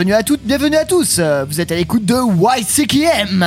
[0.00, 1.20] Bienvenue à toutes, bienvenue à tous.
[1.46, 3.44] Vous êtes à l'écoute de YCKM.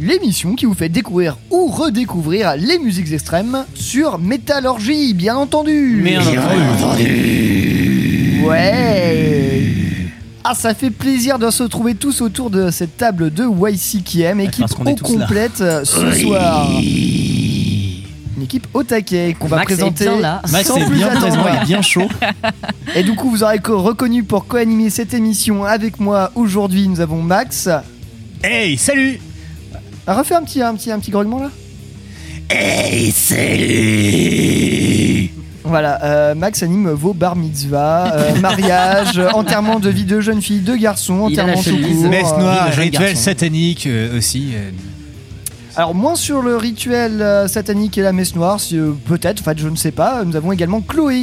[0.00, 6.00] L'émission qui vous fait découvrir ou redécouvrir les musiques extrêmes sur Métallurgie, bien entendu.
[6.00, 6.20] Bien
[8.46, 9.42] Ouais.
[10.44, 14.66] Ah, ça fait plaisir de se retrouver tous autour de cette table de YCKM, équipe
[14.78, 14.94] au là.
[14.94, 16.68] complète euh, ce soir.
[18.74, 20.42] Au taquet qu'on va Max est présenter bien là.
[20.50, 21.26] Max sans est plus bien attendre.
[21.26, 22.08] présent, il est bien chaud.
[22.96, 26.88] Et du coup, vous aurez co- reconnu pour co-animer cette émission avec moi aujourd'hui.
[26.88, 27.68] Nous avons Max.
[28.42, 29.20] Hey, salut
[30.06, 31.50] Ah, refais un petit, un petit, un petit grognement là.
[32.50, 33.70] Hey, salut
[35.64, 40.42] Voilà, euh, Max anime vos bar mitzvah, euh, mariage, euh, enterrement de vie de jeunes
[40.42, 42.00] filles, de garçons, enterrement tout chemise.
[42.00, 42.10] court.
[42.10, 44.48] Messe euh, noire, rituel satanique euh, aussi.
[45.74, 49.44] Alors moins sur le rituel euh, satanique et la messe noire, si, euh, peut-être, en
[49.44, 50.22] fait je ne sais pas.
[50.22, 51.22] Nous avons également Chloé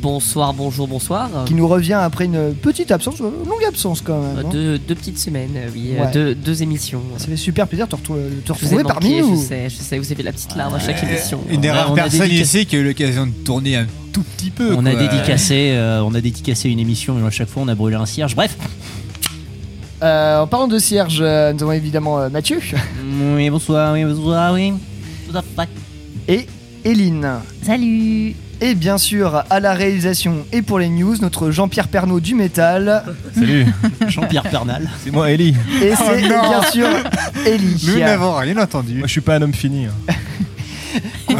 [0.00, 1.28] Bonsoir, bonjour, bonsoir.
[1.44, 4.38] qui nous revient après une petite absence, euh, longue absence quand même.
[4.46, 4.48] hein.
[4.50, 6.10] Deux, deux petites semaines, euh, oui, euh, Ouais.
[6.12, 7.02] deux, deux émissions.
[7.18, 9.20] Ça fait super plaisir de te, retrou- de te Je vous ai retrouver parmi manqué,
[9.22, 9.36] nous.
[9.42, 11.40] je sais, je sais, vous avez la petite larme à chaque émission.
[11.50, 13.76] Une des On a- rares on a personnes ici qui a eu l'occasion de tourner
[13.76, 14.74] un tout petit peu.
[14.78, 15.00] On a quoi.
[15.08, 18.06] dédicacé, euh, on a dédicacé une émission, mais à chaque fois on a brûlé un
[18.06, 18.34] cierge.
[18.34, 18.56] Bref,
[20.02, 22.58] Euh, en parlant de cierge, euh, nous avons évidemment euh, Mathieu
[23.34, 24.72] oui, bonsoir, oui, bonsoir, oui.
[25.30, 25.68] Tout à fait.
[26.26, 26.46] et
[26.84, 27.28] Eline.
[27.62, 32.34] Salut Et bien sûr, à la réalisation et pour les news, notre Jean-Pierre Pernaud du
[32.34, 33.04] métal.
[33.34, 33.66] Salut,
[34.08, 34.88] Jean-Pierre Pernal.
[35.04, 35.54] C'est moi, Ellie.
[35.82, 36.48] Et c'est non.
[36.48, 36.86] bien sûr
[37.46, 37.76] Ellie.
[37.86, 38.94] nous n'avons rien entendu.
[38.94, 39.86] Moi, je suis pas un homme fini.
[39.86, 40.14] hein.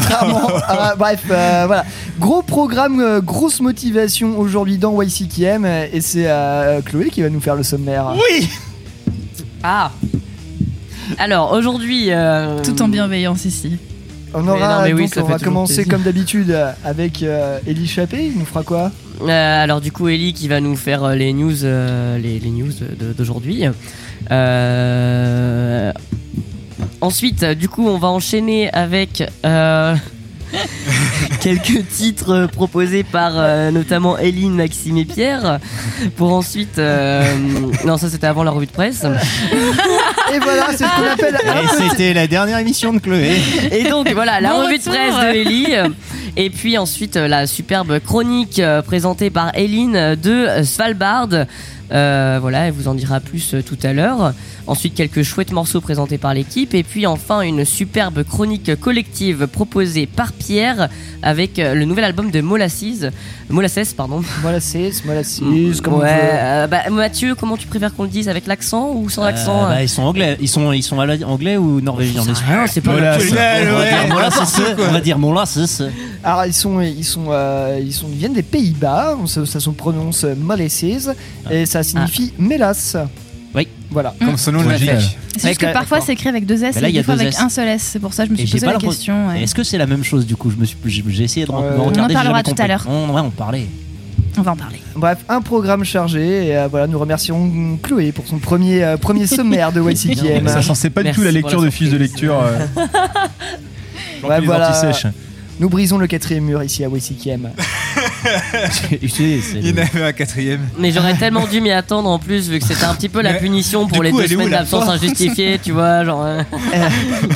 [0.00, 1.84] Contrairement à- bref, euh, voilà.
[2.18, 5.64] Gros programme, euh, grosse motivation aujourd'hui dans YCKM.
[5.64, 8.12] euh, Et c'est euh, Chloé qui va nous faire le sommaire.
[8.14, 8.48] Oui
[9.62, 9.90] Ah
[11.18, 12.06] Alors, aujourd'hui.
[12.10, 13.76] euh, Tout en bienveillance ici.
[14.32, 15.92] On Mais aura non, mais oui, donc, ça on fait va toujours commencer plaisir.
[15.92, 18.26] comme d'habitude avec euh, Ellie Chappé.
[18.32, 18.92] Il nous fera quoi?
[19.22, 22.50] Euh, alors, du coup, Ellie qui va nous faire euh, les news, euh, les, les
[22.50, 23.64] news de- d'aujourd'hui.
[24.30, 25.92] Euh,
[27.00, 29.22] Ensuite, du coup, on va enchaîner avec.
[29.44, 29.94] euh,
[31.40, 35.60] quelques titres proposés par euh, notamment Eline, Maxime et Pierre
[36.16, 37.22] pour ensuite euh,
[37.84, 39.04] non ça c'était avant la revue de presse
[40.34, 43.40] Et voilà, c'est ce qu'on appelle un Et petit- c'était la dernière émission de Chloé.
[43.70, 44.92] Et donc voilà, la Bon revue de retour.
[44.92, 45.66] presse de Ellie.
[46.36, 51.28] Et puis ensuite la superbe chronique euh, présentée par Eline de Svalbard.
[51.92, 54.32] Euh, voilà, elle vous en dira plus euh, tout à l'heure.
[54.66, 56.74] Ensuite quelques chouettes morceaux présentés par l'équipe.
[56.74, 60.88] Et puis enfin une superbe chronique collective proposée par Pierre
[61.22, 63.06] avec euh, le nouvel album de Molasses.
[63.48, 64.22] Molasses, pardon.
[64.42, 65.42] Voilà, c'est, voilà, c'est,
[65.82, 69.08] comme on ouais, euh, bah, Mathieu, comment tu préfères qu'on le dise Avec l'accent ou
[69.10, 72.66] sans accent Euh, bah, ils sont anglais, ils sont, ils sont anglais ou norvégiens rien,
[72.66, 75.82] c'est pas molasses, on va dire molasses.
[76.22, 79.16] Alors ils sont, ils sont, euh, ils sont, ils viennent des Pays-Bas.
[79.26, 81.10] Ça, ça se prononce molasses
[81.50, 82.96] et ça signifie mélasse.
[83.54, 83.66] Oui.
[83.90, 84.14] Voilà.
[84.20, 84.90] Comme son nom l'indique.
[85.36, 87.02] C'est juste que parfois c'est écrit avec deux S Mais là, et il y a
[87.02, 87.40] des fois deux avec S.
[87.40, 87.82] un seul S.
[87.92, 89.28] C'est pour ça que je me suis posé la question.
[89.28, 89.42] ouais.
[89.42, 90.50] Est-ce que c'est la même chose du coup?
[90.50, 92.84] Je me suis, j'ai j'ai essayé de On en parlera tout à l'heure.
[92.88, 93.66] On, ouais, on parlait.
[94.38, 94.80] On va en parler.
[94.94, 96.46] Bref, un programme chargé.
[96.46, 100.46] Et euh, voilà, nous remercions Chloé pour son premier, euh, premier sommaire de YCKM.
[100.48, 102.40] Sachant c'est pas du tout la lecture de fiches de lecture.
[102.40, 102.66] Euh...
[104.22, 104.78] Ouais, voilà.
[105.60, 107.50] Nous brisons le quatrième mur ici à YCKM.
[109.00, 110.68] Tu sais, c'est Il y en avait un quatrième.
[110.78, 113.34] Mais j'aurais tellement dû m'y attendre en plus, vu que c'était un petit peu la
[113.34, 116.04] punition pour les deux semaines d'absence injustifiée, tu vois.
[116.04, 116.42] Genre, euh.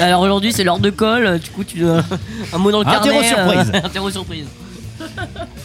[0.00, 2.02] Alors aujourd'hui, c'est l'heure de colle, du coup, tu dois.
[2.52, 3.28] Un mot dans le Interro carnet.
[3.28, 3.72] surprise.
[3.74, 4.44] euh, interro surprise.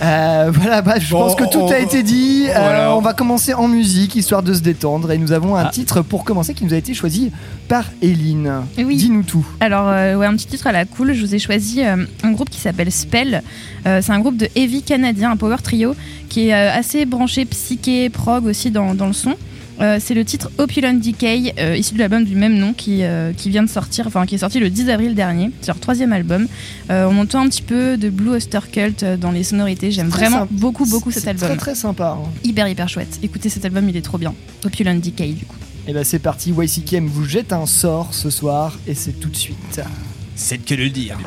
[0.01, 2.45] Euh, voilà, bref, je Bon, pense que tout on- a été dit.
[2.49, 5.11] Euh, on va commencer en musique, histoire de se détendre.
[5.11, 5.69] Et nous avons un Ah.
[5.69, 7.31] titre pour commencer qui nous a été choisi
[7.67, 8.51] par Eline.
[8.77, 8.95] Oui.
[8.95, 9.45] Dis-nous tout.
[9.59, 11.13] Alors, euh, ouais, un petit titre à la cool.
[11.13, 13.43] Je vous ai choisi euh, un groupe qui s'appelle Spell.
[13.85, 15.95] Euh, c'est un groupe de heavy canadien, un power trio,
[16.29, 19.35] qui est euh, assez branché psyché, prog aussi dans, dans le son.
[19.79, 23.31] Euh, c'est le titre Opulent Decay, euh, issu de l'album du même nom qui, euh,
[23.33, 25.51] qui vient de sortir, enfin qui est sorti le 10 avril dernier.
[25.61, 26.47] C'est leur troisième album.
[26.89, 29.91] Euh, on entend un petit peu de Blue Oyster Cult dans les sonorités.
[29.91, 30.47] J'aime vraiment sympa.
[30.51, 31.49] beaucoup, beaucoup cet album.
[31.49, 32.17] Très très sympa.
[32.19, 32.29] hein.
[32.43, 33.19] Hyper, hyper chouette.
[33.23, 34.33] Écoutez cet album, il est trop bien.
[34.65, 35.55] Opulent Decay, du coup.
[35.87, 39.35] Et ben c'est parti, YCKM vous jette un sort ce soir et c'est tout de
[39.35, 39.81] suite.
[40.35, 41.17] C'est que de le dire.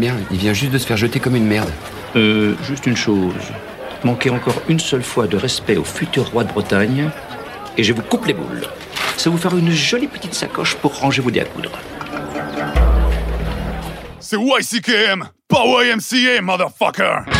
[0.00, 1.68] Bien, il vient juste de se faire jeter comme une merde.
[2.16, 3.34] Euh, juste une chose.
[4.02, 7.10] Manquez encore une seule fois de respect au futur roi de Bretagne,
[7.76, 8.62] et je vous coupe les boules.
[9.18, 11.72] Ça vous fera une jolie petite sacoche pour ranger vos dés à coudre.
[14.20, 17.39] C'est YCKM, pas YMCA, motherfucker!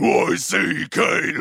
[0.00, 1.40] Y-C-K-I.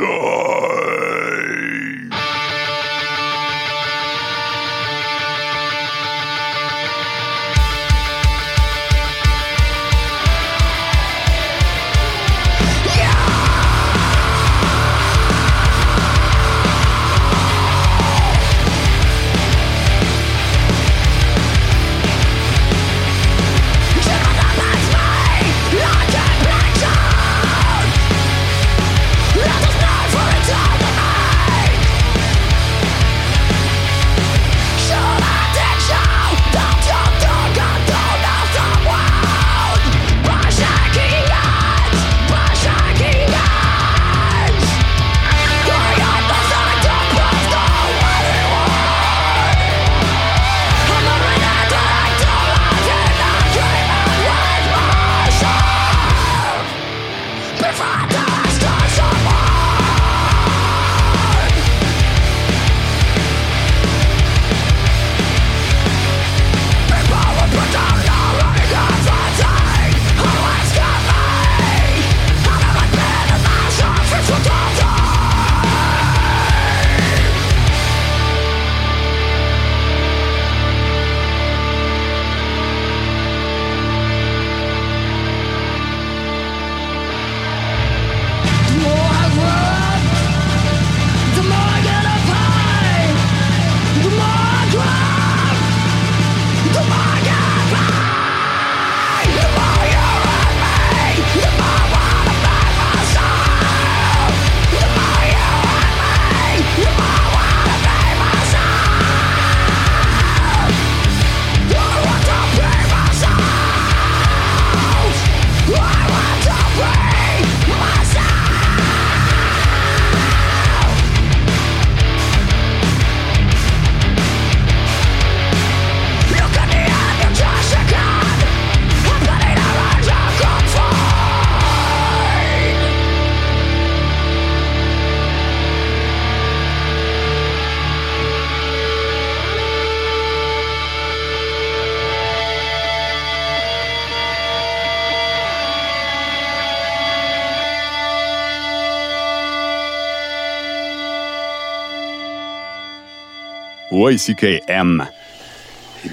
[154.10, 155.08] YCKM YCKM.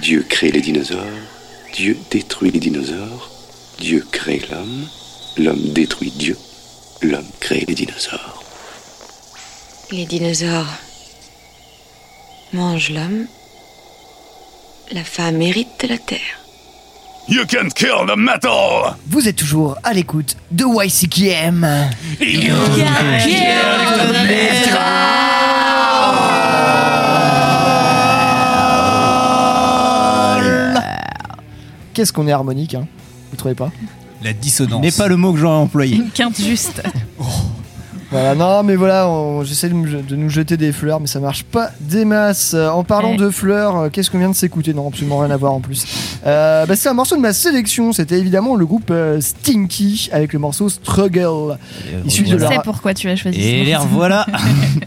[0.02, 1.00] Dieu crée les dinosaures,
[1.72, 3.30] Dieu détruit les dinosaures,
[3.78, 4.86] Dieu crée l'homme,
[5.38, 6.36] l'homme détruit Dieu,
[7.02, 8.42] l'homme crée les dinosaures.
[9.92, 10.74] Les dinosaures
[12.52, 13.26] mangent l'homme.
[14.92, 16.40] La femme hérite de la terre.
[17.28, 18.96] You can kill the metal!
[19.08, 21.90] Vous êtes toujours à l'écoute de YCKM.
[22.20, 24.26] You can kill the
[31.96, 32.86] Qu'est-ce qu'on est harmonique, hein?
[33.30, 33.72] Vous trouvez pas?
[34.22, 34.82] La dissonance.
[34.82, 35.96] N'est pas le mot que j'aurais employé.
[35.96, 36.82] Une quinte juste.
[38.12, 39.10] Voilà, non, mais voilà,
[39.42, 42.54] j'essaie de, nous jeter des fleurs, mais ça marche pas des masses.
[42.54, 43.16] Euh, En parlant Ouais.
[43.16, 44.72] de fleurs, euh, qu'est-ce qu'on vient de s'écouter?
[44.74, 45.84] Non, absolument rien à voir en plus.
[46.24, 47.92] Euh, bah, c'est un morceau de ma sélection.
[47.92, 51.58] C'était évidemment le groupe euh, Stinky avec le morceau Struggle.
[52.04, 53.40] Issu de Je leur- sais pourquoi tu as choisi.
[53.40, 53.88] Et ce les morceau.
[53.88, 54.26] revoilà.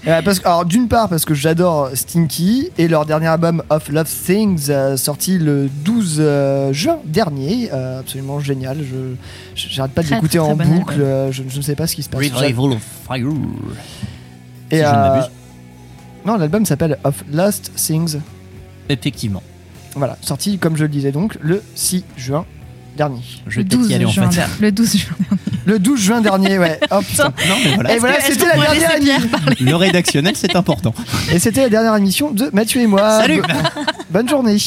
[0.08, 3.90] Euh, parce que, alors d'une part parce que j'adore Stinky et leur dernier album Of
[3.90, 8.78] Love Things euh, sorti le 12 euh, juin dernier, euh, absolument génial.
[8.80, 8.96] Je
[9.56, 10.96] je- j'arrête pas de Très, l'écouter très, en boucle.
[11.02, 12.20] euh, je, je ne sais pas ce qui se passe.
[12.22, 13.28] Revival of Fire.
[14.72, 15.22] Et si je ne euh,
[16.26, 18.18] non, l'album s'appelle Of Lost Things.
[18.88, 19.42] Effectivement.
[19.96, 22.46] Voilà, sorti comme je le disais donc le 6 juin
[22.96, 23.22] dernier.
[23.48, 24.30] Je vais Le peut-être 12 y aller en juin.
[24.32, 24.62] fait.
[24.62, 25.16] Le 12 juin.
[25.66, 26.80] Le 12 juin dernier, ouais.
[26.92, 27.26] Oh, putain.
[27.48, 27.96] Non, mais voilà.
[27.96, 29.30] Et voilà, c'était la dernière émission.
[29.60, 30.94] Le rédactionnel, c'est important.
[31.32, 33.20] Et c'était la dernière émission de Mathieu et moi.
[33.22, 33.42] Salut.
[33.42, 34.58] Bo- Bonne journée.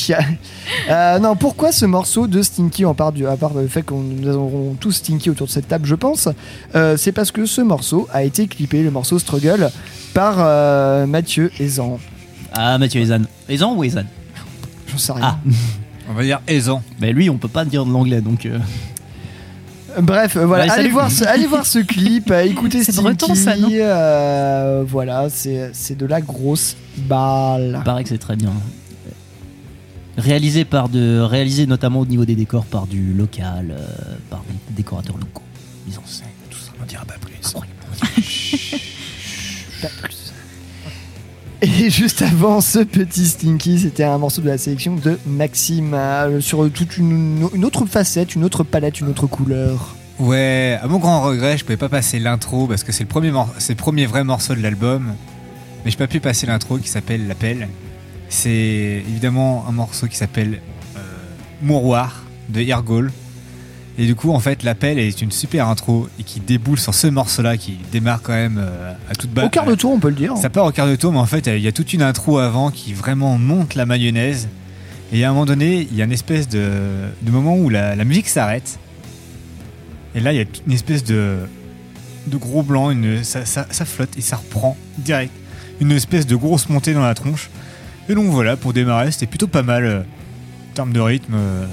[0.91, 4.01] Euh, non, pourquoi ce morceau de Stinky, en part du, à part le fait qu'on
[4.01, 6.29] nous aurons tous Stinky autour de cette table, je pense,
[6.75, 9.71] euh, c'est parce que ce morceau a été clippé, le morceau Struggle,
[10.15, 11.99] par euh, Mathieu Ezan.
[12.55, 13.23] Ah, Mathieu Ezan.
[13.49, 14.05] Ezan ou Ezan
[14.91, 15.23] J'en sais rien.
[15.25, 15.39] Ah,
[16.11, 16.83] On va dire aisant.
[17.01, 18.47] bah lui, on peut pas dire de l'anglais donc.
[20.01, 23.35] Bref, euh, voilà, Allez, allez, voir ce, allez voir ce clip, euh, écoutez C'est breton,
[23.35, 27.77] ça, non euh, Voilà, c'est c'est de la grosse balle.
[27.79, 28.53] Il paraît que c'est très bien.
[30.17, 33.87] Réalisé par de, réalisé notamment au niveau des décors par du local, euh,
[34.29, 35.43] par des décorateurs locaux,
[35.87, 36.73] mise en scène, tout ça.
[36.81, 37.53] On dira pas plus.
[37.53, 37.61] Pas
[38.07, 38.89] plus.
[41.63, 46.41] Et juste avant ce petit Stinky, c'était un morceau de la sélection de Maxime euh,
[46.41, 49.95] sur toute une, autre facette, une autre palette, une autre couleur.
[50.19, 53.31] Ouais, à mon grand regret, je pouvais pas passer l'intro parce que c'est le premier,
[53.31, 55.15] mor- c'est le premier vrai morceau de l'album.
[55.85, 57.69] Mais j'ai pas pu passer l'intro qui s'appelle L'appel.
[58.29, 60.61] C'est évidemment un morceau qui s'appelle
[60.97, 61.01] euh,
[61.63, 63.13] Mouroir de Irgol.
[63.99, 67.09] Et du coup, en fait, L'appel est une super intro et qui déboule sur ce
[67.09, 69.45] morceau-là qui démarre quand même euh, à toute balle.
[69.47, 70.35] Au quart de tour, on peut le dire.
[70.39, 72.39] Ça part au quart de tour, mais en fait, il y a toute une intro
[72.39, 74.49] avant qui vraiment monte la mayonnaise.
[75.13, 76.71] Et à un moment donné, il y a une espèce de,
[77.21, 78.79] de moment où la, la musique s'arrête.
[80.15, 81.37] Et là, il y a une espèce de,
[82.29, 85.33] de gros blanc, une, ça, ça- ça flotte et ça reprend direct.
[85.81, 87.51] Une espèce de grosse montée dans la tronche.
[88.09, 91.67] Et donc voilà, pour démarrer, c'était plutôt pas mal euh, en termes de rythme euh,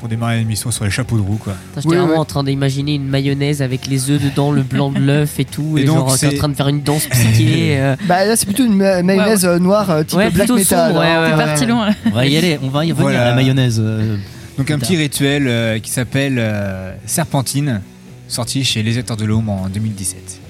[0.00, 1.36] pour démarrer l'émission sur les chapeaux de roue.
[1.36, 1.52] Quoi.
[1.76, 5.38] J'étais vraiment en train d'imaginer une mayonnaise avec les œufs dedans, le blanc de l'œuf
[5.38, 5.76] et tout.
[5.78, 7.76] Et Et, donc, genre, en train de faire une danse psyché.
[7.78, 7.96] euh.
[8.08, 10.88] Bah là, c'est plutôt une ma- mayonnaise euh, noire euh, type Ouais, black plutôt metal.
[10.88, 11.22] sombre, ouais, hein.
[11.22, 11.90] ouais, T'es parti loin.
[12.06, 13.24] On va y aller, on va y revenir Voilà.
[13.26, 13.76] la mayonnaise.
[13.78, 14.16] euh,
[14.58, 17.82] Donc un petit rituel euh, qui s'appelle euh, Serpentine,
[18.26, 20.40] sorti chez Les Acteurs de l'Ombre en 2017.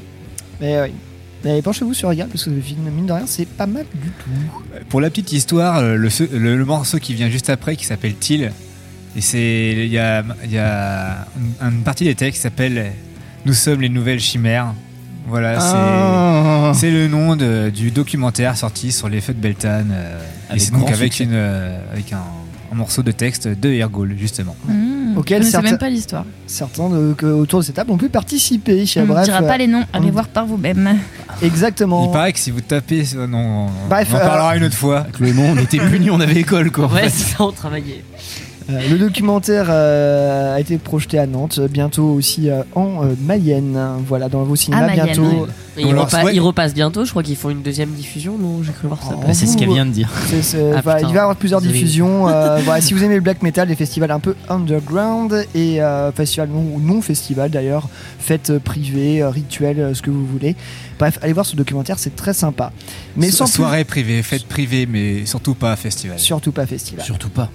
[0.61, 0.89] Mais oui.
[1.43, 4.11] Mais penchez-vous sur Regarde parce que le film, mine de rien, c'est pas mal du
[4.11, 4.85] tout.
[4.91, 6.09] Pour la petite histoire, euh, le-
[6.57, 8.53] le morceau qui vient juste après, qui s'appelle Till,
[9.17, 11.27] et c'est il y a, il y a
[11.63, 12.93] une, une partie des textes qui s'appelle
[13.47, 14.75] Nous sommes les nouvelles chimères.
[15.29, 16.73] Voilà, c'est Ah.
[16.75, 19.91] c'est le nom de- du documentaire sorti sur les feux de Beltane.
[19.93, 20.19] euh,
[20.49, 21.25] et Avec c'est donc avec, succès.
[21.25, 22.23] une, euh, avec un,
[22.73, 24.57] un morceau de texte de Ergol, justement.
[24.67, 25.17] Mmh.
[25.17, 26.25] Auquel je ne sais certains- même pas l'histoire.
[26.47, 28.85] Certains de- que autour de cette table ont pu participer.
[28.97, 30.97] On ne dira euh, pas les noms, allez on- voir par vous-même.
[31.43, 32.07] Exactement.
[32.09, 33.05] Il paraît que si vous tapez.
[33.29, 35.07] Non, on, Bref, on en euh, parlera une autre fois.
[35.21, 36.87] Moi, on était punis, on avait école quoi.
[36.93, 38.05] Ouais, c'est ça, on travaillait.
[38.71, 43.79] Euh, le documentaire euh, a été projeté à Nantes, bientôt aussi euh, en euh, Mayenne.
[44.07, 45.47] Voilà, dans vos cinémas Mayenne, bientôt.
[45.77, 49.15] Il repasse bientôt, je crois qu'ils font une deuxième diffusion, non J'ai cru voir ça.
[49.17, 49.21] Oh.
[49.27, 50.11] Bah, c'est ce qu'elle vient de dire.
[50.13, 50.99] Ah, putain.
[51.01, 52.29] il va y avoir plusieurs diffusions.
[52.29, 56.13] euh, voilà, si vous aimez le black metal, des festivals un peu underground et euh,
[56.13, 60.55] festivals non, ou non festival d'ailleurs, fêtes privées, rituels, ce que vous voulez.
[60.99, 62.73] Bref, allez voir ce documentaire, c'est très sympa.
[63.17, 66.19] Mais So- sans plus- soirée privée, fête privée, mais surtout pas festival.
[66.19, 67.05] surtout pas festival.
[67.05, 67.49] Surtout pas.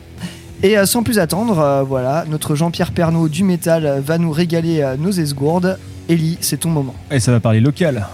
[0.66, 4.32] Et euh, sans plus attendre, euh, voilà, notre Jean-Pierre Pernaud du métal euh, va nous
[4.32, 5.78] régaler euh, nos esgourdes.
[6.10, 6.96] Ellie, c'est ton moment.
[7.12, 8.08] Et ça va parler local.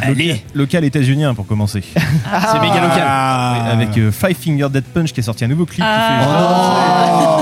[0.00, 0.42] Allez.
[0.54, 1.82] Local états-unien pour commencer.
[1.94, 3.02] C'est méga local.
[3.04, 3.54] Ah.
[3.66, 5.98] Oui, avec euh, Five Finger Dead Punch qui est sorti un nouveau clip Ah.
[6.20, 6.30] qui fait.
[6.30, 7.37] Oh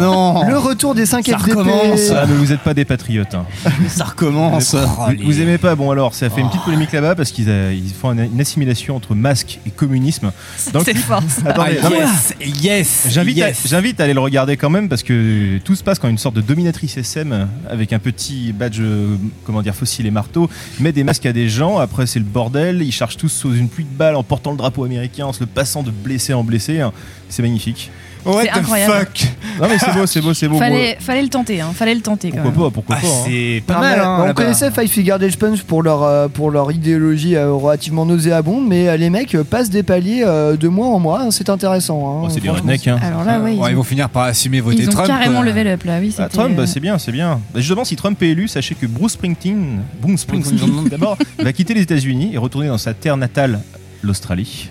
[0.00, 1.50] non Le retour des 5 Ça FDP.
[1.58, 2.10] recommence.
[2.14, 3.34] Ah, mais vous êtes pas des patriotes.
[3.34, 3.44] hein.
[3.88, 4.74] Ça recommence.
[4.78, 7.30] Oh, Vous, vous aimez pas Bon alors, ça a fait une petite polémique là-bas parce
[7.30, 10.32] qu'ils ils font une, une assimilation entre masque et communisme.
[10.72, 11.22] Dans le C'est clip- fort.
[11.28, 11.50] ça.
[11.50, 13.64] Attendez, non, mais- yes, yes, J'invite yes.
[13.64, 16.18] à, j'invite à aller le regarder quand même parce que tout se passe quand une
[16.18, 20.48] sorte de dominatrice SM avec un petit badge euh, comment dire fossile et marteau
[20.80, 23.68] met des masques à des gens après c'est le bordel ils chargent tous sous une
[23.68, 26.44] pluie de balles en portant le drapeau américain en se le passant de blessé en
[26.44, 26.80] blessé
[27.28, 27.90] c'est magnifique
[28.26, 28.92] What C'est the incroyable.
[28.94, 29.28] fuck
[29.60, 31.70] non mais c'est beau c'est beau c'est beau Fallait, fallait le tenter, hein.
[31.74, 32.70] fallait le tenter quand pourquoi même.
[32.72, 33.22] pas pourquoi Ah, pas hein.
[33.24, 34.34] C'est pas mal, hein, on là-bas.
[34.34, 38.88] connaissait Five Finger Death Punch pour leur, euh, pour leur idéologie euh, relativement nauséabonde, mais
[38.88, 41.98] euh, les mecs euh, passent des paliers euh, de mois en mois, hein, c'est intéressant.
[42.06, 42.22] hein.
[42.26, 42.98] Oh, c'est des Franchement, rednecks hein.
[43.02, 45.06] Alors là, ouais, ils, Ouais, ils ont, vont finir par assumer voter ils ont Trump.
[45.08, 45.46] carrément quoi.
[45.46, 46.14] level up là, oui.
[46.18, 47.40] Ah, c'était, Trump, bah, c'est bien, c'est bien.
[47.54, 51.72] Bah, justement, si Trump est élu, sachez que Bruce Springsteen, Bruce Springsteen d'abord, va quitter
[51.72, 53.60] les États-Unis et retourner dans sa terre natale,
[54.02, 54.68] l'Australie.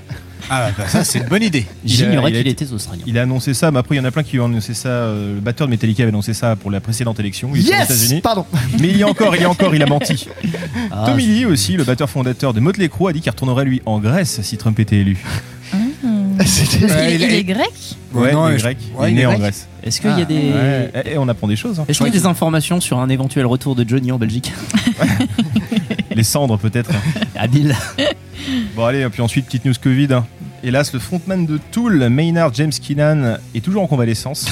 [0.49, 1.65] Ah, bah ça, c'est une bonne idée.
[1.85, 3.03] J'ignorais qu'il été- était australien.
[3.07, 4.89] Il a annoncé ça, mais après il y en a plein qui ont annoncé ça.
[4.89, 7.51] euh, le batteur de Metallica avait annoncé ça pour la précédente élection.
[7.55, 8.21] Il est aux Yes États-Unis.
[8.21, 8.45] Pardon
[8.79, 10.27] Mais il y a encore, il y a encore, il a menti.
[10.91, 13.81] Ah, Tommy Lee aussi, le batteur fondateur de Motley Crue, a dit qu'il retournerait lui
[13.85, 15.17] en Grèce si Trump était élu.
[15.73, 15.79] hmm.
[16.45, 17.71] C'était- Il, est grec?
[18.13, 18.77] Ouais, non, il est je- grec.
[18.97, 19.39] ouais, il est il né en grec.
[19.41, 19.67] Grèce.
[19.83, 20.35] Est-ce qu'il y a des.
[20.35, 21.79] Ouais, et- et on apprend des choses.
[21.79, 21.85] hein.
[21.87, 24.51] Est-ce qu'il y a des informations sur un éventuel retour de Johnny en Belgique?
[26.15, 26.91] Les cendres peut-être.
[27.35, 27.75] Habile.
[28.75, 30.07] Bon allez, et puis ensuite petite news Covid.
[30.13, 30.25] hein.
[30.65, 34.47] Hélas, le frontman de Tool, Maynard James Keenan, est toujours en convalescence.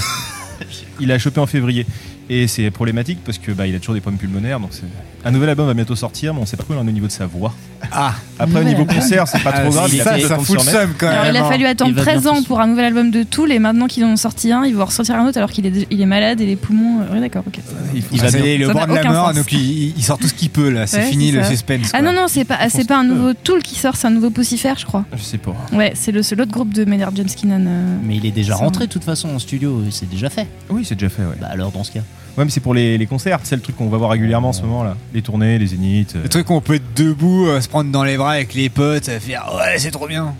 [0.99, 1.87] il a chopé en février.
[2.29, 4.59] Et c'est problématique parce que bah, il a toujours des problèmes pulmonaires.
[4.59, 4.83] Donc c'est-
[5.25, 7.25] un nouvel album va bientôt sortir, mais on sait pas quoi au niveau de sa
[7.25, 7.53] voix.
[7.91, 8.95] Ah, Après au Nouvel niveau album.
[8.97, 9.89] concert, c'est pas Ah, trop grave.
[9.89, 11.33] ça, il a ça, ça fout le seum quand Alors, même.
[11.33, 11.49] il a hein.
[11.49, 13.87] fallu attendre Il va 13 bientôt ans pour un nouvel album de Tool et maintenant
[13.87, 16.05] qu'ils en ont sorti un, ils vont ressortir un autre alors qu'il est, il est
[16.05, 17.01] malade et les poumons.
[17.01, 17.59] euh, Ouais, d'accord, ok.
[17.93, 18.57] Il faut- Il ça va bien.
[18.57, 19.35] le Ça bord n'a de la aucun mort, sens.
[19.35, 20.87] donc il, il sort tout ce qu'il peut là.
[20.87, 21.49] C'est Ouais, fini c'est le ça.
[21.49, 21.89] suspense.
[21.93, 22.11] Ah quoi.
[22.11, 24.73] non, non, c'est pas, c'est pas un nouveau Tool qui sort, c'est un nouveau Pucifer,
[24.77, 25.03] je crois.
[25.15, 25.55] Je sais pas.
[25.73, 27.65] Ouais, c'est le c'est l'autre groupe de Maynard James Keenan.
[27.67, 27.97] euh.
[28.03, 30.47] Mais il est déjà Ça- rentré de toute façon en studio, c'est déjà fait.
[30.69, 31.35] Oui, c'est déjà fait, ouais.
[31.39, 32.01] Bah alors dans ce cas.
[32.37, 34.53] Ouais, mais c'est pour les, les concerts, c'est le truc qu'on va voir régulièrement en
[34.53, 34.95] ce moment là.
[35.13, 36.15] Les tournées, les zéniths.
[36.15, 36.23] euh.
[36.23, 38.69] Le truc où on peut être debout, euh, se prendre dans les bras avec les
[38.69, 40.33] potes, euh, faire ouais, c'est trop bien.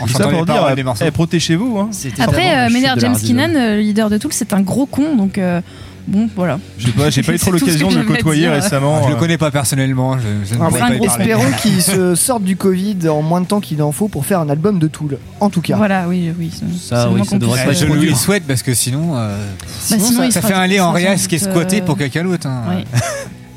[0.00, 1.04] En Tout chantant ça les pour dire, paroles des euh, morceaux.
[1.06, 1.78] eh, protégez-vous.
[1.78, 1.90] Hein.
[2.18, 5.38] Après, euh, Maynard James Keenan, euh, le leader de Tool, c'est un gros con, donc
[5.38, 5.60] euh,
[6.06, 6.58] bon, voilà.
[6.78, 8.52] J'ai pas, j'ai pas eu trop l'occasion de le côtoyer dire.
[8.52, 9.02] récemment.
[9.04, 9.18] Je le euh.
[9.18, 11.00] connais pas personnellement, je, je ne Ah, bah, parler.
[11.02, 14.40] espérons qu'il se sorte du Covid en moins de temps qu'il en faut pour faire
[14.40, 15.18] un album de Tool.
[15.40, 15.76] En tout cas.
[15.76, 16.50] Voilà, oui, oui.
[16.80, 19.36] Ça, oui, ça devrait pas être je lui souhaite parce que sinon, euh,
[19.90, 22.46] Bah, sinon, ça fait un lait en rias qui est squatté euh, pour quelqu'un d'autre.
[22.46, 22.62] hein.
[22.70, 22.84] oui.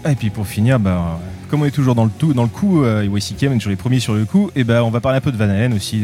[0.04, 2.48] Ah, et puis pour finir, bah, comme on est toujours dans le, tout, dans le
[2.50, 5.00] coup, euh, et YCKM est toujours les premiers sur le coup, et ben on va
[5.00, 6.04] parler un peu de Van Halen aussi.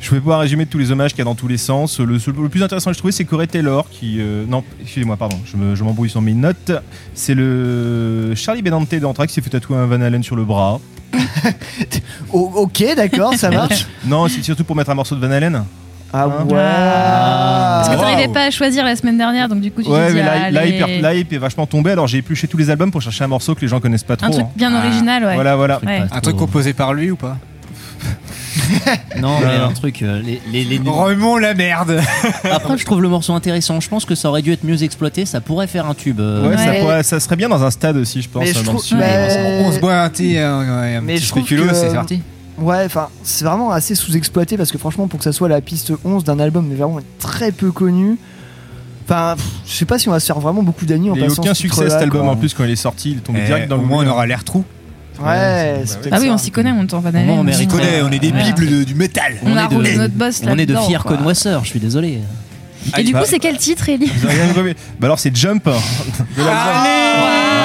[0.00, 2.00] Je vais pas résumer tous les hommages qu'il y a dans tous les sens.
[2.00, 4.16] Le, plus intéressant que je trouvais, c'est Corey Taylor qui.
[4.18, 6.72] euh, non, excusez-moi, pardon, je me- je m'embrouille sur mes notes.
[7.14, 10.80] C'est le Charlie Benante d'Anthrax qui s'est fait tatouer un Van Halen sur le bras.
[12.32, 13.86] Ok, d'accord, ça marche.
[14.06, 15.64] Non, c'est surtout pour mettre un morceau de Van Halen.
[16.12, 16.34] Ah ouais.
[16.48, 18.00] Parce que Wow.
[18.00, 20.24] t'arrivais pas à choisir la semaine dernière, donc du coup, tu Ouais, t'es dit, mais
[20.24, 20.32] la,
[20.62, 23.28] allez, la hype, est vachement tombée, alors j'ai épluché tous les albums pour chercher un
[23.28, 24.26] morceau que les gens connaissent pas trop.
[24.26, 24.50] un truc hein.
[24.56, 25.34] bien original, ouais.
[25.34, 25.80] Voilà, voilà.
[25.84, 26.02] Ouais.
[26.10, 27.36] Un truc composé par lui ou pas?
[29.20, 29.64] Non, mais Non.
[29.66, 30.02] un truc.
[30.02, 32.00] euh, les, les, les- Remont la merde
[32.50, 33.80] Après, je trouve le morceau intéressant.
[33.80, 35.26] Je pense que ça aurait dû être mieux exploité.
[35.26, 36.20] Ça pourrait faire un tube.
[36.20, 36.80] euh, Ouais, Ça, Ouais.
[36.80, 38.42] pourrait- ça serait bien dans un stade aussi, je pense.
[38.42, 38.98] Mais je dans le trouve- sud.
[38.98, 41.92] mais- On se boit un thé, un, un Mais petit je trouve spéculoos, que- c'est
[41.94, 42.22] parti.
[42.58, 45.92] Ouais, enfin, c'est vraiment assez sous-exploité parce que franchement, pour que ça soit la piste
[46.04, 48.18] 11 d'un album, mais vraiment très peu connu.
[49.04, 51.18] Enfin, pff, je sais pas si on va se faire vraiment beaucoup d'amis en Il
[51.18, 52.30] n'y a eu passant aucun ce succès titre-là, cet album quoi.
[52.32, 54.04] en plus quand il est sorti, il est tombé Eh, direct dans au le moins
[54.06, 54.62] on aura l'air trou.
[55.22, 56.32] Ouais, c'est peut-être Ah oui, ça.
[56.34, 57.40] on s'y connaît, on t'en va moins, on.
[57.40, 58.42] On connaît, on est des Ouais.
[58.44, 59.34] bibles de- du métal.
[59.44, 61.16] On, a est de- roulé notre boss On est de là-dedans, fiers quoi.
[61.16, 61.64] connoisseurs.
[61.64, 62.20] Je suis désolé.
[62.96, 64.74] Et du Bah, coup, c'est quel titre, Ellie vous avez rien compris.
[64.98, 65.68] Bah alors c'est Jump.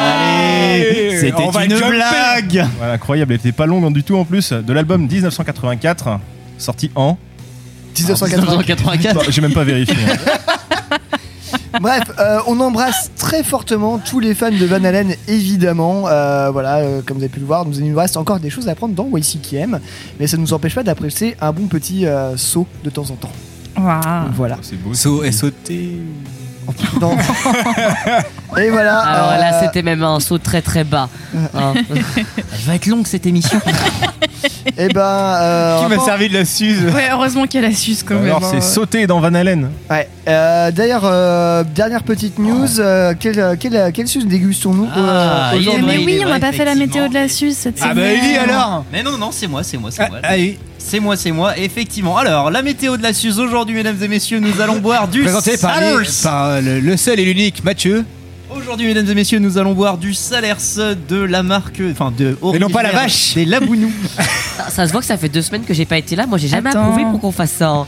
[0.03, 1.89] Allez C'était On va une jumper.
[1.89, 2.67] blague.
[2.77, 4.51] Voilà, incroyable, elle était pas longue du tout en plus.
[4.51, 6.19] De l'album 1984,
[6.57, 7.17] sorti en.
[7.97, 8.41] 1980.
[8.41, 9.15] 1984.
[9.15, 9.95] Bah, J'ai même pas vérifié.
[11.81, 16.07] Bref, euh, on embrasse très fortement tous les fans de Van Halen, évidemment.
[16.07, 18.49] Euh, voilà, euh, comme vous avez pu le voir, nous, il nous reste encore des
[18.49, 19.79] choses à apprendre dans YCKM,
[20.19, 23.15] mais ça ne nous empêche pas d'apprécier un bon petit euh, saut de temps en
[23.15, 23.31] temps.
[23.77, 24.31] Waouh.
[24.33, 24.57] Voilà.
[24.61, 24.93] C'est beau.
[24.93, 25.99] So S-O-T.
[27.01, 27.15] Non.
[28.57, 28.99] Et voilà.
[28.99, 31.09] Alors euh, là, c'était même un saut très très bas.
[31.53, 31.73] Hein.
[32.17, 33.59] Elle va être longue cette émission.
[34.77, 35.01] Eh ben.
[35.01, 36.83] euh, Qui m'a servi de la suze?
[36.93, 38.25] Ouais, heureusement qu'elle a su quand même.
[38.25, 38.49] Alors hein.
[38.51, 39.69] c'est sauté dans Van Halen.
[39.89, 40.09] Ouais.
[40.27, 42.79] Euh, D'ailleurs, euh, dernière petite news.
[42.79, 46.75] euh, quelle, quelle, quelle suce dégustons-nous Ah, euh, Mais oui, on n'a pas fait la
[46.75, 47.95] météo de la Suze cette Ah semaine.
[47.95, 50.19] bah Ellie alors Mais non, non, c'est moi, c'est moi, c'est Ah, moi.
[50.23, 52.15] Allez, C'est moi, c'est moi, effectivement.
[52.15, 55.57] Alors, la météo de la Suze aujourd'hui, mesdames et messieurs, nous allons boire du présenté
[55.57, 56.09] par, les- Salers.
[56.23, 58.05] par euh, le, le seul et l'unique Mathieu.
[58.55, 60.55] Aujourd'hui, mesdames et messieurs, nous allons boire du Salers
[61.09, 62.37] de la marque, enfin de.
[62.53, 63.33] Et non pas la vache.
[63.35, 63.91] Des Labounou.
[64.57, 66.25] Ça, ça se voit que ça fait deux semaines que j'ai pas été là.
[66.25, 66.83] Moi, j'ai jamais Attends.
[66.85, 67.69] approuvé pour qu'on fasse ça.
[67.69, 67.87] hein.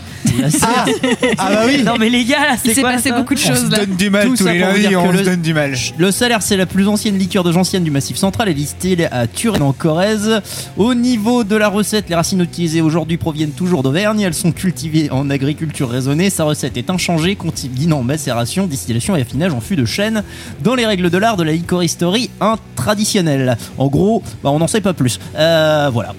[1.37, 3.33] Ah bah oui Non, mais les gars, là, Il c'est s'est quoi passé ça beaucoup
[3.33, 3.79] de On se choses là.
[3.85, 5.53] donne du mal Tout tous ça les pour lundis, dire on se le- donne du
[5.53, 5.73] mal.
[5.97, 8.49] Le Salers, c'est la plus ancienne liqueur de gentiane du Massif Central.
[8.49, 10.41] Elle est distillée à Turin en Corrèze.
[10.75, 14.19] Au niveau de la recette, les racines utilisées aujourd'hui proviennent toujours d'Auvergne.
[14.21, 16.29] Elles sont cultivées en agriculture raisonnée.
[16.29, 20.23] Sa recette est inchangée, continue en macération, distillation et affinage en fût de chêne
[20.63, 22.29] dans les règles de l'art de la licoristerie
[22.75, 23.57] traditionnelle.
[23.77, 25.19] En gros, bah, on n'en sait pas plus.
[25.35, 26.13] Euh, voilà.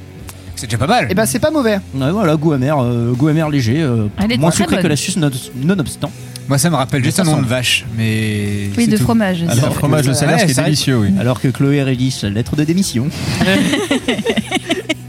[0.57, 1.07] C'est déjà pas mal.
[1.11, 1.79] Eh ben, c'est pas mauvais.
[1.94, 4.83] Ouais, voilà, goût amer, euh, goût amer léger, euh, Elle est moins très sucré bonne.
[4.83, 6.11] que la suce non- nonobstant.
[6.48, 8.70] Moi ça me rappelle juste un nom de vache, mais.
[8.77, 9.05] Oui, c'est de tout.
[9.05, 9.44] fromage.
[9.53, 11.11] C'est un fromage de salaire Ouais, qui est c'est délicieux, oui.
[11.20, 13.07] Alors que Chloé rédige lettre de démission.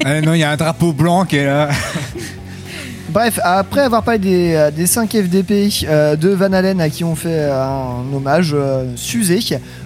[0.03, 1.69] Ah non, il y a un drapeau blanc qui est là.
[3.11, 7.03] Bref, après avoir parlé des, euh, des 5 FDP euh, de Van Halen à qui
[7.03, 9.39] on fait euh, un hommage euh, susé,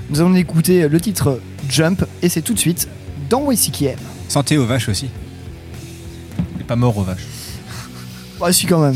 [0.09, 2.89] nous allons écouter le titre Jump et c'est tout de suite
[3.29, 3.95] dans YCKM.
[4.27, 5.09] Santé aux vaches aussi.
[6.55, 7.25] Il est pas mort aux vaches.
[8.41, 8.95] Ouais, si quand même.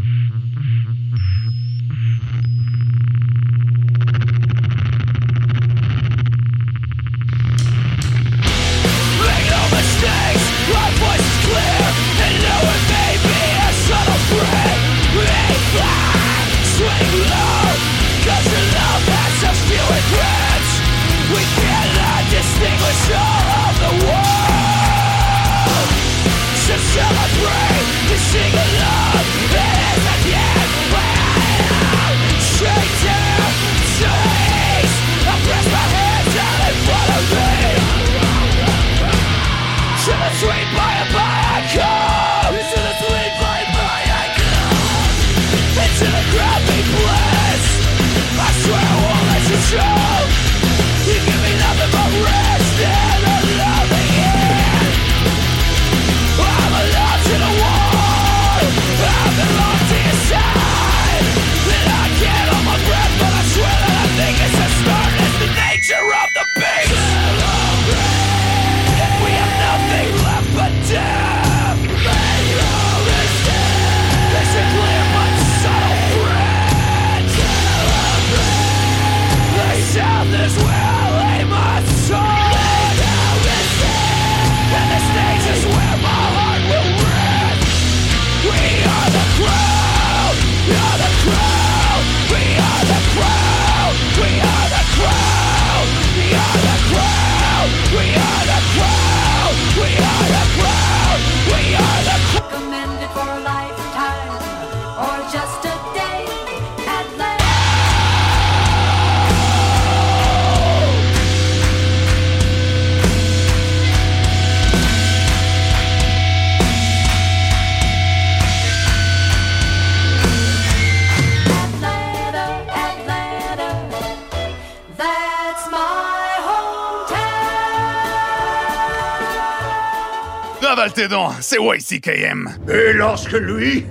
[130.63, 132.47] Avale tes dents, c'est YCKM.
[132.69, 133.83] Et lorsque lui,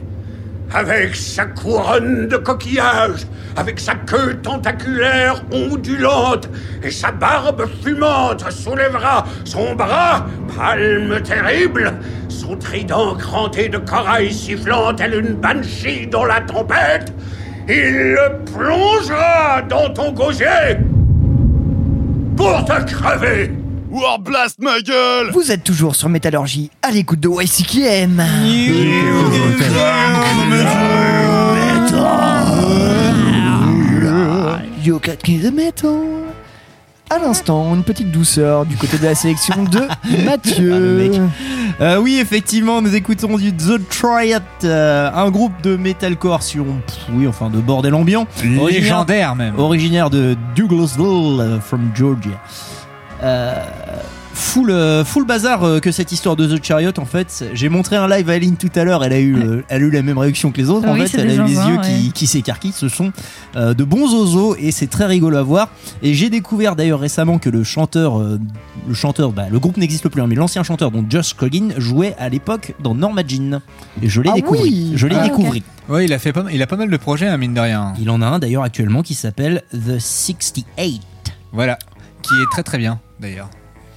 [0.73, 6.49] avec sa couronne de coquillages, avec sa queue tentaculaire ondulante
[6.83, 11.93] et sa barbe fumante soulèvera son bras, palme terrible,
[12.29, 17.13] son trident cranté de corail sifflant tel une banshee dans la tempête,
[17.69, 20.79] il le plongera dans ton gosier
[22.37, 23.60] pour te crever.
[23.91, 28.23] Warblast ma gueule Vous êtes toujours sur Métallurgie, à l'écoute de YCKM.
[34.85, 35.91] You can kill the metal.
[37.11, 39.81] À l'instant, une petite douceur du côté de la sélection de
[40.25, 41.21] Mathieu.
[41.81, 46.99] Euh, oui, effectivement, nous écoutons du The Triad, euh, un groupe de metalcore sur, pff,
[47.13, 48.29] oui, enfin, de bordel ambiant.
[48.45, 49.59] Légendaire, même.
[49.59, 52.41] Originaire de Douglasville, euh, from Georgia.
[54.33, 57.45] Full, euh, full bazar euh, que cette histoire de The Chariot, en fait.
[57.53, 59.87] J'ai montré un live à Aline tout à l'heure, elle, a eu, euh, elle a
[59.87, 61.19] eu la même réaction que les autres, en fait.
[61.19, 61.81] Elle a eu les yeux ouais.
[61.83, 62.73] qui, qui s'écarquillent.
[62.73, 63.13] Ce sont
[63.57, 65.69] euh, de bons oiseaux et c'est très rigolo à voir.
[66.03, 68.39] Et j'ai découvert d'ailleurs récemment que le chanteur, euh,
[68.89, 72.15] le chanteur, bah, le groupe n'existe plus, hein, mais l'ancien chanteur, donc Josh Coggin, jouait
[72.19, 73.61] à l'époque dans Norma Jean.
[74.01, 74.63] Et je l'ai Ah découvert.
[74.63, 75.53] oui Je l'ai Ah, découvert.
[75.89, 77.93] Ouais, il a fait pas, il a pas mal de projets, hein, mine de rien.
[78.01, 81.03] Il en a un d'ailleurs actuellement qui s'appelle The 68.
[81.53, 81.79] Voilà,
[82.23, 83.51] qui est très très bien d'ailleurs.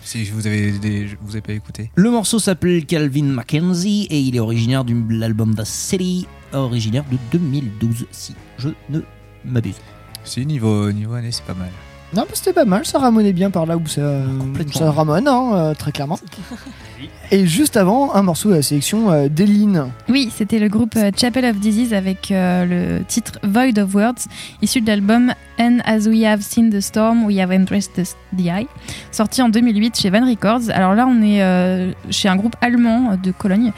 [0.04, 1.90] Si vous avez des, vous avez pas écouté.
[1.96, 7.18] Le morceau s'appelle Calvin Mackenzie et il est originaire de l'album The City, originaire de
[7.32, 9.00] 2012, si je ne
[9.46, 9.80] m'abuse.
[10.26, 11.72] Si niveau niveau année, c'est pas mal.
[12.16, 15.28] Non, mais c'était pas mal, ça ramonait bien par là où ça, où ça ramone,
[15.28, 16.20] hein, euh, très clairement.
[17.32, 19.88] Et juste avant, un morceau de la sélection euh, d'Eline.
[20.08, 24.28] Oui, c'était le groupe euh, Chapel of Disease avec euh, le titre Void of Words,
[24.62, 28.04] issu de l'album And As We Have Seen the Storm, We Have Embraced the,
[28.38, 28.68] the Eye,
[29.12, 30.70] sorti en 2008 chez Van Records.
[30.72, 33.72] Alors là, on est euh, chez un groupe allemand de Cologne,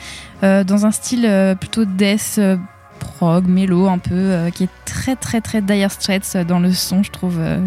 [0.44, 2.58] euh, dans un style euh, plutôt death, euh,
[3.00, 7.04] prog, mélo un peu, euh, qui est très très très Dire Straits dans le son,
[7.04, 7.38] je trouve.
[7.40, 7.58] euh.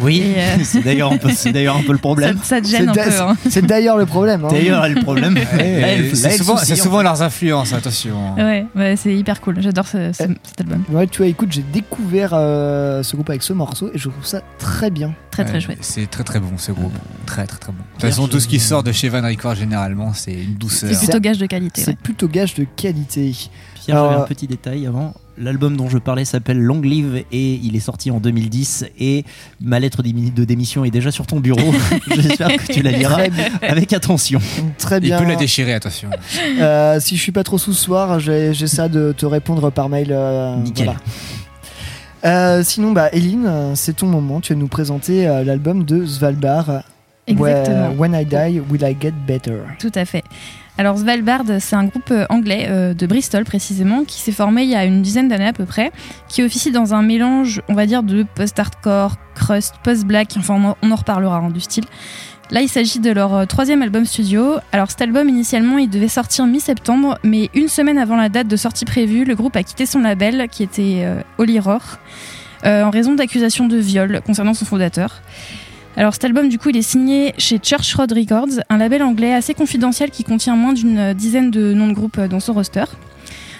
[0.00, 2.36] Oui, euh, c'est d'ailleurs un peu, c'est d'ailleurs un peu le problème.
[2.38, 3.10] Ça, ça te gêne un C'est peu.
[3.10, 3.36] da- hein.
[3.50, 4.44] C'est d'ailleurs le problème.
[4.44, 4.48] hein.
[4.50, 5.34] D'ailleurs, le problème.
[5.52, 8.34] Ouais, c'est souvent, leurs influences, attention.
[8.36, 9.60] Ouais, ouais, c'est hyper cool.
[9.60, 10.82] J'adore ce- ce- cet album.
[10.90, 14.24] Ouais, tu vois, écoute, j'ai découvert euh, ce groupe avec ce morceau et je trouve
[14.24, 15.14] ça très bien.
[15.30, 15.78] Très très chouette.
[15.80, 16.92] C'est très très bon ce groupe.
[17.26, 17.78] Très très très bon.
[17.78, 20.90] De toute façon, tout ce qui sort de chez Van Record généralement, c'est une douceur.
[20.92, 21.80] C'est plutôt gage de qualité.
[21.82, 21.96] C'est ouais.
[22.02, 23.34] plutôt gage de qualité.
[23.84, 25.14] Pierre, j'avais Alors, un petit détail avant.
[25.38, 29.24] L'album dont je parlais s'appelle Long Live et il est sorti en 2010 et
[29.60, 31.72] ma lettre de démission est déjà sur ton bureau.
[32.16, 33.22] J'espère que tu la liras
[33.62, 34.40] avec attention.
[34.78, 35.18] Très Il bien.
[35.18, 36.10] peut la déchirer, attention.
[36.60, 39.88] Euh, si je suis pas trop sous ce soir, j'ai- j'essaie de te répondre par
[39.88, 40.08] mail.
[40.10, 40.84] euh, Nickel.
[40.86, 41.00] voilà.
[42.24, 44.40] Euh, sinon, bah, Eline, c'est ton moment.
[44.40, 46.82] Tu vas nous présenter euh, l'album de Svalbard.
[47.26, 47.90] Exactement.
[47.96, 50.22] When I Die, Will I Get Better Tout à fait.
[50.78, 54.70] Alors Svalbard, c'est un groupe euh, anglais euh, de Bristol précisément qui s'est formé il
[54.70, 55.92] y a une dizaine d'années à peu près,
[56.28, 60.96] qui officie dans un mélange, on va dire, de post-hardcore, crust, post-black, enfin on en,
[60.96, 61.84] reparlera hein, du style.
[62.50, 64.56] Là, il s'agit de leur euh, troisième album studio.
[64.72, 68.56] Alors cet album, initialement, il devait sortir mi-septembre, mais une semaine avant la date de
[68.56, 71.98] sortie prévue, le groupe a quitté son label, qui était euh, Holy Roar,
[72.64, 75.20] en raison d'accusations de viol concernant son fondateur.
[75.96, 79.34] Alors cet album du coup il est signé chez Church Road Records, un label anglais
[79.34, 82.84] assez confidentiel qui contient moins d'une dizaine de noms de groupes euh, dans son roster.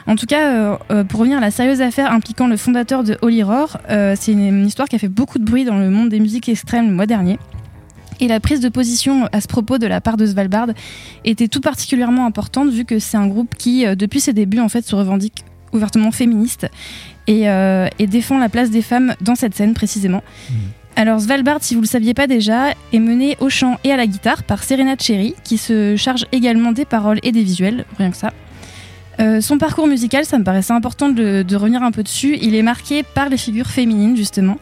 [0.07, 3.18] En tout cas, euh, euh, pour revenir à la sérieuse affaire impliquant le fondateur de
[3.22, 3.78] Holy Roar,
[4.16, 6.89] c'est une, histoire qui a fait beaucoup de bruit dans le monde des musiques extrêmes
[6.89, 7.39] le mois dernier.
[8.18, 10.68] Et la prise de position à ce propos de la part de Svalbard
[11.24, 14.85] était tout particulièrement importante vu que c'est un groupe qui, depuis ses débuts, en fait,
[14.85, 16.68] se revendique ouvertement féministe
[17.26, 20.22] et, et défend la place des femmes dans cette scène précisément.
[20.97, 24.07] Alors Svalbard, si vous le saviez pas déjà, est mené au chant et à la
[24.07, 28.16] guitare par Serena Cherry, qui se charge également des paroles et des visuels, rien que
[28.16, 28.30] ça.
[29.20, 32.38] Euh, son parcours musical, ça me paraissait important de, de revenir un peu dessus.
[32.40, 34.57] Il est marqué par les figures féminines, justement.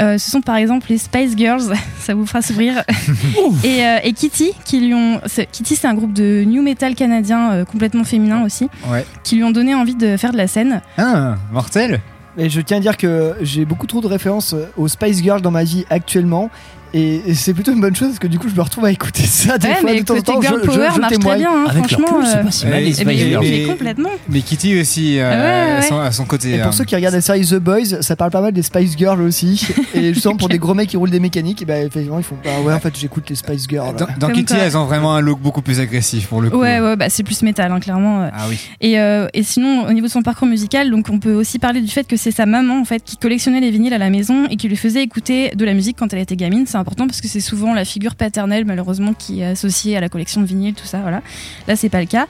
[0.00, 2.84] Euh, ce sont par exemple les Spice Girls, ça vous fera sourire,
[3.64, 5.20] et, euh, et Kitty, qui lui ont.
[5.26, 9.04] c'est- Kitty, c'est un groupe de new metal canadien complètement féminin aussi, Ouais.
[9.24, 10.80] qui lui ont donné envie de faire de la scène.
[10.96, 12.00] Ah, mortel
[12.40, 15.42] Et je tiens à dire que j'ai beaucoup trop de références euh, aux Spice Girls
[15.42, 16.50] dans ma vie actuellement.
[16.94, 19.22] Et c'est plutôt une bonne chose parce que du coup je me retrouve à écouter
[19.24, 20.40] ça des Ouais, fois mais de temps en côté temps.
[20.40, 22.18] girl je, je- power je marche très bien, hein, Avec leur franchement.
[22.18, 23.44] pull, c'est euh, pas si mal les Spice mais- Girls.
[23.48, 24.08] mais complètement.
[24.30, 25.76] Mais Kitty aussi, euh, Ah ouais, ouais.
[25.78, 26.50] à son- à son côté.
[26.52, 26.64] Et hein.
[26.64, 29.20] pour ceux qui regardent la série The Boys, ça parle pas mal des Spice Girls
[29.20, 29.66] aussi.
[29.94, 32.36] et justement pour des gros mecs qui roulent des mécaniques, et ben effectivement ils font
[32.42, 33.94] bah ouais en fait j'écoute les Spice Girls.
[33.96, 34.62] Dans, dans Kitty, quoi.
[34.64, 36.56] elles ont vraiment un look beaucoup plus agressif pour le coup.
[36.58, 38.22] Ouais, ouais, bah c'est plus métal, hein, clairement.
[38.22, 38.28] euh.
[38.32, 38.58] Ah oui.
[38.80, 41.80] Et, euh, et sinon, au niveau de son parcours musical, donc on peut aussi parler
[41.82, 44.46] du fait que c'est sa maman en fait qui collectionnait les vinyles à la maison
[44.50, 46.64] et qui lui faisait écouter de la musique quand elle était gamine.
[46.66, 50.08] C'est important parce que c'est souvent la figure paternelle malheureusement qui est associée à la
[50.08, 50.98] collection de vinyles, tout ça.
[50.98, 51.22] Voilà.
[51.66, 52.26] Là, c'est pas le cas.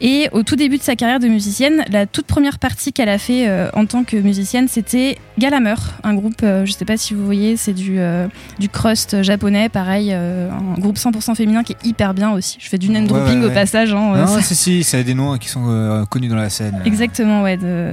[0.00, 3.18] Et au tout début de sa carrière de musicienne, la toute première partie qu'elle a
[3.18, 5.74] fait euh, en tant que musicienne, c'était Galamer,
[6.04, 8.26] un groupe, euh, je sais pas si vous voyez, c'est du, euh,
[8.58, 12.56] du crust japonais, pareil, euh, un groupe 100% féminin qui est hyper bien aussi.
[12.60, 13.92] Je fais du name Ouais, dropping ouais, au passage.
[13.92, 16.80] hein, Non, si, si, ça a des noms qui sont connus dans la scène.
[16.86, 17.92] Exactement, ouais, de,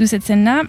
[0.00, 0.62] de cette scène-là.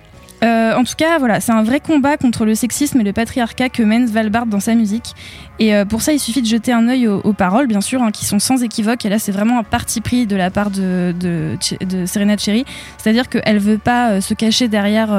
[0.43, 3.69] Euh, en tout cas, voilà, c'est un vrai combat contre le sexisme et le patriarcat
[3.69, 5.13] que mène Svalbard dans sa musique.
[5.59, 8.11] Et euh, pour ça, il suffit de jeter un œil aux, paroles, bien sûr, hein,
[8.11, 9.03] qui sont sans équivoque.
[9.05, 11.57] Et là, c'est vraiment un parti pris de la part de,
[12.05, 12.65] Serena Cherry.
[12.97, 15.09] C'est-à-dire qu'elle veut pas euh, se cacher derrière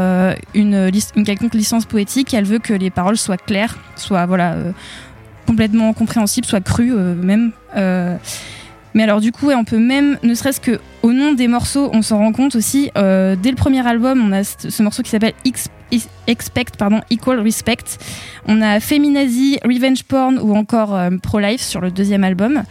[0.55, 2.33] une, une quelconque licence poétique.
[2.35, 4.57] Elle veut que les paroles soient claires, soient voilà,
[5.47, 7.53] complètement compréhensibles, soient crues même.
[8.99, 12.03] Mais alors du coup, on peut même, ne serait-ce que au nom des morceaux, on
[12.03, 12.91] s'en rend compte aussi.
[12.99, 16.77] euh, dès le premier album, on a ce, ce morceau qui s'appelle Ex- Ex- Expect,
[16.77, 17.85] pardon, Equal Respect.
[18.49, 22.65] On a Feminazi, Revenge Porn ou encore euh, Pro-Life sur le deuxième album.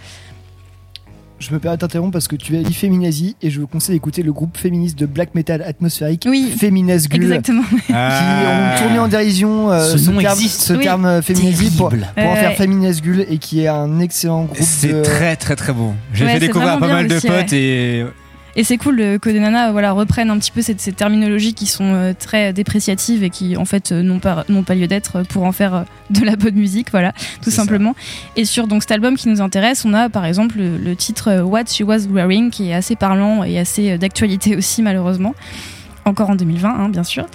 [1.39, 4.23] Je me permets d'interrompre parce que tu as dit Féminazi et je vous conseille d'écouter
[4.23, 7.61] le groupe féministe de black metal atmosphérique Oui, Féminazgul Exactement.
[7.85, 10.61] qui ont tourné en dérision euh, Ce ce, nom terme, existe.
[10.61, 10.83] ce Oui.
[10.83, 12.55] terme euh, Féminazi pour, en faire ouais.
[12.55, 15.01] Féminazgul et qui est un excellent groupe C'est de...
[15.03, 15.93] très très très beau.
[16.11, 18.03] J'ai Ouais, fait découvrir à pas mal de potes et
[18.60, 21.53] Et c'est cool euh, que des nanas voilà, reprennent un petit peu cette- ces terminologies
[21.53, 24.88] qui sont euh, très dépréciatives et qui en fait euh, n'ont pas, n'ont pas lieu
[24.88, 27.58] d'être pour en faire euh, de la bonne musique, voilà, tout C'est ça.
[27.58, 27.95] simplement.
[28.36, 31.30] Et sur donc, cet album qui nous intéresse, on a par exemple le, le titre
[31.30, 35.36] euh, What She Was Wearing qui est assez parlant et assez euh, d'actualité aussi malheureusement,
[36.05, 37.28] encore en 2020 hein, bien sûr.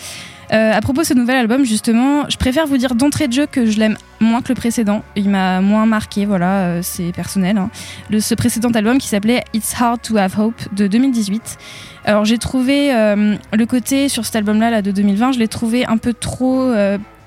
[0.52, 3.46] Euh, à propos de ce nouvel album, justement, je préfère vous dire d'entrée de jeu
[3.46, 5.02] que je l'aime moins que le précédent.
[5.16, 7.56] Il m'a moins marqué, voilà, euh, c'est personnel.
[7.56, 7.70] hein.
[8.10, 11.58] Le, ce précédent album qui s'appelait It's Hard to Have Hope de 2018.
[12.04, 15.86] Alors j'ai trouvé euh, le côté sur cet album-là là, de 2020, je l'ai trouvé
[15.86, 16.72] un peu trop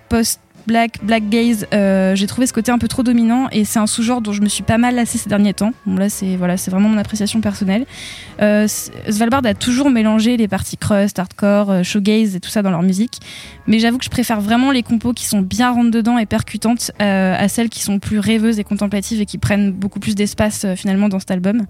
[0.09, 3.79] post post-black, black gaze, euh, j'ai trouvé ce côté un peu trop dominant et c'est
[3.79, 5.73] un sous-genre dont je me suis pas mal lassée ces derniers temps.
[5.85, 7.85] Bon là c'est voilà, c'est vraiment mon appréciation personnelle.
[8.41, 12.71] Euh, Svalbard a toujours mélangé les parties crust, hardcore, euh, shoegaze et tout ça dans
[12.71, 13.19] leur musique,
[13.67, 16.91] mais j'avoue que je préfère vraiment les compos qui sont bien rentre dedans et percutantes
[17.01, 20.65] euh, à celles qui sont plus rêveuses et contemplatives et qui prennent beaucoup plus d'espace
[20.65, 21.65] euh, finalement dans cet album.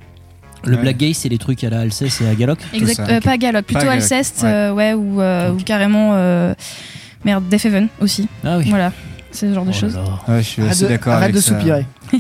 [0.63, 3.37] Le Black Gay, c'est les trucs à la Alceste et à Galoc Exact, euh, pas
[3.37, 4.49] Galloc, plutôt Alceste, ouais.
[4.49, 6.55] euh, ouais, ou, euh, ou carrément euh,
[7.25, 8.29] merde, Death Heaven aussi.
[8.45, 8.65] Ah oui.
[8.69, 8.91] Voilà,
[9.31, 9.97] c'est ce genre de Oh choses.
[10.27, 11.57] Ouais, je suis Arrête assez de- d'accord arrête avec de ça.
[11.59, 11.85] soupirer.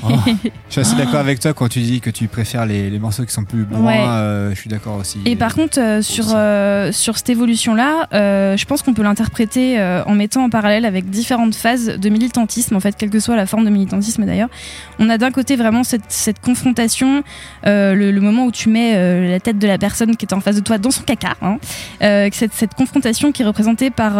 [0.69, 3.23] Je suis assez d'accord avec toi quand tu dis que tu préfères les, les morceaux
[3.25, 3.65] qui sont plus.
[3.71, 3.99] Ouais.
[3.99, 5.19] euh, je suis d'accord aussi.
[5.25, 10.15] Et par contre, euh, sur, euh, sur cette évolution-là, je pense qu'on peut l'interpréter en
[10.15, 13.65] mettant en parallèle avec différentes phases de militantisme, en fait, quelle que soit la forme
[13.65, 14.49] de militantisme d'ailleurs.
[14.99, 17.23] On a d'un côté vraiment cette, cette confrontation,
[17.65, 20.55] le, le moment où tu mets la tête de la personne qui est en face
[20.55, 21.57] de toi dans son caca, hein,
[21.99, 24.13] cette, cette confrontation qui est représentée par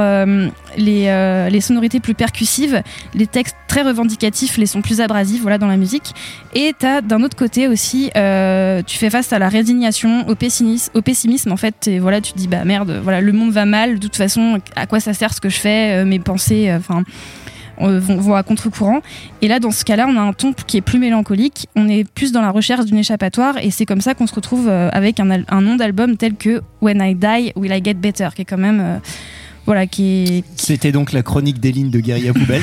[0.78, 2.82] les, les sonorités plus percussives,
[3.14, 6.14] les textes très revendicatifs, les sons plus abrasifs, voilà, dans la musique.
[6.54, 10.92] Et t'as d'un autre côté aussi, euh, tu fais face à la résignation, au pessimisme,
[10.94, 11.90] au pessimisme en fait.
[12.00, 13.96] Voilà, tu te dis bah merde, voilà, le monde va mal.
[13.96, 16.78] De toute façon, à quoi ça sert ce que je fais euh, Mes pensées, euh,
[16.78, 17.04] enfin.
[17.80, 19.02] vont, à contre-courant.
[19.42, 21.68] Et là, dans ce cas-là, on a un ton qui est plus mélancolique.
[21.76, 23.58] On est plus dans la recherche d'une échappatoire.
[23.62, 27.16] Et c'est comme ça qu'on se retrouve avec un, nom d'album tel que When I
[27.16, 29.02] Die, Will I Get Better, qui est quand même.
[29.66, 32.62] Voilà, qui est, C'était donc la chronique des lignes de Guérilla Poubelle.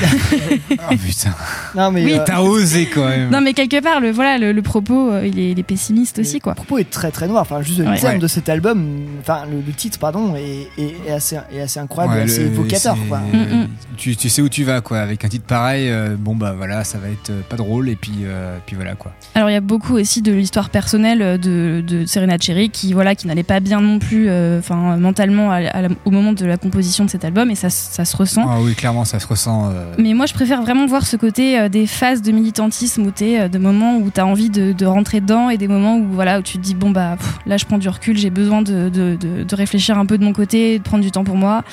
[0.71, 1.33] oh putain.
[1.75, 2.05] Non, mais.
[2.05, 2.13] Oui.
[2.13, 3.29] euh, T'as osé quand même.
[3.29, 6.19] Non, mais quelque part, le, voilà, le, le propos, euh, il, est, il est pessimiste
[6.19, 6.53] aussi, quoi.
[6.53, 7.41] Le propos est très très noir.
[7.41, 7.97] Enfin, juste le Ouais.
[7.99, 8.19] terme Ouais.
[8.19, 8.85] de cet album,
[9.21, 12.41] enfin, le, le titre, pardon, est, est- est assez, est assez incroyable, Ouais, et assez
[12.41, 13.19] le- évocateur, quoi.
[13.19, 14.99] Mm, Tu, tu sais où tu vas quoi.
[14.99, 18.11] Avec un titre pareil, euh, bon bah voilà, ça va être pas drôle et puis,
[18.23, 19.11] euh, puis voilà quoi.
[19.35, 23.15] Alors il y a beaucoup aussi de l'histoire personnelle de, de Serena Cherry qui voilà
[23.15, 26.45] qui n'allait pas bien non plus euh, enfin mentalement à- à la- au moment de
[26.45, 28.45] la composition de cet album et ça, ça se ressent.
[28.47, 29.69] Ah oui, clairement, ça se ressent.
[29.71, 33.11] euh, Mais moi je préfère vraiment voir ce côté euh, des phases de militantisme où
[33.11, 36.05] t'es euh, de moments où t'as envie de, de rentrer dedans et des moments où
[36.11, 38.61] voilà où tu te dis bon bah pff, là je prends du recul j'ai besoin
[38.61, 41.63] de, de, de- réfléchir un peu de mon côté de prendre du temps pour moi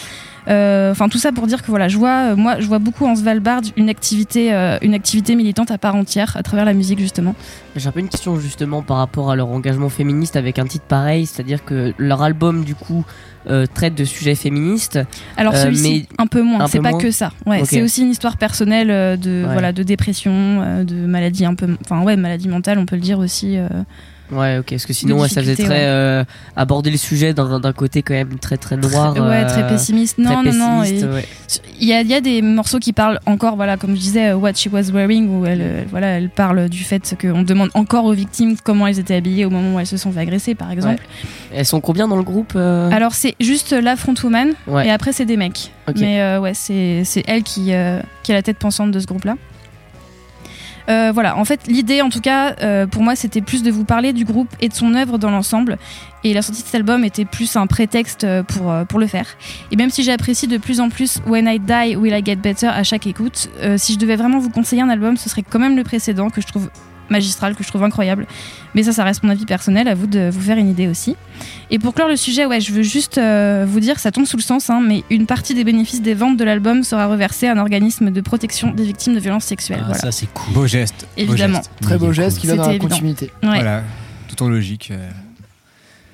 [0.46, 3.14] enfin tout ça pour dire que voilà je vois euh, moi je vois beaucoup en
[3.14, 7.34] Svalbard une activité euh, une activité militante à part entière à travers la musique justement
[7.76, 10.84] J'ai un peu une question justement par rapport à leur engagement féministe avec un titre
[10.86, 13.04] pareil, c'est-à-dire que leur album du coup
[13.48, 14.98] euh, traite de sujets féministes.
[15.36, 17.30] Alors Euh, celui-ci un peu moins, c'est pas moins que ça.
[17.46, 19.52] Ouais, c'est aussi une histoire personnelle euh, de Ouais.
[19.52, 23.02] voilà de dépression, euh, de maladie un peu, enfin ouais, maladie mentale, on peut le
[23.02, 23.56] dire aussi.
[23.56, 23.68] euh.
[24.32, 26.24] Ouais, ok, parce que sinon ouais, ça faisait très euh,
[26.56, 29.14] aborder le sujet d'un côté quand même très très noir.
[29.14, 30.16] ouais, euh, très pessimiste.
[30.22, 30.82] très Non, non, non.
[30.84, 31.24] et- ouais.
[31.80, 34.30] Il y, a, il y a des morceaux qui parlent encore, voilà, comme je disais,
[34.30, 38.04] euh, What She Was Wearing, où elle, voilà, elle parle du fait qu'on demande encore
[38.04, 40.70] aux victimes comment elles étaient habillées au moment où elles se sont fait agresser, par
[40.70, 41.02] exemple.
[41.52, 42.90] Elles sont combien dans le groupe euh?
[42.92, 44.52] Alors c'est juste la frontwoman
[44.84, 45.72] et après c'est des mecs.
[45.96, 47.72] Mais euh, ouais, c'est elle qui,
[48.22, 49.34] qui est la tête pensante de ce groupe-là.
[50.88, 53.84] Euh, voilà, en fait, l'idée, en tout cas, euh, pour moi, c'était plus de vous
[53.84, 55.78] parler du groupe et de son œuvre dans l'ensemble.
[56.24, 59.26] Et la sortie de cet album était plus un prétexte euh, pour, le faire.
[59.70, 62.66] Et même si j'apprécie de plus en plus When I Die, Will I Get Better
[62.66, 65.76] à chaque écoute, si je devais vraiment vous conseiller un album, ce serait quand même
[65.76, 66.68] le précédent que je trouve
[67.10, 68.26] magistral, que je trouve incroyable.
[68.74, 71.16] Mais ça, ça reste mon avis personnel, à vous de vous faire une idée aussi.
[71.70, 74.36] Et pour clore le sujet, ouais, je veux juste euh, vous dire, ça tombe sous
[74.36, 77.52] le sens, hein, mais une partie des bénéfices des ventes de l'album sera reversée à
[77.52, 79.80] un organisme de protection des victimes de violences sexuelles.
[79.82, 80.00] Ah, voilà.
[80.00, 80.54] ça, c'est cool.
[80.54, 81.06] Beau geste.
[81.16, 81.58] beau Évidemment.
[81.58, 81.70] geste.
[81.82, 82.88] Très beau geste qui va dans la évident.
[82.88, 83.26] continuité.
[83.42, 83.48] Ouais.
[83.54, 83.82] Voilà,
[84.28, 84.90] tout en logique.
[84.92, 85.08] euh.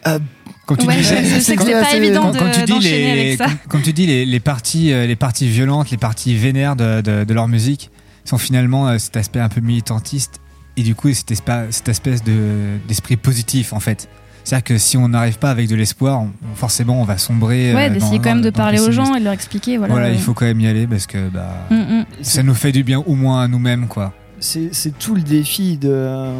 [0.06, 0.18] Euh,
[0.66, 3.44] Comme tu Ouais, quand- c'est pas évident quand- quand tu dis d'enchaîner les, avec ça.
[3.46, 7.00] Comme, comme tu dis, les, les parties, euh, les parties violentes, les parties vénères de,
[7.02, 7.90] de, de leur musique
[8.24, 10.40] sont finalement euh, cet aspect un peu militantiste
[10.76, 14.08] et du coup cet, espa- cette espèce de, d'esprit positif en fait.
[14.44, 16.24] C'est-à-dire que si on n'arrive pas avec de l'espoir,
[16.54, 17.74] forcément on va sombrer.
[17.74, 19.76] Ouais, euh, d'essayer dans- quand même de parler aux gens et de leur expliquer.
[19.76, 22.04] Voilà, Voilà, il faut quand même y aller parce que bah, Mm, mm.
[22.22, 24.12] ça nous fait du bien au moins à nous-mêmes quoi.
[24.40, 26.30] C'est c'est tout le défi de, euh,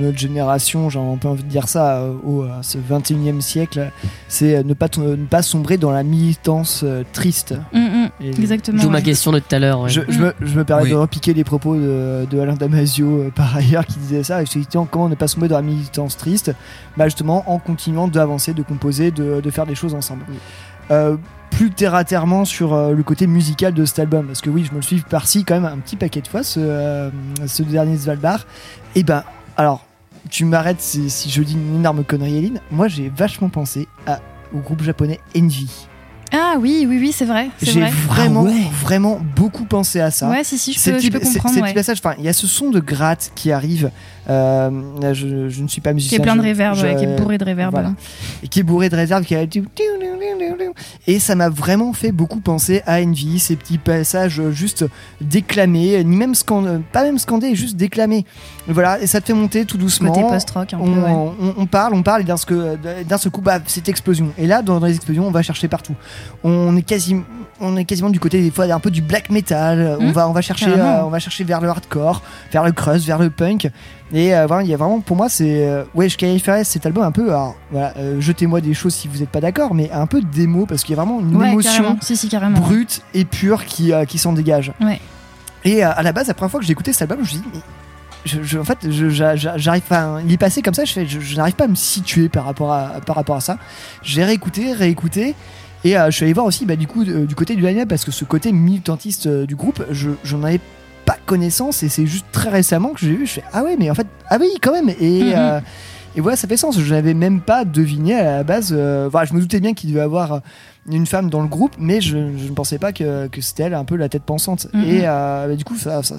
[0.00, 3.90] notre génération, j'ai un peu envie de dire ça, euh, au à ce 21e siècle,
[4.28, 7.54] c'est euh, ne pas, to- ne pas sombrer dans la militance euh, triste.
[7.72, 8.10] Mm, mm.
[8.38, 8.82] Exactement.
[8.82, 9.80] D'où ma question de tout à l'heure.
[9.80, 9.90] ouais.
[9.90, 10.90] Je, je me, je me permets Oui.
[10.90, 14.40] de repiquer les propos de, de Alain Damasio par ailleurs qui disait ça.
[14.42, 16.52] Effectivement, comment ne pas sombrer dans la militance triste?
[16.96, 20.24] Bah justement en continuant d'avancer, de composer, de, de faire des choses ensemble.
[20.90, 21.16] Euh,
[21.50, 24.26] plus terre à terrement sur euh, le côté musical de cet album.
[24.26, 26.42] Parce que oui je me le suis par-ci quand même un petit paquet de fois
[26.42, 27.10] ce, euh,
[27.60, 28.46] dernier Svalbard.
[28.94, 29.24] Et ben
[29.56, 29.84] alors
[30.30, 33.86] tu m'arrêtes si, je dis une énorme connerie Eline moi j'ai vachement pensé
[34.54, 35.86] au groupe japonais Envy
[36.36, 37.48] Ah oui, oui, oui, c'est vrai.
[37.58, 37.90] c'est j'ai vrai.
[38.08, 38.46] vraiment
[38.82, 41.54] vraiment beaucoup pensé à ça Ouais, si, si, je peux, je petits- peux comprendre.
[41.54, 41.66] ces ouais.
[41.68, 43.90] petits passages, enfin, il y a ce son de gratte qui arrive.
[44.28, 44.70] euh,
[45.12, 46.18] je, je ne suis pas Qui musicien.
[46.18, 47.72] est plein de je- réverb, je- ouais, qui est bourré de réverb.
[47.72, 47.92] voilà.
[48.42, 49.44] Et qui est bourré de réserve, qui a
[51.06, 54.86] Et ça m'a vraiment fait beaucoup penser à Envy, ces petits passages euh, juste
[55.20, 58.24] déclamés, ni même scandés, pas même scandés, juste déclamés.
[58.68, 60.12] Et Voilà, et ça te fait monter tout doucement.
[60.12, 61.32] Côté post-rock, un peu, on, ouais.
[61.40, 62.36] on- on parle, on parle, et d'un
[63.18, 64.30] seul, coup, bah, c'est explosion.
[64.38, 65.94] Et là, dans, dans les explosions, on va chercher partout.
[66.42, 67.16] On est quasi,
[67.60, 69.96] on est quasiment du côté des fois un peu du black metal.
[70.00, 70.66] On Mhm, va, on va chercher,
[71.00, 72.22] euh, on va chercher vers le hardcore,
[72.52, 73.70] vers le crust, vers le punk.
[74.12, 76.86] Et euh, voilà, il y a vraiment, pour moi, c'est, euh, ouais, je qualifierais cet
[76.86, 79.90] album un peu, alors, voilà, euh, jetez-moi des choses si vous n'êtes pas d'accord, mais
[79.90, 81.96] un peu démo parce qu'il y a vraiment une Ouais, émotion.
[82.02, 82.14] Si,
[82.60, 84.72] brute et pure qui, euh, qui s'en dégage.
[84.80, 85.00] Ouais.
[85.64, 87.28] Et euh, à la base, la première fois que j'ai écouté cet album, je me
[87.28, 87.60] suis dit, mais
[88.26, 88.78] je, je- en fait,
[89.56, 90.18] j'arrive pas.
[90.26, 92.72] Il est passé comme ça, je, je, je n'arrive pas à me situer par rapport
[92.72, 93.56] à, par rapport à ça.
[94.02, 95.34] J'ai réécouté, réécouté.
[95.84, 97.84] Et euh, je suis allé voir aussi bah, du, coup, euh, du côté du line
[97.86, 100.60] parce que ce côté militantiste euh, du groupe, je, j'en avais
[101.04, 103.26] pas connaissance et c'est juste très récemment que j'ai vu.
[103.26, 104.88] Je fais ah ouais, mais en fait, ah oui, quand même.
[105.00, 105.62] Et, Mhm.
[106.16, 106.78] et voilà, ça fait sens.
[106.80, 108.70] Je n'avais même pas deviné à la base.
[108.74, 110.40] euh, voilà, je me doutais bien qu'il devait y avoir
[110.90, 113.74] une femme dans le groupe, mais je, je ne pensais pas que, que c'était elle
[113.74, 114.68] un peu la tête pensante.
[114.72, 114.84] Mhm.
[114.84, 116.18] Et euh, bah, du coup, ça, ça,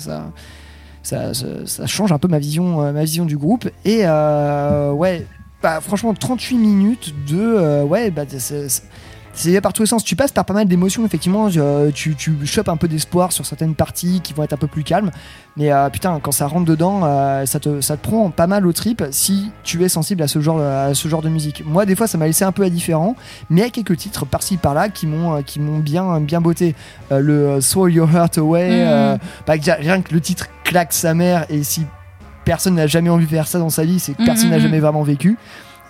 [1.01, 1.33] ça,
[1.65, 3.67] ça, change un peu ma vision, euh, ma vision du groupe.
[3.83, 5.25] Et ouais,
[5.63, 7.81] bah, franchement, 38 minutes de.
[7.83, 8.83] ouais, bah, c'est- c'est-
[9.35, 10.03] c'est par tous les sens.
[10.03, 11.49] Tu passes par pas mal d'émotions, effectivement.
[11.55, 14.67] euh, tu, tu chopes un peu d'espoir sur certaines parties qui vont être un peu
[14.67, 15.11] plus calmes.
[15.57, 18.65] Mais euh, putain, quand ça rentre dedans, euh, ça, te, ça te prend pas mal
[18.65, 21.63] au trip si tu es sensible à ce genre, à ce genre de musique.
[21.65, 23.15] Moi, des fois, ça m'a laissé un peu indifférent,
[23.49, 26.75] mais il y a quelques titres par-ci par-là qui m'ont, qui m'ont bien, bien botté.
[27.11, 31.63] Le Throw Your Heart Away, euh, bah, rien que le titre claque sa mère, et
[31.63, 31.85] si
[32.43, 34.57] personne n'a jamais envie de faire ça dans sa vie, c'est que Mhm, personne n'a
[34.57, 34.61] mhm.
[34.63, 35.37] jamais vraiment vécu.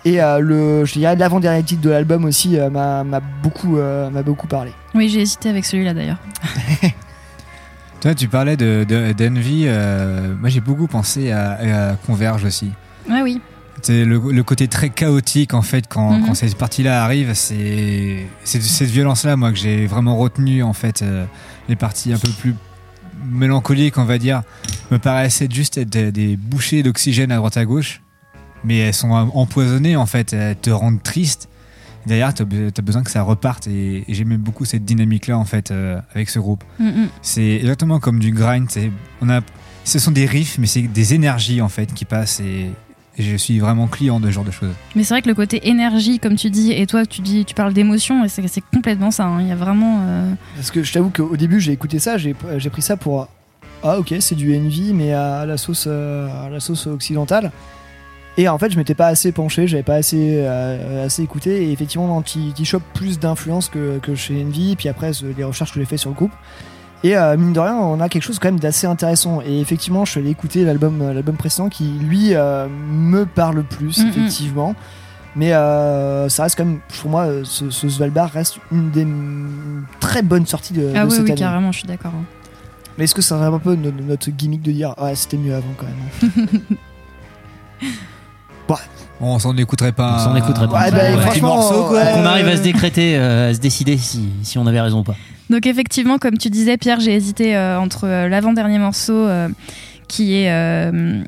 [0.06, 4.08] Et euh, le, je dirais l'avant-dernier titre de l'album aussi euh, m'a, m'a beaucoup, euh,
[4.08, 4.70] m'a beaucoup parlé.
[4.94, 6.18] Oui, j'ai hésité avec celui-là d'ailleurs.
[8.00, 9.64] Toi, tu parlais de, de- d'Envy.
[9.66, 12.70] euh, moi, j'ai beaucoup pensé à, à Converge aussi.
[13.10, 13.40] Ouais, oui.
[13.82, 16.26] C'est le, le côté très chaotique en fait quand, Mhm.
[16.26, 21.02] quand cette partie-là arrive, c'est c'est cette violence-là moi que j'ai vraiment retenu en fait.
[21.02, 21.24] euh,
[21.68, 22.54] les parties un peu plus
[23.28, 24.42] mélancoliques, on va dire,
[24.90, 28.00] me paraissaient juste être des, des bouchées d'oxygène à droite à gauche,
[28.66, 31.48] mais elles sont empoisonnées en fait, elles te rendent triste.
[32.06, 35.44] Derrière, t'as be- t'as besoin que ça reparte et, et j'aime beaucoup cette dynamique-là en
[35.44, 36.62] fait euh, avec ce groupe.
[36.78, 37.08] Mhm.
[37.22, 38.70] C'est exactement comme du grind.
[38.70, 38.90] c'est-
[39.22, 39.40] On a,
[39.84, 42.70] ce sont des riffs, mais c'est des énergies en fait qui passent et,
[43.18, 44.72] et je suis vraiment client de ce genre de choses.
[44.94, 47.54] Mais c'est vrai que le côté énergie, comme tu dis, et toi, tu dis, tu
[47.54, 49.24] parles d'émotion, et c'est complètement ça.
[49.24, 49.40] hein.
[49.40, 50.00] Il y a vraiment.
[50.02, 53.26] euh, Parce que je t'avoue qu'au début, j'ai écouté ça, j'ai j'ai pris ça pour.
[53.82, 57.50] Ah, ok, c'est du Envy, mais à la sauce, euh, à la sauce occidentale.
[58.38, 61.64] Et en fait, je m'étais pas assez penché, j'avais pas assez, euh, assez écouté.
[61.68, 64.76] Et effectivement, tu tu chopes plus d'influence que, que chez Envy.
[64.76, 66.32] Puis après, les recherches que j'ai fait sur le groupe.
[67.04, 69.40] Et euh, mine de rien, on a quelque chose quand même d'assez intéressant.
[69.46, 73.62] Et effectivement, je suis allé écouter l'album, euh, l'album précédent qui, lui, euh, me parle
[73.64, 74.74] plus, effectivement.
[75.34, 79.06] Mais ça reste quand même, pour moi, ce, ce Svalbard reste une des
[80.00, 81.40] très bonnes sorties de, Ah de oui, cette oui, année.
[81.40, 82.12] carrément, je suis d'accord.
[82.14, 82.24] hein.
[82.96, 85.74] Mais est-ce que c'est un peu no- notre gimmick de dire ouais c'était mieux avant
[85.76, 86.60] quand même
[88.68, 88.76] Bon,
[89.34, 90.16] on s'en écouterait pas.
[90.16, 90.84] On s'en écouterait pas.
[90.84, 91.20] Ouais, bah, Ouais.
[91.22, 92.04] franchement, morceau quoi.
[92.04, 95.04] Qu'on arrive à se décréter, euh, à se décider si, si on avait raison ou
[95.04, 95.16] pas.
[95.48, 99.48] Donc effectivement, comme tu disais, Pierre, j'ai hésité euh, entre euh, l'avant-dernier morceau euh,
[100.08, 101.22] qui est euh,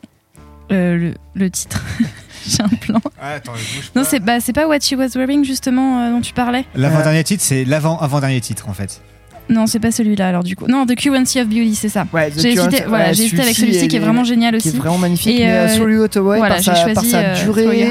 [0.72, 1.82] euh, le, le titre.
[2.46, 3.00] j'ai un plan.
[3.20, 3.52] Ah, attends,
[3.94, 7.42] Non, c'est bah, pas What She Was Wearing justement euh, dont tu parlais L'avant-dernier titre,
[7.42, 9.00] c'est l'avant-avant-dernier titre en fait.
[9.48, 10.66] Non, c'est pas celui-là alors du coup.
[10.68, 12.06] Non, The Currency of Beauty, c'est ça.
[12.12, 14.76] Ouais, J'ai hésité, voilà, ouais, j'ai hésité avec celui-ci qui est vraiment génial qui aussi.
[14.76, 16.94] est vraiment magnifique Et, mais euh, Throw Your Heart Away voilà, par, j'ai sa, choisi
[16.94, 17.90] par sa euh, durée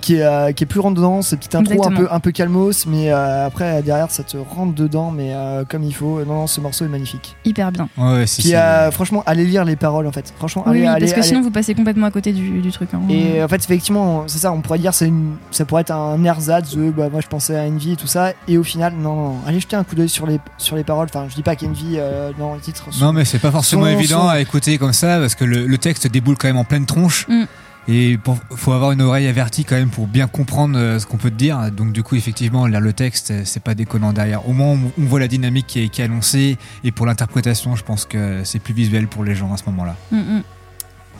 [0.00, 2.30] qui est, euh, qui est plus rentre dedans cette petite intro un peu, un peu
[2.30, 5.32] calmos mais après derrière ça te rentre dedans mais
[5.68, 7.88] comme il faut non, non ce morceau est magnifique Hyper bien.
[7.96, 8.52] Ouais, puis
[8.92, 11.28] franchement allez lire les paroles en fait franchement Oui, allez, oui, allez- parce que allez-
[11.28, 12.90] sinon vous passez complètement à côté du, du truc.
[12.94, 13.00] hein.
[13.08, 16.22] Et en fait, effectivement, c'est ça, on pourrait dire c'est une, ça pourrait être un
[16.24, 19.14] ersatz de bah, moi je pensais à Envy et tout ça, et au final, non,
[19.14, 19.34] non, non.
[19.46, 20.97] allez jeter un coup d'œil sur les, sur les paroles.
[21.04, 22.92] Enfin, je dis pas qu'Envy, euh, dans les titres.
[22.92, 25.78] sont- Non, mais c'est pas forcément évident à écouter comme ça parce que le, le
[25.78, 27.26] texte déboule quand même en pleine tronche.
[27.28, 27.44] Mm.
[27.90, 31.16] Et pour- faut avoir une oreille avertie quand même pour bien comprendre euh, ce qu'on
[31.16, 31.70] peut te dire.
[31.72, 34.46] Donc du coup, effectivement, lire le texte, euh, c'est pas déconnant derrière.
[34.46, 36.58] Au moins, on, on voit la dynamique qui est, qui est annoncée.
[36.84, 39.96] Et pour l'interprétation, je pense que c'est plus visuel pour les gens à ce moment-là.
[40.10, 40.42] Mm, mm.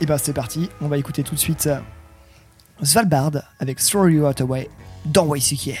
[0.01, 1.79] Et bah, c'est parti, on va écouter tout de suite euh,
[2.83, 4.69] Svalbard avec Throw You Out Away
[5.05, 5.73] dans YCKM.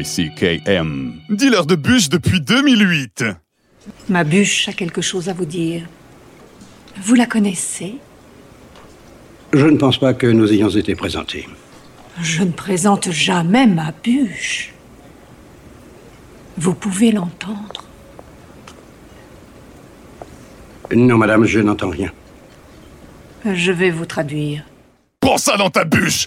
[0.00, 1.14] YCKM.
[1.30, 3.24] Dealer de bûches depuis 2008.
[4.08, 5.82] Ma bûche a quelque chose à vous dire.
[7.02, 7.96] Vous la connaissez?
[9.52, 11.48] Je ne pense pas que nous ayons été présentés.
[12.20, 14.72] Je ne présente jamais ma bûche.
[16.56, 17.84] Vous pouvez l'entendre?
[20.94, 22.10] Non, madame, je n'entends rien.
[23.44, 24.64] Je vais vous traduire.
[25.20, 26.26] Prends ça dans ta bûche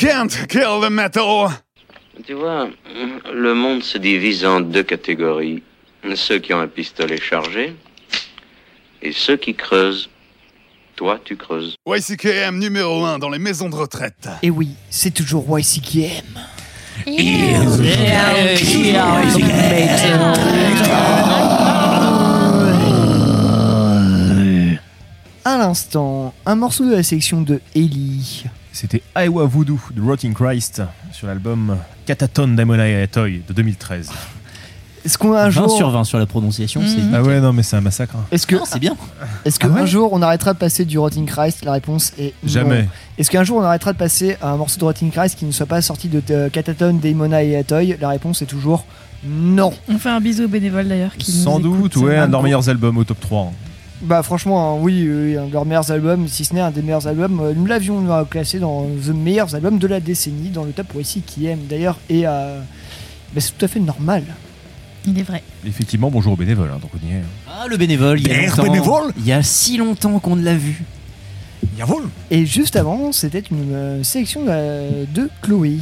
[0.00, 1.50] Can't kill the metal.
[2.24, 2.68] Tu vois,
[3.32, 5.62] le monde se divise en deux catégories.
[6.14, 7.76] Ceux qui ont un pistolet chargé
[9.02, 10.08] et ceux qui creusent.
[10.96, 11.74] Toi, tu creuses.
[11.86, 14.28] YCKM numéro 1 dans les maisons de retraite.
[14.42, 16.40] Et oui, c'est toujours YCKM.
[25.44, 28.44] À l'instant, un morceau de la sélection de Ellie.
[28.72, 30.82] C'était Iowa Voodoo de Rotting Christ
[31.12, 31.76] sur l'album
[32.06, 34.10] Cataton Daimona Toy de 2013.
[35.04, 35.76] Est-ce qu'on a un 20 jour.
[35.76, 38.14] sur 20 sur la prononciation, c'est Ah ouais, non, mais c'est un massacre.
[38.16, 38.24] hein.
[38.30, 38.94] Est-ce que Non, c'est bien.
[39.46, 42.34] Est-ce qu'un Ah ouais jour on arrêtera de passer du Rotting Christ La réponse est
[42.42, 42.48] non.
[42.48, 42.86] Jamais.
[43.18, 45.52] Est-ce qu'un jour on arrêtera de passer à un morceau de Rotting Christ qui ne
[45.52, 47.96] soit pas sorti de Cataton, Daimona et Atoy?
[48.00, 48.84] La réponse est toujours
[49.24, 49.72] non.
[49.88, 51.14] On fait un bisou aux bénévoles d'ailleurs.
[51.18, 53.46] qui nous Sans doute, ouais, un de leurs meilleurs albums au top 3.
[53.46, 53.52] hein.
[54.02, 56.80] Bah franchement, hein, oui, oui, un de leurs meilleurs albums, si ce n'est un des
[56.80, 57.38] meilleurs albums.
[57.40, 60.88] Euh, Nous l'avions euh, classé dans The meilleurs albums de la décennie, dans le top
[60.88, 61.98] pour ici qui aime d'ailleurs.
[62.08, 62.60] Et euh,
[63.34, 64.24] bah, c'est tout à fait normal.
[65.06, 65.42] Il est vrai.
[65.66, 67.22] Effectivement, bonjour aux bénévoles, hein, donc on y est.
[67.46, 68.62] Ah, le bénévole, il y a Père longtemps.
[68.62, 70.82] bénévole Il y a si longtemps qu'on ne l'a vu.
[72.30, 75.78] Et juste avant, c'était une euh, sélection euh, de Chloé.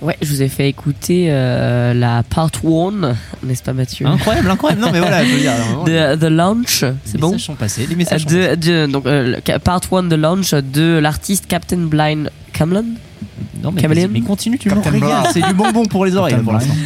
[0.00, 4.06] Ouais, je vous ai fait écouter euh, la part 1, n'est-ce pas Mathieu?
[4.06, 4.82] Incroyable, incroyable.
[4.82, 5.52] Non, mais voilà, je veux dire.
[5.52, 7.28] vraiment, De The Launch, les c'est bon?
[7.32, 7.86] messages sont passés.
[7.88, 11.78] Les messages sont de, de- donc, euh, le- Part 1 de Launch de l'artiste Captain
[11.78, 12.84] Blind Cameron
[13.62, 15.08] Non, mais, mais continue, tu me Captain régales.
[15.22, 15.30] Blah.
[15.32, 16.66] C'est du bonbon pour les oreilles Captain pour Blah.
[16.66, 16.80] l'instant.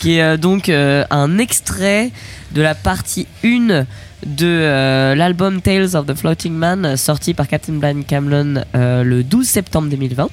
[0.00, 2.10] qui est euh, donc euh, un extrait
[2.52, 3.84] de la partie 1
[4.26, 9.22] de euh, l'album Tales of the Floating Man sorti par Captain Blind Cameron euh, le
[9.22, 10.28] 12 septembre 2020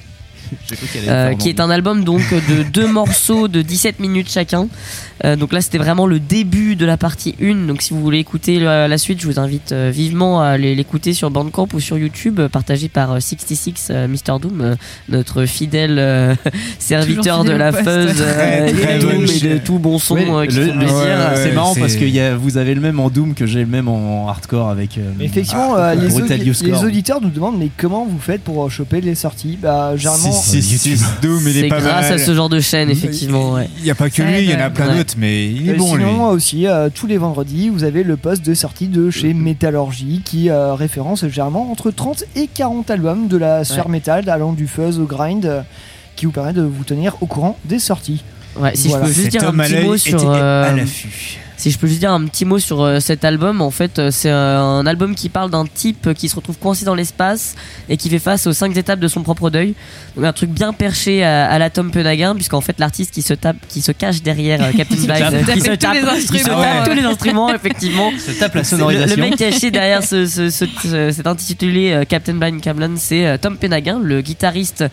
[1.08, 4.68] Euh, qui est un album donc de deux morceaux de 17 minutes chacun.
[5.26, 8.20] Euh, donc là c'était vraiment le début de la partie 1 donc si vous voulez
[8.20, 11.98] écouter la, la suite je vous invite euh, vivement à l'écouter sur Bandcamp ou sur
[11.98, 14.76] YouTube partagé par euh, 66 euh, Mr Doom euh,
[15.10, 16.36] notre fidèle euh,
[16.80, 20.72] serviteur de la fuzz euh, et, Doom et de tout bon son euh, qui le-
[20.78, 20.96] plaisir.
[21.36, 23.66] c'est marrant parce que y a, vous avez le même en Doom que j'ai le
[23.68, 24.98] même en hardcore avec.
[24.98, 29.16] euh, Effectivement, ah, les, les auditeurs nous demandent mais comment vous faites pour choper les
[29.16, 29.58] sorties?
[29.62, 30.32] Bah généralement.
[30.40, 32.20] Si, si, si, Doom, il est C'est pas grâce mal.
[32.22, 33.70] à ce genre de chaîne effectivement ouais.
[33.78, 34.98] Il n'y a pas que lui, il y en a plein ouais.
[34.98, 36.04] d'autres, mais il est Euh, bon lui.
[36.06, 40.22] sinon aussi, euh, tous les vendredis, vous avez le poste de sortie de chez Métallurgie
[40.26, 43.92] qui euh, référence généralement entre 30 et 40 albums de la sphère Ouais.
[43.94, 45.62] métal, allant du fuzz au grind, euh,
[46.16, 48.24] qui vous permet de vous tenir au courant des sorties.
[48.60, 49.06] Ouais, si Voilà.
[49.06, 51.40] je peux juste Cet dire un petit mot sur euh, à l'affût.
[51.60, 54.12] Si je peux juste dire un petit mot sur euh, cet album, en fait, euh,
[54.12, 57.56] c'est euh, un album qui parle d'un type qui se retrouve coincé dans l'espace
[57.90, 59.74] et qui fait face aux cinq étapes de son propre deuil.
[60.16, 63.34] Donc un truc bien perché à, à la Tom Penagin, puisqu'en fait l'artiste qui se
[63.34, 66.84] tape, qui se cache derrière Captain euh, qui se tape tous les tape ouais.
[66.90, 68.10] tous les instruments, effectivement.
[68.18, 69.16] Se tape la le, sonorisation.
[69.18, 73.58] le mec caché derrière ce, ce, ce- ce- cet intitulé Captain Blind Cameron, c'est Tom
[73.58, 74.86] Penagin, le guitariste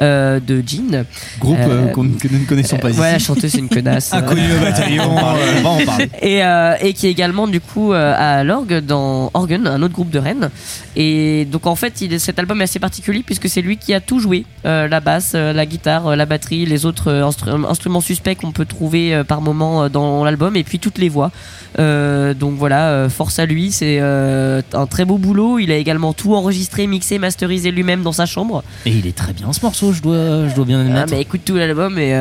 [0.00, 1.04] euh, de Jean.
[1.38, 2.98] Groupe euh, Euh, qu'on- que nous ne connaissons pas ici.
[3.00, 4.10] ouais, la chanteuse c'est une connasse.
[4.14, 4.16] euh.
[4.24, 5.10] Inconnu au bataillon.
[5.10, 8.78] On va en parler, et, euh, et qui est également du coup euh, à l'orgue
[8.80, 10.50] dans Organ, un autre groupe de Rennes.
[10.96, 14.00] Et donc en fait, il cet album est assez particulier puisque c'est lui qui a
[14.00, 18.50] tout joué Euh, la basse, la guitare, la batterie, les autres instru- instruments suspects qu'on
[18.52, 21.30] peut trouver par moment dans l'album, et puis toutes les voix.
[21.78, 25.58] Euh, donc voilà, force à lui, c'est un très beau boulot.
[25.58, 28.62] Il a également tout enregistré, mixé, masterisé lui-même dans sa chambre.
[28.86, 31.12] Et il est très bien ce morceau, je dois, je dois bien Ah, admettre.
[31.12, 32.12] mais écoute tout l'album et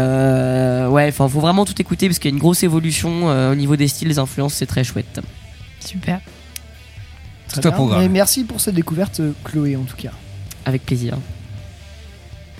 [0.89, 3.75] ouais, enfin faut vraiment tout écouter parce qu'il y a une grosse évolution au niveau
[3.77, 5.19] des styles, des influences, c'est très chouette.
[5.79, 6.21] Super.
[7.47, 8.01] Très Tout un programme.
[8.01, 10.11] Mais merci pour cette découverte, euh, Chloé, en tout cas.
[10.65, 11.17] Avec plaisir.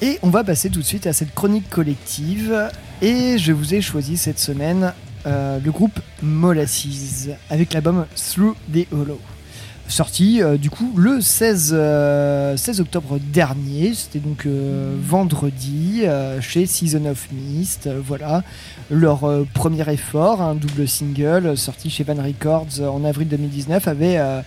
[0.02, 2.70] Et on va passer tout de suite à cette chronique collective.
[3.02, 4.94] Et je vous ai choisi cette semaine
[5.26, 9.20] euh, le groupe Molasses avec l'album Through the Hollow.
[9.88, 16.40] Sorti euh, du coup le 16, euh, 16 octobre dernier, c'était donc euh, vendredi euh,
[16.42, 17.88] chez Season of Mist.
[17.88, 18.44] euh, voilà
[18.90, 23.28] leur euh, premier effort, un double single euh, sorti chez Van Records euh, en avril
[23.28, 24.42] 2019 avait, euh,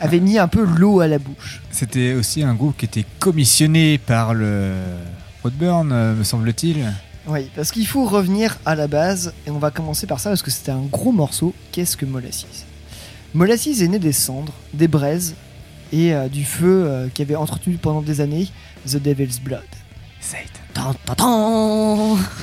[0.00, 1.62] avait mis un peu l'eau à la bouche.
[1.70, 4.72] C'était aussi un groupe qui était commissionné par le
[5.42, 6.92] Rodburn, me semble-t-il.
[7.26, 10.42] Oui, parce qu'il faut revenir à la base, et on va commencer par ça parce
[10.42, 11.54] que c'était un gros morceau.
[11.70, 12.66] Qu'est-ce que Molasses?
[13.34, 15.34] Molasses est né des cendres, des braises
[15.92, 18.48] et euh, du feu euh, qui avait entretenu pendant des années
[18.86, 19.60] The Devil's Blood.
[20.20, 20.61] Tan, tan, tan.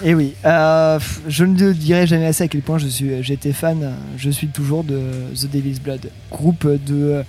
[0.04, 3.84] Et oui, euh, je ne dirai jamais assez à quel point je suis, j'étais fan,
[3.84, 5.00] euh, je suis toujours de
[5.36, 7.24] The Devil's Blood, groupe de euh,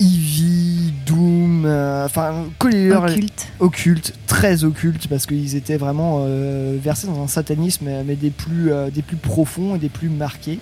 [0.00, 3.48] Eevee, Doom, euh, enfin collez-leur Occulte.
[3.60, 8.72] occulte, très occulte parce qu'ils étaient vraiment euh, versés dans un satanisme mais, des plus
[8.72, 10.58] euh, des plus profonds et des plus marqués.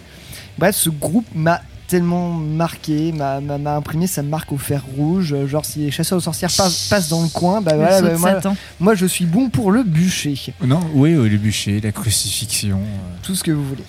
[0.58, 1.62] Bref, ce groupe m'a
[1.92, 5.34] tellement marqué, m'a m'a- m'a imprimé sa marque au fer rouge.
[5.46, 8.40] Genre, si les chasseurs aux sorcières passent, passent dans le coin, bah voilà, bah,
[8.80, 10.34] moi, je suis bon pour le bûcher.
[10.64, 12.78] Non, oui, oui, le bûcher, la crucifixion.
[12.78, 13.16] euh.
[13.22, 13.84] tout ce que vous voulez.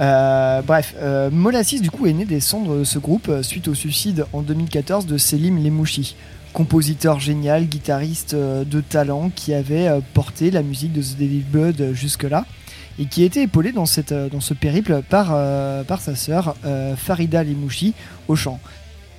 [0.00, 3.68] Euh, bref, euh, Molassis du coup est né des cendres de ce groupe euh, suite
[3.68, 6.16] au suicide en 2014 de Selim Lemouchi,
[6.52, 11.44] compositeur génial, guitariste euh, de talent qui avait euh, porté la musique de The Devil
[11.50, 12.44] Blood euh, jusque-là
[12.98, 16.14] et qui a été épaulé dans, cette, euh, dans ce périple par, euh, par sa
[16.14, 17.94] sœur euh, Farida Lemouchi
[18.28, 18.60] au chant.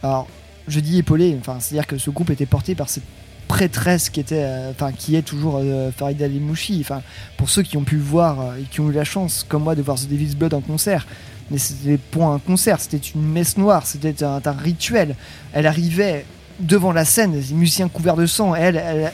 [0.03, 0.27] Alors,
[0.67, 3.03] je dis épaulé, enfin, c'est-à-dire que ce groupe était porté par cette
[3.47, 5.61] prêtresse qui était, enfin, qui est toujours
[5.95, 6.79] Farida Lemouchi.
[6.81, 7.03] Enfin,
[7.37, 9.83] pour ceux qui ont pu voir et qui ont eu la chance, comme moi, de
[9.83, 11.05] voir The Devil's Blood en concert.
[11.51, 15.15] Mais c'était pour un concert, c'était une messe noire, c'était un, rituel.
[15.53, 16.25] Elle arrivait
[16.59, 19.11] devant la scène, des musiciens couverts de sang, elle, elle,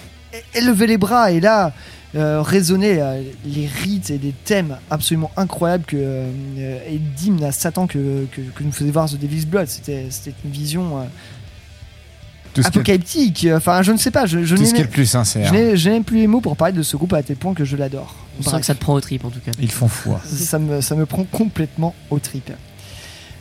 [0.53, 1.73] elle levait les bras et là
[2.15, 7.87] euh, euh, les rites et des thèmes absolument incroyables que, euh, et d'hymnes à Satan
[7.87, 9.67] que, que, que nous faisait voir The Devil's Blood.
[9.67, 13.47] C'était c'était une vision euh, apocalyptique.
[13.55, 14.25] Enfin, je ne sais pas.
[14.25, 15.53] Je, je Tout n'ai ce qui est plus sincère.
[15.75, 17.77] Je n'ai- plus les mots pour parler de ce groupe à tel point que je
[17.77, 18.15] l'adore.
[18.39, 19.51] On sent que ça te prend au trip en tout cas.
[19.59, 20.21] Ils font foi.
[20.25, 22.51] ça me, ça me prend complètement au trip.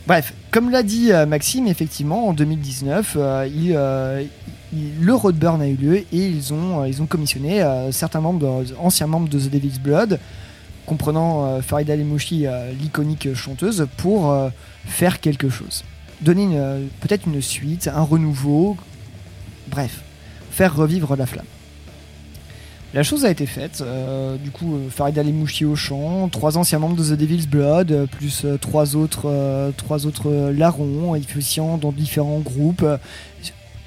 [0.07, 3.75] Bref, comme l'a dit euh, Maxime, effectivement, en 2019, euh, il,
[4.73, 8.63] le Roadburn a eu lieu et ils ont, euh, ils ont commissionné euh, certains membres,
[8.79, 10.19] anciens membres de The Devil's Blood,
[10.85, 12.45] comprenant euh, Farida Lemouchi,
[12.79, 14.33] l'iconique chanteuse, pour
[14.85, 15.83] faire quelque chose.
[16.21, 16.57] Donner
[16.99, 18.77] peut-être une suite, un renouveau,
[19.67, 20.01] bref,
[20.51, 21.45] faire revivre la flamme.
[22.93, 23.83] La chose a été faite.
[24.43, 28.95] du coup, Farida Lemouchi au chant, trois anciens membres de The Devil's Blood, plus trois
[28.95, 32.85] autres, trois autres larrons, officiant dans différents groupes.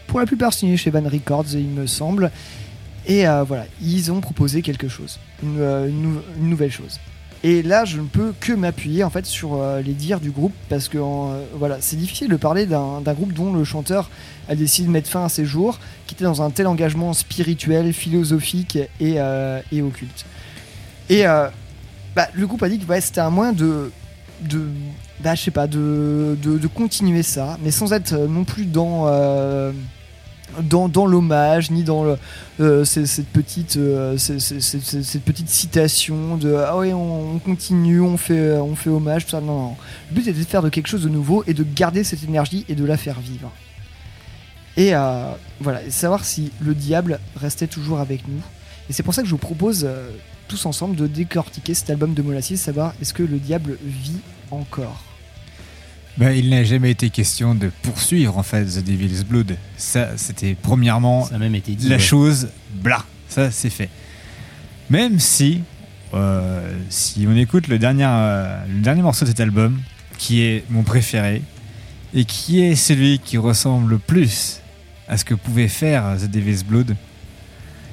[0.06, 2.31] Pour la plupart signés chez Van Records, il me semble.
[3.06, 6.98] Et euh, voilà, ils ont proposé quelque chose, une, euh, une nou- une nouvelle chose.
[7.43, 10.55] Et là, je ne peux que m'appuyer en fait sur euh, les dires du groupe
[10.70, 10.97] parce que
[11.55, 14.09] voilà, c'est difficile de parler d'un groupe dont le chanteur
[14.48, 17.93] a décidé de mettre fin à ses jours, qui était dans un tel engagement spirituel,
[17.93, 19.20] philosophique et,
[19.82, 20.24] occulte.
[21.10, 21.24] Et
[22.16, 23.93] bah, le groupe a dit que c'était un moyen de,
[24.40, 24.66] de
[25.23, 29.05] bah, je sais pas, de, de, continuer ça, mais sans être euh, non plus dans
[29.07, 29.73] euh,
[30.62, 32.16] dans, dans l'hommage ni dans
[32.61, 33.78] euh, cette petite
[34.19, 39.31] cette petite citation de ah ouais on, on continue on fait on fait hommage tout
[39.31, 39.41] ça.
[39.41, 39.77] Non, non.
[40.11, 42.65] Le but était de faire de quelque chose de nouveau et de garder cette énergie
[42.69, 43.51] et de la faire vivre.
[44.77, 44.93] Et
[45.61, 45.85] voilà.
[45.85, 48.43] Et savoir si le diable restait toujours avec nous.
[48.91, 49.89] Et c'est pour ça que je vous propose
[50.49, 54.19] tous ensemble de décortiquer cet album de Molassis savoir est-ce que le diable vit
[54.51, 55.03] encore
[56.16, 59.57] Bah, il n'a jamais été question de poursuivre en fait The Devil's Blood.
[59.77, 61.89] Ça, c'était premièrement Ça a même été dit.
[61.89, 62.03] la ouais.
[62.03, 63.89] chose, bla, ça c'est fait.
[64.91, 65.62] Même si,
[66.12, 69.81] euh, si on écoute le dernier, euh, le dernier morceau de cet album,
[70.19, 71.43] qui est mon préféré,
[72.15, 74.61] et qui est celui qui ressemble le plus
[75.09, 76.95] à ce que pouvait faire The Devil's Blood,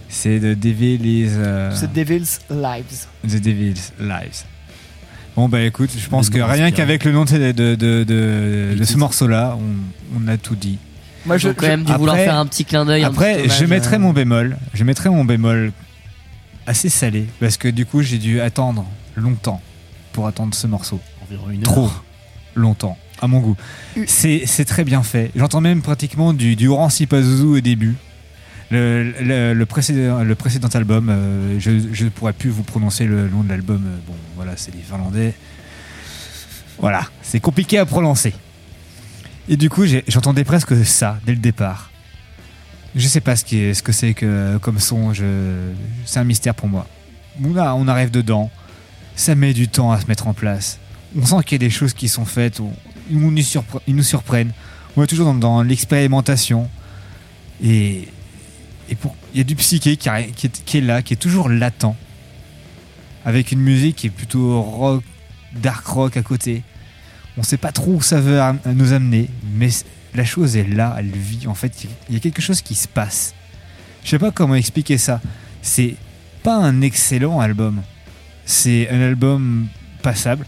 [0.09, 4.43] c'est The Devil's, euh, The Devil's Lives The Devil's Lives.
[5.35, 6.71] Bon bah écoute, je pense que rien inspirant.
[6.71, 10.77] qu'avec le nom de, de, de, de- de ce morceau-là, on, on a tout dit.
[11.25, 13.03] moi ont quand même dû vouloir faire un petit clin d'œil.
[13.03, 14.57] Après, je mettrai euh, mon bémol.
[14.73, 15.71] Je mettrai mon bémol
[16.67, 18.85] assez salé parce que du coup, j'ai dû attendre
[19.15, 19.61] longtemps
[20.13, 20.99] pour attendre ce morceau.
[21.23, 22.03] Environ une Trop heure.
[22.55, 23.55] longtemps, à mon goût.
[24.07, 25.31] C'est c'est très bien fait.
[25.35, 27.95] J'entends même pratiquement du, du Orange Pazuzu au début.
[28.71, 31.71] Le, le- précédent, le précédent album, euh, je
[32.03, 33.83] ne pourrais plus vous prononcer le nom de l'album.
[33.85, 35.33] euh, Bon, voilà, c'est les Finlandais.
[36.79, 38.33] Voilà, c'est compliqué à prononcer.
[39.49, 41.91] Et du coup, j'entendais presque ça dès le départ.
[42.95, 45.13] Je sais pas ce, ce que c'est que comme son,
[46.05, 46.87] c'est un mystère pour moi.
[47.43, 48.49] On, on arrive dedans,
[49.15, 50.79] ça met du temps à se mettre en place.
[51.19, 52.59] On sent qu'il y a des choses qui sont faites,
[53.09, 53.35] ils, nous
[53.87, 54.51] ils nous surprennent.
[54.95, 56.69] On est toujours dans, dans l'expérimentation.
[57.63, 58.07] Et
[58.91, 61.49] et pour- il y a du psyché qui, est, qui est là, qui est toujours
[61.49, 61.95] latent.
[63.25, 65.03] Avec une musique qui est plutôt rock,
[65.55, 66.63] dark rock à côté.
[67.37, 69.69] On sait pas trop où ça veut nous amener, mais
[70.15, 71.47] la chose est là, elle vit.
[71.47, 73.33] En fait, il y a quelque chose qui se passe.
[74.03, 75.21] Je sais pas comment expliquer ça.
[75.61, 75.95] C'est
[76.43, 77.81] pas un excellent album.
[78.45, 79.67] C'est un album
[80.01, 80.45] passable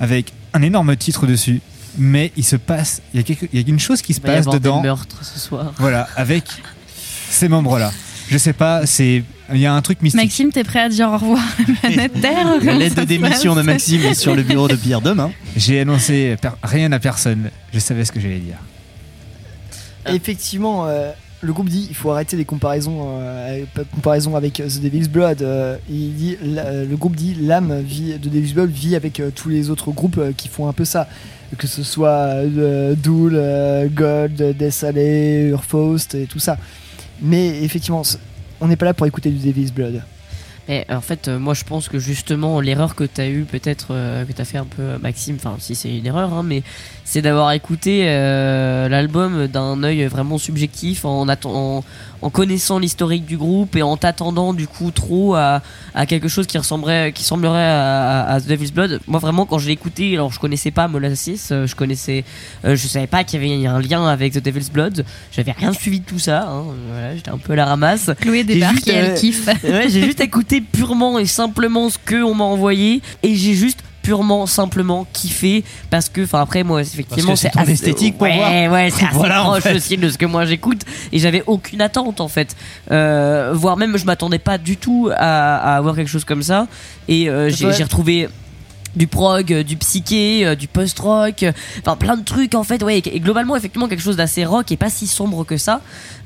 [0.00, 1.60] avec un énorme titre dessus,
[1.96, 4.18] mais il se passe, il y a, quelque- il y a une chose qui se
[4.18, 4.76] Il y passe avoir dedans.
[4.82, 5.72] des meurtres ce soir.
[5.78, 6.44] Voilà, avec
[7.30, 7.92] ces membres-là.
[8.28, 10.20] Je sais pas, c'est il y a un truc mystique.
[10.22, 13.56] Maxime, t'es prêt à dire au revoir à la planète Terre La lettre de démission
[13.56, 15.32] de Maxime est sur le bureau de Pierre demain.
[15.56, 17.50] J'ai annoncé rien à personne.
[17.74, 18.58] Je savais ce que j'allais dire.
[20.06, 21.10] Effectivement, euh,
[21.42, 24.80] le groupe dit il faut arrêter les comparaisons, euh, pas de comparaison avec euh, The
[24.80, 25.42] Devil's Blood.
[25.42, 29.20] euh, il dit, la- euh, le groupe dit l'âme vit de Devil's Blood vit avec
[29.20, 31.08] euh, tous les autres groupes euh, qui font un peu ça,
[31.58, 32.08] que ce soit
[32.46, 36.56] euh, Dool, euh, Gold, Desalé, Urfaust et tout ça.
[37.22, 38.02] Mais effectivement,
[38.60, 40.02] on n'est pas là pour écouter du Devil's Blood.
[40.68, 43.88] Mais en fait, euh, moi je pense que justement l'erreur que tu as eu peut-être
[43.90, 46.44] euh, que tu as fait un peu euh, Maxime, enfin si c'est une erreur, hein,
[46.44, 46.62] mais
[47.04, 51.84] c'est d'avoir écouté l'album d'un œil vraiment subjectif en, en,
[52.22, 55.62] en connaissant l'historique du groupe et en t'attendant du coup trop à,
[55.94, 59.00] à quelque chose qui ressemblerait, qui semblerait à, à- à The Devil's Blood.
[59.06, 62.24] Moi vraiment quand je l'ai écouté, alors je connaissais pas Molasses, euh, je connaissais,
[62.64, 65.72] euh, je savais pas qu'il y avait un lien avec The Devil's Blood, j'avais rien
[65.72, 68.10] suivi de tout ça, hein, voilà, j'étais un peu à la ramasse.
[68.20, 69.46] Chloé J'ai débarque juste, et elle euh, kiffe.
[69.64, 73.80] Ouais, j'ai juste écouté purement et simplement ce que on m'a envoyé et j'ai juste
[74.02, 78.26] purement simplement kiffé parce que enfin après moi effectivement Parce que c'est assez- esthétique pour
[78.26, 78.72] ouais, voir.
[78.72, 79.74] ouais c'est assez Voilà, en proche fait.
[79.76, 80.82] aussi de ce que moi j'écoute
[81.12, 82.56] et j'avais aucune attente en fait
[82.90, 86.66] euh, voire même je m'attendais pas du tout à, à avoir quelque chose comme ça
[87.08, 88.28] et euh, j'ai retrouvé
[88.96, 92.82] du prog, euh, du psyché, euh, du post-rock, euh, enfin plein de trucs en fait,
[92.82, 95.80] ouais, et, globalement effectivement quelque chose d'assez rock et pas si sombre que ça,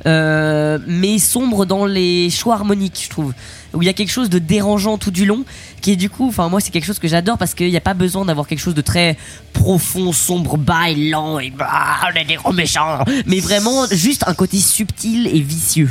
[0.06, 3.34] euh, mais sombre dans les choix harmoniques, je trouve,
[3.74, 5.44] où il y a quelque chose de dérangeant tout du long,
[5.80, 7.82] qui est du coup, enfin moi c'est quelque chose que j'adore parce qu'il n'y a
[7.82, 9.16] pas besoin d'avoir quelque chose de très
[9.52, 11.68] profond, sombre, bas et lent et bah,
[12.10, 15.90] on est des gros méchants, mais vraiment juste un côté subtil et vicieux.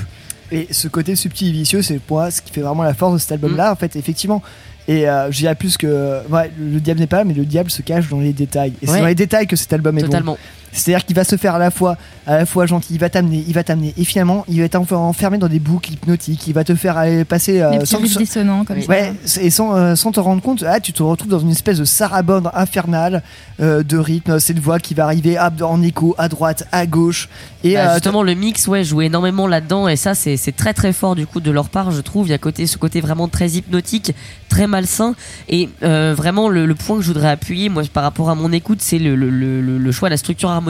[0.51, 3.13] Et ce côté subtil et vicieux, c'est pour moi ce qui fait vraiment la force
[3.13, 4.43] de cet album-là, en fait, effectivement.
[4.87, 7.71] Et euh, je dirais plus que ouais, le diable n'est pas là, mais le diable
[7.71, 8.73] se cache dans les détails.
[8.81, 10.33] Et c'est dans les détails que cet album est Totalement.
[10.33, 10.37] bon.
[10.73, 11.97] C'est-à-dire qu'il va se faire à la fois,
[12.27, 15.37] à la fois gentil, il va t'amener, il va t'amener, et finalement, il va enfermé
[15.37, 16.47] dans des boucles hypnotiques.
[16.47, 18.89] Il va te faire aller passer euh, sans, dissonants comme ça.
[18.89, 21.77] Ouais, et sans, euh, sans te rendre compte, ah, tu te retrouves dans une espèce
[21.77, 23.21] de sarabande infernale
[23.59, 27.29] euh, de rythme, cette voix qui va arriver en écho à droite, à gauche.
[27.63, 30.73] Et Bah, euh, justement, le mix, ouais, joue énormément là-dedans, et ça, c'est c'est très
[30.73, 32.27] très fort du coup de leur part, je trouve.
[32.27, 34.13] Il y a côté, ce côté vraiment très hypnotique,
[34.49, 35.13] très malsain,
[35.49, 38.51] et euh, vraiment le, le point que je voudrais appuyer, moi, par rapport à mon
[38.51, 40.62] écoute, c'est le, le, le, le- le choix de la structure harmonique,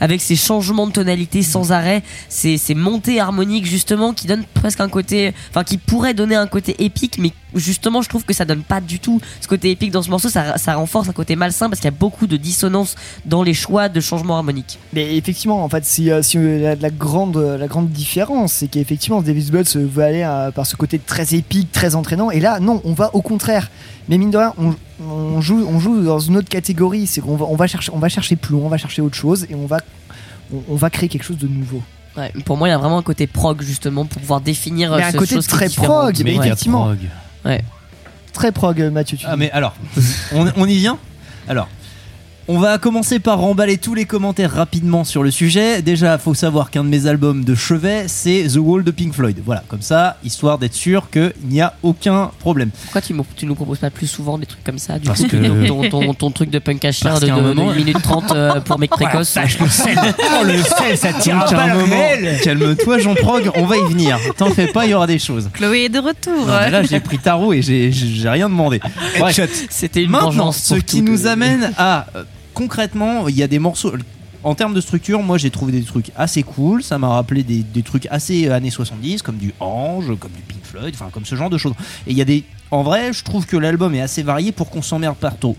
[0.00, 4.80] avec ces changements de tonalité sans arrêt, ces, ces montées harmoniques justement qui donnent presque
[4.80, 8.44] un côté, enfin qui pourraient donner un côté épique, mais justement, je trouve que ça
[8.44, 10.28] donne pas du tout ce côté épique dans ce morceau.
[10.28, 13.88] Ça, renforce un côté malsain parce qu'il y a beaucoup de dissonance dans les choix
[13.88, 14.78] de changements harmoniques.
[14.92, 18.68] Mais effectivement, en fait, si, euh, euh, la, la grande, euh, la grande différence, c'est
[18.68, 22.80] qu'effectivement, Davis se veut aller par ce côté très épique, très entraînant, et là, non,
[22.84, 23.70] on va au contraire.
[24.08, 27.06] Mais mine de rien, on, on joue, on joue dans une autre catégorie.
[27.06, 29.16] C'est qu'on va, on va chercher, on va chercher plus loin, on va chercher autre
[29.16, 29.78] chose, et on va,
[30.52, 31.82] on, on va créer quelque chose de nouveau.
[32.16, 35.02] Ouais, pour moi, il y a vraiment un côté prog justement pour pouvoir définir Mais
[35.02, 36.46] euh, un ce côté très prog, mais Ouais.
[36.46, 36.94] effectivement.
[37.44, 37.62] Ouais.
[38.32, 39.16] Très prog, Mathieu.
[39.18, 39.74] Tu Ah mais alors,
[40.32, 40.98] on, on y vient?
[41.48, 41.68] Alors,
[42.48, 45.82] on va commencer par remballer tous les commentaires rapidement sur le sujet.
[45.82, 49.40] Déjà, faut savoir qu'un de mes albums de chevet, c'est The Wall de Pink Floyd.
[49.44, 52.70] Voilà, comme ça, histoire d'être sûr qu'il n'y a aucun problème.
[52.84, 55.28] Pourquoi tu, tu nous proposes pas plus souvent des trucs comme ça du Parce coup,
[55.28, 57.66] que- ton, ton, ton truc de punk à chien Parce de, qu'à un de, moment-
[57.66, 59.96] de 1 minute 30 euh, pour mec précoce Sache le sel
[60.40, 61.96] Oh le sel, ça tire à un moment-.
[62.44, 64.18] Calme-toi Jean Prog, on va y venir.
[64.36, 65.50] T'en fais pas, il y aura des choses.
[65.52, 66.46] Chloé est de retour.
[66.46, 67.90] Non, là, j'ai pris tarot et j'ai-
[68.28, 68.80] rien demandé.
[69.70, 72.22] C'était une Maintenant, vengeance ce qui tout, nous amène à euh,
[72.56, 73.92] concrètement, il y a des morceaux.
[74.42, 76.82] En termes de structure, moi j'ai trouvé des trucs assez cool.
[76.82, 80.64] Ça m'a rappelé des, trucs assez euh, années 70, comme du Ange, comme du Pink
[80.64, 81.74] Floyd, enfin comme ce genre de choses.
[82.06, 82.44] Et il y a des.
[82.70, 85.56] En vrai, je trouve que l'album est assez varié pour qu'on s'emmerde pas trop.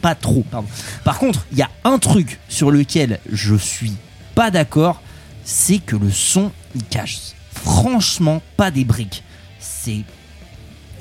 [0.00, 0.68] Pas trop, pardon.
[1.04, 3.92] Par contre, il y a un truc sur lequel je suis
[4.34, 5.02] pas d'accord,
[5.42, 7.18] c'est que le son il cache
[7.52, 9.24] franchement pas des briques.
[9.58, 10.04] C'est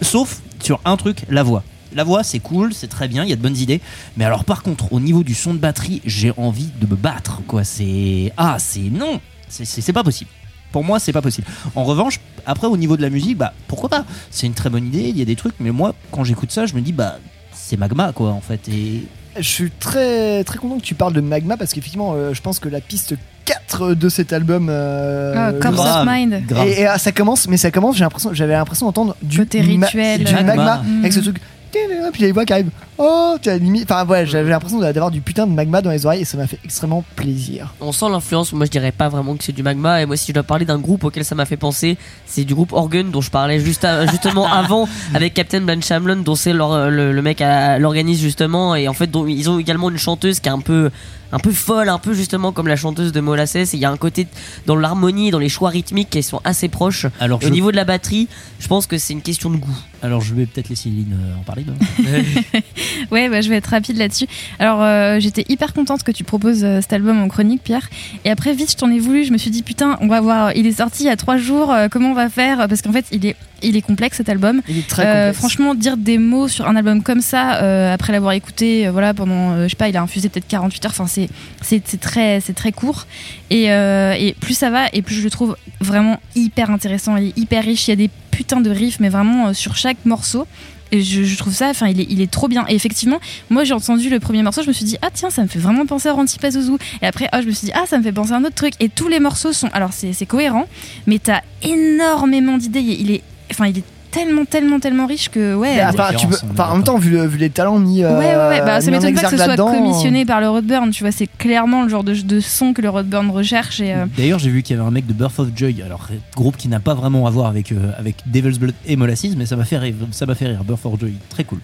[0.01, 1.63] Sauf sur un truc, la voix.
[1.97, 3.81] La voix, c'est cool, c'est très bien, il y a de bonnes idées.
[4.17, 7.41] Mais alors, par contre, au niveau du son de batterie, j'ai envie de me battre,
[7.47, 7.63] quoi.
[7.63, 8.31] C'est.
[8.37, 8.79] Ah, c'est.
[8.91, 9.19] Non
[9.49, 10.29] C'est- pas possible.
[10.71, 11.47] Pour moi, c'est pas possible.
[11.75, 14.05] En revanche, après, au niveau de la musique, bah, pourquoi pas?
[14.29, 16.67] C'est une très bonne idée, il y a des trucs, mais moi, quand j'écoute ça,
[16.67, 17.17] je me dis, bah,
[17.51, 18.69] c'est magma, quoi, en fait.
[18.69, 19.07] Et.
[19.35, 22.57] Je suis très très content que tu parles de Magma parce qu'effectivement, euh, je pense
[22.59, 23.15] que la piste
[23.45, 24.67] 4 de cet album.
[24.69, 26.05] euh, Ah, Corpse of.
[26.07, 26.43] Mind.
[26.47, 26.67] Grave.
[26.67, 27.95] Et, et, ah, ça commence, mais ça commence.
[27.97, 30.23] J'ai l'impression, j'avais l'impression d'entendre du Côté ma- rituel.
[30.23, 30.83] du magma, Magma.
[31.01, 31.23] avec ce Mm.
[31.23, 31.37] truc.
[31.71, 31.81] Puis
[32.15, 32.69] il y a les voix qui arrivent.
[32.97, 33.83] Oh, tu as limite.
[33.91, 36.47] Enfin, ouais, j'avais l'impression d'avoir du putain de magma dans les oreilles et ça m'a
[36.47, 37.73] fait extrêmement plaisir.
[37.79, 40.01] On sent l'influence, moi je dirais pas vraiment que c'est du magma.
[40.01, 42.55] Et moi, si je dois parler d'un groupe auquel ça m'a fait penser, c'est du
[42.55, 46.53] groupe Organ dont je parlais juste à- justement avant avec Captain Ben Shamlin, dont c'est
[46.53, 48.73] leur- le, le mec à l'organise justement.
[48.75, 50.89] Et en fait, dont ils ont également une chanteuse qui est un peu
[51.33, 53.55] un peu folle, un peu justement comme la chanteuse de Molasses.
[53.57, 54.27] Et il y a un côté
[54.65, 57.05] dans l'harmonie, dans les choix rythmiques qui sont assez proches.
[57.19, 58.29] Alors, Et Au je- niveau de la batterie,
[58.59, 59.77] je pense que c'est une question de goût.
[60.03, 61.63] Alors je vais peut-être laisser Lynn euh, en parler.
[61.65, 61.73] non
[63.11, 64.27] Ouais, bah, je vais être rapide là-dessus.
[64.59, 67.89] Alors, euh, j'étais hyper contente que tu proposes euh, cet album en chronique, Pierre.
[68.25, 69.23] Et après, vite, je t'en ai voulu.
[69.23, 70.55] Je me suis dit, putain, on va voir.
[70.55, 71.71] Il est sorti il y a trois jours.
[71.71, 72.67] euh, comment on va faire?
[72.67, 74.61] Parce qu'en fait, il est, il est complexe cet album.
[74.67, 75.37] Il est très Euh, complexe.
[75.39, 79.13] franchement, dire des mots sur un album comme ça, euh, après l'avoir écouté, euh, voilà,
[79.13, 80.91] pendant, euh, je sais pas, il a infusé peut-être 48 heures.
[80.91, 81.29] Enfin, c'est,
[81.61, 83.07] c'est, c'est très, c'est très court.
[83.49, 87.15] Et, euh, et plus ça va, et plus je le trouve vraiment hyper intéressant.
[87.17, 87.87] Il est hyper riche.
[87.87, 90.45] Il y a des putains de riffs, mais vraiment euh, sur chaque morceau.
[90.91, 92.63] Et je, trouve ça, enfin, il est, trop bien.
[92.69, 93.19] Et effectivement,
[93.49, 95.59] moi, j'ai entendu le premier morceau, je me suis dit, ah tiens, ça me fait
[95.59, 96.77] vraiment penser à Ranti Pazuzu.
[97.01, 98.55] Et après, ah, je me suis dit, ah, ça me fait penser à un autre
[98.55, 98.73] truc.
[98.79, 100.65] Et tous les morceaux sont, alors c'est cohérent,
[101.05, 102.79] mais t'as énormément d'idées.
[102.79, 103.83] Il est, enfin, il est
[104.17, 105.75] tellement, tellement, tellement riche que, ouais.
[105.75, 108.17] Mais, euh, enfin, tu peux- en même temps, vu, le- vu les talents mis, euh,
[108.17, 108.61] Ouais, ouais, ouais.
[108.65, 110.89] Bah, ça m'étonne pas que ce soit commissionné par le Rodburn.
[110.91, 113.79] Tu vois, c'est clairement le genre de, de son que le Rodburn recherche.
[113.79, 116.07] Et, euh, D'ailleurs, j'ai vu qu'il y avait un mec de Birth of Joy, alors
[116.35, 119.45] groupe qui n'a pas vraiment à voir avec, euh, avec Devil's Blood et Molasses, mais
[119.45, 119.93] ça m'a fait rire.
[120.11, 120.63] Ça m'a fait rire.
[120.63, 121.59] Birth of Joy, très cool.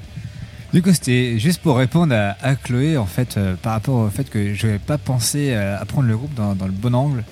[0.73, 4.09] Du coup, c'était juste pour répondre à, à Chloé, en fait, euh, par rapport au
[4.09, 6.95] fait que je n'avais pas pensé euh, à prendre le groupe dans, dans le bon
[6.95, 7.23] angle.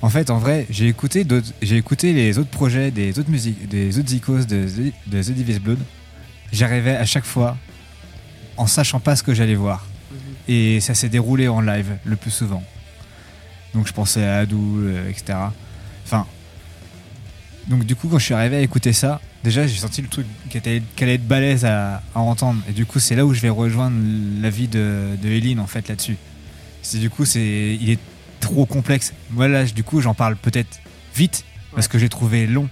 [0.00, 3.68] En fait, en vrai, j'ai écouté, d'autres- j'ai écouté les autres projets des autres musiques,
[3.68, 5.78] des autres icônes de, The- de The Devil's Blood.
[6.52, 7.56] J'arrivais à chaque fois
[8.56, 9.86] en sachant pas ce que j'allais voir.
[10.46, 12.62] Et ça s'est déroulé en live le plus souvent.
[13.74, 15.36] Donc je pensais à Adou, euh, etc.
[16.06, 16.26] Enfin.
[17.66, 20.26] Donc du coup, quand je suis arrivé à écouter ça, déjà j'ai senti le truc
[20.48, 20.82] qui allait,
[21.14, 22.62] être balèze à, à entendre.
[22.68, 23.96] Et du coup, c'est là où je vais rejoindre
[24.40, 26.16] l'avis de, de Eline en fait là-dessus.
[26.82, 27.98] C'est du coup, c'est, il est
[28.40, 29.12] trop complexe.
[29.30, 30.78] Moi là, du coup, j'en parle peut-être
[31.14, 31.44] vite
[31.74, 32.68] parce que j'ai trouvé long.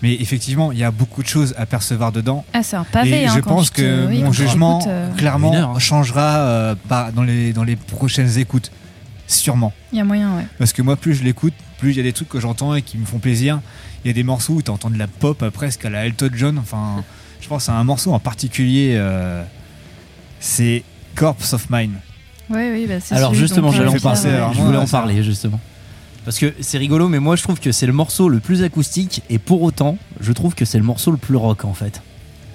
[0.00, 2.44] Mais effectivement, il y a beaucoup de choses à percevoir dedans.
[2.52, 5.70] Ah, c'est un pavé, Et hein, je pense que oui, mon jugement, euh, clairement, heure,
[5.70, 5.78] hein.
[5.80, 8.70] changera euh, par- dans, les, dans les prochaines écoutes.
[9.26, 9.72] Sûrement.
[9.92, 10.46] Il y a moyen, ouais.
[10.58, 12.82] Parce que moi, plus je l'écoute, plus il y a des trucs que j'entends et
[12.82, 13.60] qui me font plaisir.
[14.04, 16.06] Il y a des morceaux où tu entends de la pop euh, presque à la
[16.06, 16.58] Elton John.
[16.58, 17.02] Enfin,
[17.40, 18.94] je pense à un morceau en particulier.
[18.96, 19.42] euh,
[20.38, 20.84] c'est
[21.16, 21.94] Corpse of Mine.
[22.50, 24.20] Ouais, oui, bah, c'est Alors celui justement, j'allais en parler.
[24.30, 24.40] ouais.
[24.54, 24.98] Je voulais en ça.
[24.98, 25.60] parler justement.
[26.24, 29.22] Parce que c'est rigolo, mais moi je trouve que c'est le morceau le plus acoustique
[29.30, 32.02] et pour autant, je trouve que c'est le morceau le plus rock en fait.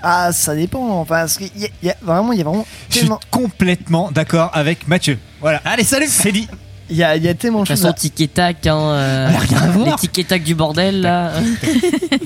[0.03, 0.99] Ah, ça dépend.
[0.99, 4.52] Enfin, parce qu'il y, y a vraiment, il y a vraiment Je suis complètement d'accord
[4.53, 5.18] avec Mathieu.
[5.40, 5.61] Voilà.
[5.65, 6.48] Allez, salut C'est dit.
[6.94, 7.82] Il y a, il y a tellement de De toute choses.
[7.86, 9.86] façon, à- tic et tac, hein, euh, à voir.
[9.88, 11.32] les tic et tac du bordel là.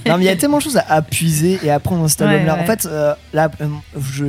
[0.05, 2.21] Non, mais il y a tellement de choses à appuiser et à prendre dans cet
[2.21, 2.55] Ouais, album-là.
[2.55, 2.61] ouais.
[2.61, 3.67] En fait, euh, là, euh,
[3.99, 4.25] je,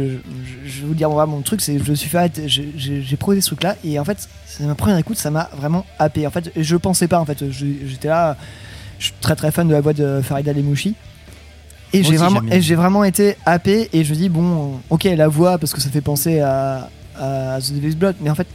[0.64, 3.40] je, vais vous dire, mon truc, c'est que je me suis fait arrêter- j'ai- proposé
[3.40, 6.26] ce truc-là et en fait, c'est ma première écoute, ça m'a vraiment happé.
[6.26, 8.36] En fait, je pensais pas, en fait, j'étais là,
[8.98, 10.94] je suis très très fan de la voix de Farida Lemouchi.
[11.92, 15.58] Et j'ai vraiment, j'ai vraiment été happé et je me dis, bon, ok, la voix,
[15.58, 18.46] parce que ça fait penser à, à The Devil's Blood, mais en fait,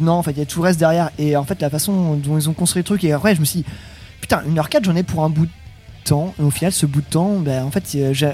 [0.00, 1.10] non, en fait, il y a tout le reste derrière.
[1.18, 3.44] Et en fait, la façon dont ils ont construit le truc, et après, je me
[3.44, 3.66] suis dit,
[4.20, 5.48] putain, 1h04, j'en ai pour un bout
[6.04, 6.34] temps.
[6.40, 7.84] Et au final, ce bout de temps, ben, en fait,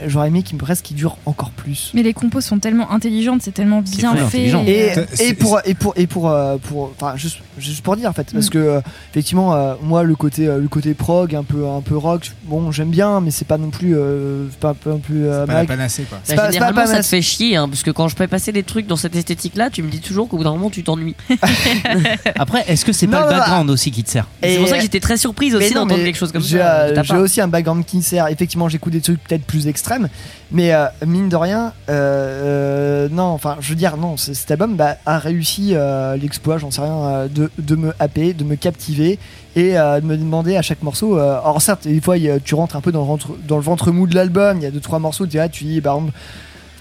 [0.06, 1.90] j'aurais aimé qu'il me reste qu'il dure encore plus.
[1.94, 4.22] Mais les compos sont tellement intelligentes, c'est tellement bien fait.
[4.22, 4.64] intelligent.
[4.66, 8.12] Et, et pour et pour et pour euh, pour enfin juste juste pour dire en
[8.12, 8.50] fait parce Mm.
[8.50, 8.80] que euh,
[9.10, 12.70] effectivement euh, moi le côté euh, le côté prog un peu un peu rock bon
[12.70, 15.54] j'aime bien mais c'est pas non plus euh, c'est pas, pas non plus euh, Pas
[15.54, 16.18] la panacée, quoi.
[16.22, 18.08] c'est Bah, pas- c'est pas- généralement, pas ça te fait chier, hein, parce que quand
[18.08, 20.50] je peux passer des trucs dans cette esthétique-là, tu me dis toujours qu'au bout d'un
[20.52, 21.14] moment, tu t'ennuies.
[22.36, 24.26] Après, est-ce que c'est Non, pas le non, non, background aussi qui te sert?
[24.42, 27.02] C'est pour ça que j'étais très surprise aussi d'entendre quelque chose comme ça.
[27.02, 28.28] J'ai aussi un background qui sert.
[28.28, 30.08] Effectivement, j'écoute des trucs peut-être plus extrêmes,
[30.50, 33.24] mais euh, mine de rien, euh, euh, non.
[33.24, 34.16] Enfin, je veux dire, non.
[34.16, 35.74] Cet album bah, a réussi
[36.20, 39.18] l'exploit, j'en sais rien, de, de me happer, de me captiver
[39.54, 41.16] et de me demander à chaque morceau.
[41.16, 44.06] alors certes, des fois, tu rentres un peu dans le ventre, dans le ventre mou
[44.06, 44.58] de l'album.
[44.58, 46.10] Il y a deux trois morceaux, tu dis, bah, on-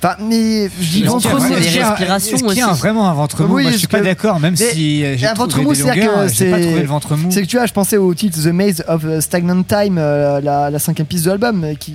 [0.05, 2.79] Enfin, mais je entre c'est des y a- respirations Est-ce qu'il y a aussi.
[2.79, 5.33] vraiment un ventre mou Oui, Moi, je suis pas d'accord, même si euh, j'ai un
[5.33, 7.29] ventre mou, des c'est-à-dire longueurs, que pas c'est- trouvé le ventre mou.
[7.31, 10.39] C'est que tu vois, je pensais au titre The Maze of euh, Stagnant Time, euh,
[10.41, 11.93] la, la cinquième piste de l'album, euh, qui.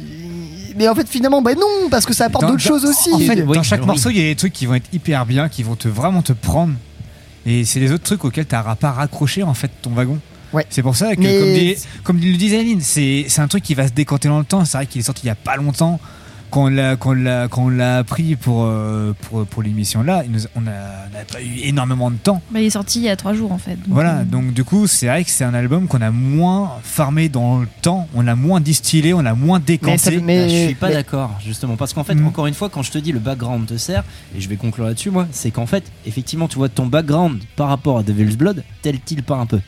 [0.77, 3.13] Mais en fait, finalement, bah non, parce que ça apporte d'autres choses aussi.
[3.13, 3.87] En fait, Oui, dans chaque oui.
[3.87, 6.23] morceau, il y a des trucs qui vont être hyper bien, qui vont te vraiment
[6.23, 6.75] te prendre.
[7.47, 10.19] Et c'est les autres trucs auxquels tu n'auras pas raccroché en fait ton wagon.
[10.53, 10.67] Ouais.
[10.69, 13.63] C'est pour ça que, Mais- comme, dit- comme le disait Aline, c'est c'est un truc
[13.63, 14.65] qui va se décanter dans le temps.
[14.65, 16.01] C'est vrai qu'il est sorti il y a pas longtemps.
[16.51, 20.03] Quand on l'a quand on l'a- quand on l'a appris pour, euh, pour, pour l'émission
[20.03, 20.73] là, il nous- on n'a
[21.33, 22.43] pas eu énormément de temps.
[22.51, 23.77] bah, il est sorti il y a trois jours en fait.
[23.77, 26.73] donc, Voilà, euh, donc du coup, c'est vrai que c'est un album qu'on a moins
[26.83, 29.99] farmé dans le temps, on l'a moins distillé, on l'a moins décanté.
[29.99, 31.77] ça- mais- Ah, je suis pas mais- d'accord, justement.
[31.77, 32.27] Parce qu'en fait, Mm.
[32.27, 34.05] encore une fois, quand je te dis le background te sert,
[34.37, 37.69] et je vais conclure là-dessus, moi, c'est qu'en fait, effectivement, tu vois ton background par
[37.69, 39.61] rapport à Devil's Blood, tel-il pas un peu?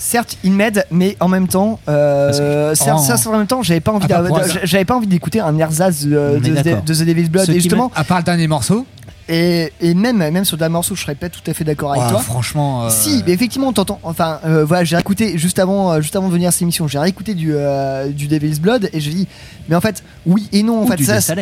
[0.00, 2.38] Certes, il m'aide, mais en même temps, euh, Parce
[2.78, 3.04] que- certes, Oh.
[3.04, 6.04] certes, en même temps, j'avais pas envie, Ah, bah, j'avais pas envie d'écouter un ersatz
[6.04, 7.48] de, est de, The Devil's Blood.
[7.50, 8.86] Et justement, à part le dernier morceau,
[9.30, 12.04] Et, et même, même sur des morceaux, je serais pas tout à fait d'accord avec
[12.06, 12.20] Ah, toi.
[12.20, 12.84] franchement.
[12.86, 13.98] euh, Si, mais effectivement, on t'entend.
[14.02, 16.88] Enfin, euh, voilà, j'ai écouté juste avant, euh, juste avant de venir à cette émission,
[16.88, 19.28] j'ai réécouté du, euh, du Devil's Blood et j'ai dit,
[19.68, 21.34] mais en fait, oui et non, en Ou fait, du ça, et, ça-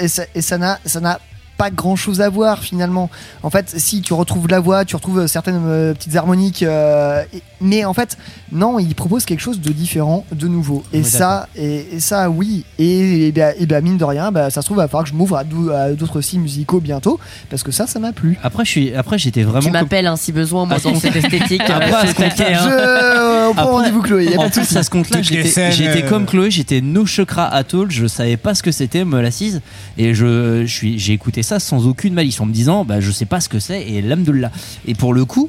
[0.00, 1.20] et ça- et ça n'a, ça n'a
[1.58, 3.10] pas grand chose à voir finalement.
[3.42, 7.42] En fait, si tu retrouves la voix, tu retrouves certaines euh, petites harmoniques, euh, et-
[7.60, 8.16] mais en fait,
[8.52, 10.84] non, il propose quelque chose de différent, de nouveau.
[10.92, 12.64] Et ça, et, et ça, oui.
[12.78, 15.02] Et, et, ben- et ben, mine de rien, bah, ça se trouve, il va falloir
[15.04, 15.44] que je m'ouvre à,
[15.92, 17.18] d'autres styles musicaux bientôt,
[17.50, 18.38] parce que ça, ça m'a plu.
[18.44, 19.58] Après, je suis, après, j'étais vraiment.
[19.60, 20.92] Tu comme- m'appelles hein, si besoin, moi, Attends.
[20.92, 21.62] dans cette esthétique.
[21.68, 22.68] Après, euh, t'inquiète, hein.
[22.70, 24.78] Je, on prend Après, rendez-vous, Chloé, y a pas en plus, souci.
[24.78, 28.36] à ce compte-là, Toutes les j'étais euh, comme Chloé, j'étais no chakra atoll, je savais
[28.36, 29.58] pas ce que c'était Molasses
[29.96, 33.24] et je, je suis, j'ai écouté sans aucune malice en me disant, bah je sais
[33.24, 34.52] pas ce que c'est et l'hamdoulilah.
[34.86, 35.48] Et pour le coup,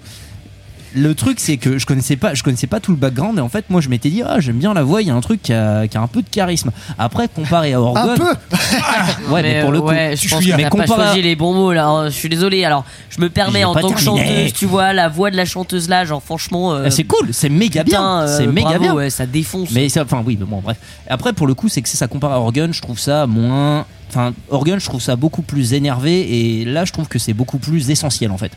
[0.95, 3.49] le truc c'est que je connaissais pas, je connaissais pas tout le background et en
[3.49, 5.41] fait moi je m'étais dit ah j'aime bien la voix, il y a un truc
[5.41, 6.72] qui a, qui a un peu de charisme.
[6.98, 8.24] Après comparé à Orgon, Un peu
[9.32, 11.53] ouais mais, pour le coup, ouais, je pense mais t'as pas à- choisi les bons
[11.53, 11.88] mots là.
[11.88, 12.06] hein.
[12.10, 12.64] Je suis désolé.
[12.66, 15.90] Alors, je me permets en tant que chanteuse, tu vois, la voix de la chanteuse
[15.90, 16.74] là, genre franchement.
[16.74, 18.94] euh, Ah, c'est cool, c'est méga putain, bien, euh, c'est méga bravo, bien.
[18.95, 19.70] ouais, ça défonce.
[19.72, 20.78] Mais ça, enfin oui, mais bon bref.
[21.10, 23.86] Après pour le coup, c'est que c'est ça comparé à Organ, je trouve ça moins.
[24.10, 27.60] Enfin, Organ, je trouve ça beaucoup plus énervé et là, je trouve que c'est beaucoup
[27.60, 28.52] plus essentiel en fait.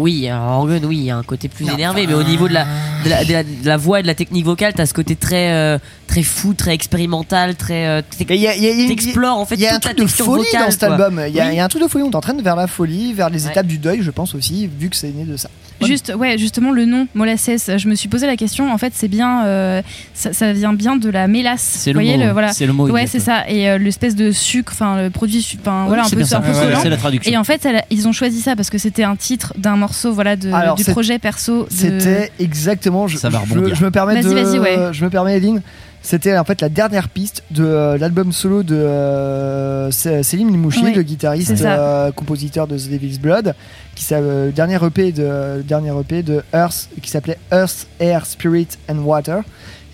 [0.00, 2.64] Oui, Organ, oui, il y a un côté plus énervé, mais au niveau de la,
[3.04, 5.14] de la, de la- de la voix et de la technique vocale, t'as ce côté
[5.14, 7.86] très, euh, très fou, très expérimental, très.
[7.86, 10.80] euh, T'explores en fait il y a un la truc de folie vocale, dans cet
[10.80, 10.88] quoi.
[10.94, 11.22] album.
[11.28, 11.50] Il y, a, Oui.
[11.52, 12.04] il y a un truc de folie.
[12.04, 13.50] On t'entraîne vers la folie, vers les Ouais.
[13.50, 15.50] étapes du deuil, je pense aussi, vu que c'est né de ça.
[15.86, 18.72] Juste, ouais, justement, le nom Molasses, je me suis posé la question.
[18.72, 19.82] En fait, c'est bien, euh,
[20.14, 21.60] ça, ça vient bien de la mélasse.
[21.62, 22.52] C'est le voyez, mot, voilà.
[22.52, 23.48] c'est le mot Ouais, c'est ça.
[23.48, 26.38] Et euh, l'espèce de sucre, enfin, le produit, enfin, voilà, un peu, ça.
[26.38, 26.80] un peu Ouais, collant.
[26.82, 27.32] c'est la traduction.
[27.32, 30.12] Et en fait, elle- ils ont choisi ça parce que c'était un titre d'un morceau,
[30.12, 31.64] voilà, de, Alors, du projet perso.
[31.64, 33.08] de- C'était exactement.
[33.08, 33.54] Je, Ça va je-
[33.84, 34.28] me permets de.
[34.28, 34.78] vas-y, ouais.
[34.92, 35.62] Je me permets, Eline.
[36.02, 40.94] C'était en fait la dernière piste de euh, l'album solo de euh, Céline Limouchi, Oui,
[40.94, 43.54] le guitariste, euh, compositeur de The Devil's Blood,
[43.94, 48.98] qui euh, dernier EP de dernier EP de Earth, qui s'appelait Earth, Air, Spirit and
[48.98, 49.42] Water.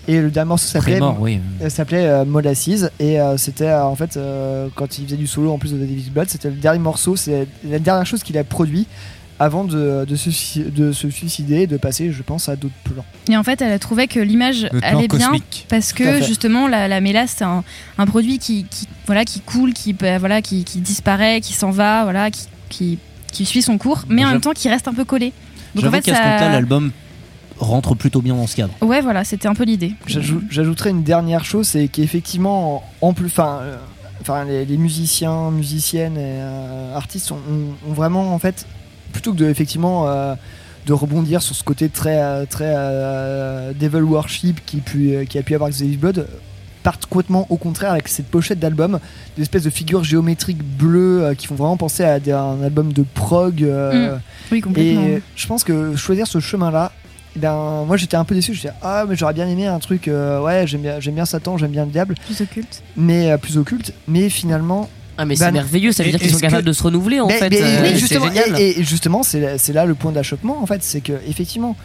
[0.07, 1.41] Et le dernier morceau s'appelait oui.
[1.59, 5.27] Elle s'appelait euh, Molasses et euh, c'était euh, en fait euh, quand il faisait du
[5.27, 8.23] solo en plus de The Devil's Blood, c'était le dernier morceau, c'est la dernière chose
[8.23, 8.87] qu'il a produit
[9.39, 13.05] avant de, de, se, de se suicider et de passer, je pense, à d'autres plans.
[13.29, 15.65] Et en fait, elle a trouvé que l'image allait bien cosmique.
[15.69, 17.63] parce que justement la, la mélasse c'est un,
[17.99, 21.69] un produit qui, qui voilà qui coule, qui bah, voilà qui, qui disparaît, qui s'en
[21.71, 22.97] va, voilà qui, qui,
[23.31, 25.33] qui suit son cours, mais en même temps qui reste un peu collé.
[25.75, 26.91] Donc en J'avoue fait, qu'à ce ça- compte-là, l'album
[27.59, 28.73] rentre plutôt bien dans ce cadre.
[28.81, 29.93] ouais voilà, c'était un peu l'idée.
[30.07, 33.77] J'ajou- J'ajouterais une dernière chose, c'est qu'effectivement, en plus, enfin, euh,
[34.21, 38.65] enfin, les, les musiciens, musiciennes et euh, artistes ont, ont- ont vraiment, en fait,
[39.11, 40.35] plutôt que de effectivement euh,
[40.85, 45.43] de rebondir sur ce côté très, euh, très euh, devil worship qui, pu, qui a
[45.43, 46.27] pu avoir avec The Evil Blood,
[46.83, 48.99] partent complètement au contraire avec cette pochette d'album,
[49.35, 52.93] des espèces de figures géométriques bleues euh, qui font vraiment penser à des- un album
[52.93, 53.63] de prog.
[53.63, 54.19] euh, Mm.
[54.53, 55.01] Oui complètement.
[55.07, 56.93] et je pense que choisir ce chemin-là,
[57.35, 58.53] eh ben, moi j'étais un peu déçu.
[58.53, 61.25] Je disais, ah, mais j'aurais bien aimé un truc, euh, ouais, j'aime bien, j'aime bien
[61.25, 62.81] Satan, j'aime bien le diable, Plus occulte.
[62.95, 63.93] mais plus occulte.
[64.07, 64.89] Mais finalement.
[65.17, 67.53] Ah, mais c'est merveilleux, ça veut dire qu'ils sont capables de se renouveler en fait.
[67.53, 68.27] euh, oui, justement,
[68.57, 71.75] et, justement, c'est là, c'est là le point d'achoppement en fait, c'est que effectivement.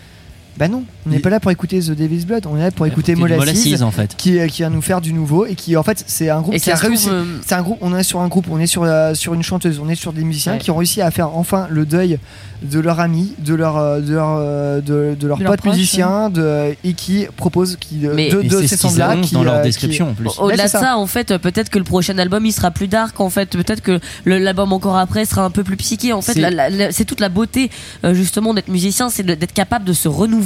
[0.59, 2.85] Bah non, on n'est pas là pour écouter The Devil's Blood, on est là pour
[2.87, 4.15] écouter écouter Molasses, en fait.
[4.19, 6.55] qui, euh, qui va nous faire du nouveau et qui en fait c'est un groupe
[6.55, 7.09] Et qui a réussi.
[7.11, 9.43] euh, C'est un groupe, on est sur un groupe, on est sur euh, sur une
[9.43, 10.59] chanteuse, on est sur des musiciens Ouais.
[10.59, 12.19] qui ont réussi à faire enfin le deuil
[12.63, 16.77] de leur ami, de leur euh, de leur de, de leur De pote musicien, de,
[16.85, 18.87] et qui propose qui de, Mais- de, ces ce
[19.23, 20.29] qui, dans leur euh, qui- description en plus.
[20.39, 20.81] Au-delà de ça.
[20.81, 20.97] ça.
[20.99, 23.19] en fait, peut-être que le prochain album il sera plus dark.
[23.21, 26.13] En fait, peut-être que le- l'album encore après sera un peu plus psyché.
[26.13, 27.71] En fait, C'est- la- la- la- c'est toute la beauté
[28.13, 30.42] justement d'être musicien, c'est d'être capable de se renouveler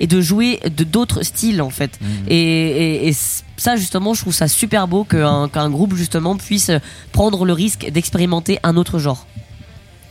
[0.00, 1.98] et de jouer de d'autres styles en fait.
[2.00, 2.04] Mmh.
[2.28, 6.36] Et, et- et c- ça justement, je trouve ça super beau qu'un qu'un groupe justement
[6.36, 6.70] puisse
[7.12, 9.26] prendre le risque d'expérimenter un autre genre.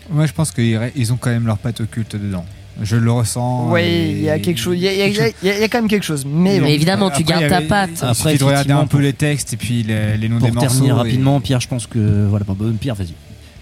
[0.09, 2.45] Moi, je pense qu'ils ont quand même leur patte occulte dedans.
[2.81, 3.71] Je le ressens.
[3.71, 3.81] Oui,
[4.17, 5.63] il y a quelque chose, il y a, il y a- il y il y
[5.63, 6.65] a quand même quelque chose, mais, Mais bon.
[6.67, 7.91] évidemment, tu gardes il ta patte.
[8.01, 10.39] Il Après, suffit de regarder un peu pour- les textes et puis les, les noms
[10.39, 10.69] Pour des morceaux.
[10.69, 13.13] terminer et- rapidement, Pierre, je pense que voilà, pas bonne Pierre, vas-y.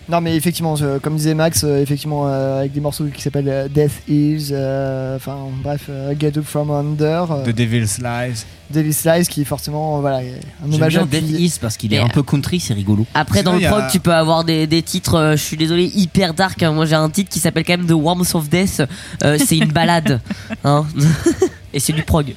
[0.10, 3.48] Non mais effectivement, euh, comme disait Max, euh, effectivement euh, avec des morceaux qui s'appellent
[3.48, 8.44] euh, Death Is, euh, enfin bref, euh, Get Up From Under, euh, The Devil's Lies.
[8.70, 10.22] Daily Slice qui est forcément euh, voilà un
[10.66, 13.06] J'aime hommage bien à Death Is parce qu'il est un peu country, c'est rigolo.
[13.14, 15.86] Après, dans le a- prog, tu peux avoir des, des titres, euh, je suis désolé,
[15.96, 16.62] hyper dark.
[16.64, 16.72] hein.
[16.72, 18.82] Moi, j'ai un titre qui s'appelle quand même The Warmth of Death.
[19.24, 20.20] Euh, c'est une balade.
[20.64, 20.86] hein.
[21.74, 22.34] Et c'est du prog.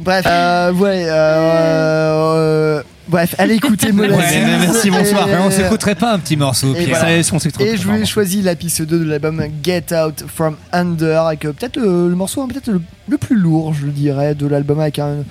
[0.00, 4.34] Bref, euh, ouais, euh, euh, Bref, allez écouter Molasses.
[4.60, 5.28] merci, bonsoir.
[5.28, 6.74] Et- on s'écouterait pas un petit morceau.
[6.74, 11.22] Et, on je lui ai choisi la piste 2 de l'album Get Out From Under
[11.26, 14.46] avec euh, peut-être le, le morceau hein, peut-être le, le plus lourd je dirais de
[14.46, 15.24] l'album avec un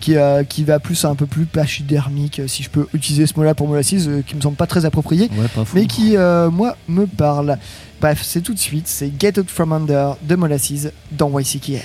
[0.00, 3.54] qui, euh, qui va plus un peu plus pachydermique si je peux utiliser ce mot-là
[3.54, 5.76] pour Molasses euh, qui me semble pas très approprié Ouais, pas fou.
[5.76, 7.58] mais qui euh, moi me parle.
[8.00, 11.80] Bref, c'est tout de suite, c'est Get Out From Under de Molasses dans YCKM.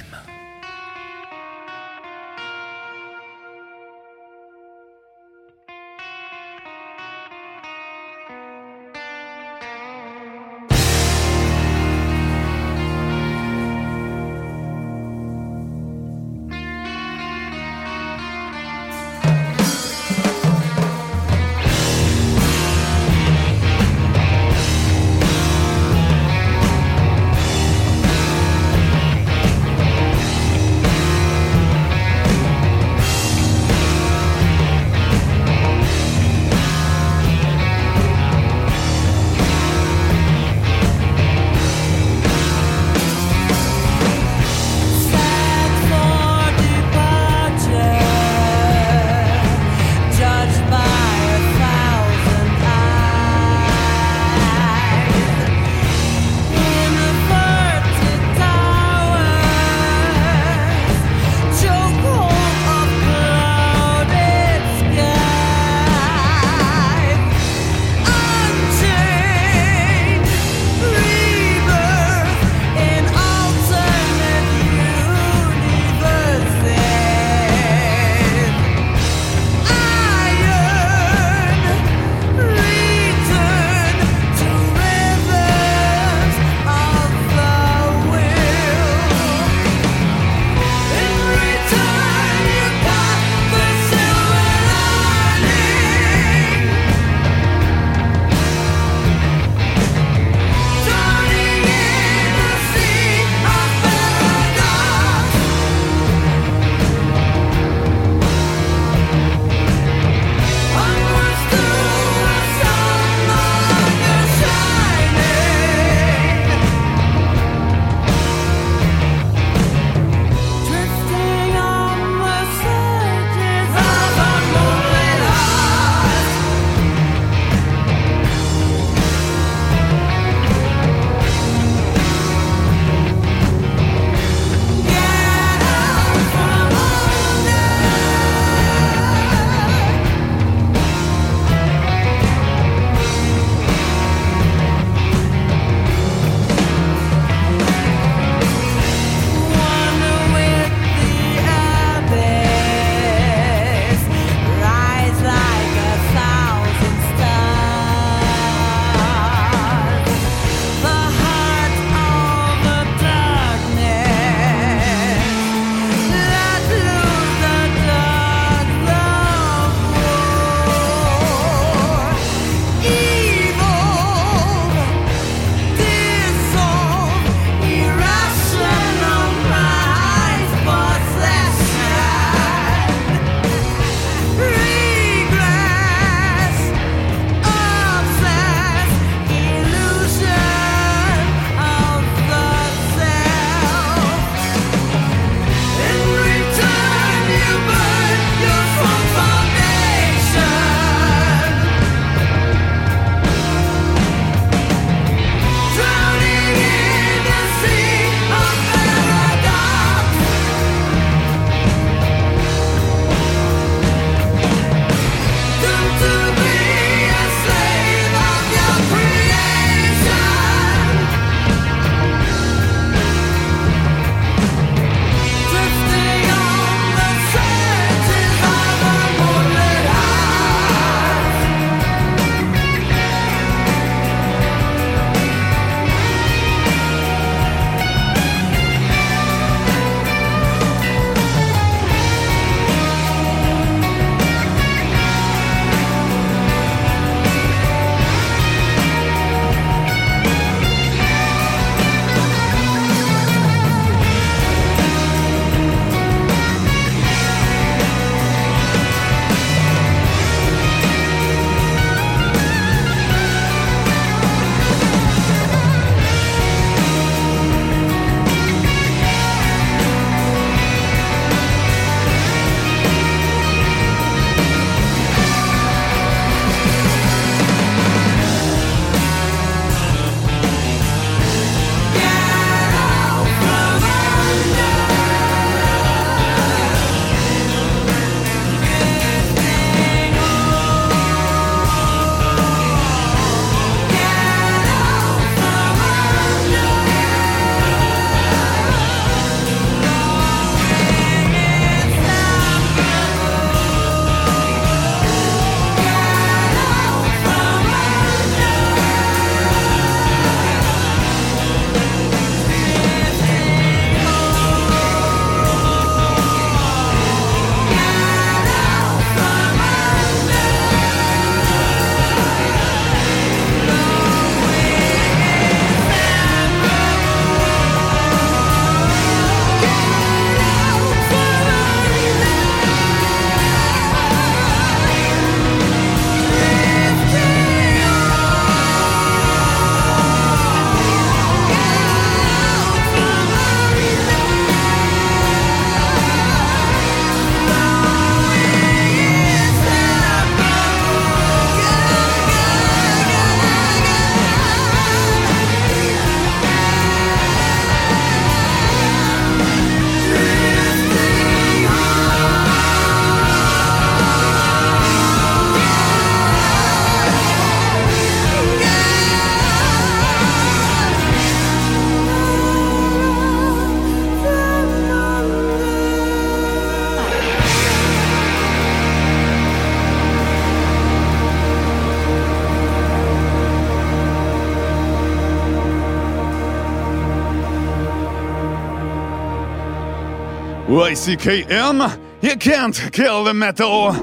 [390.83, 393.93] YCKM, you can't kill the metal.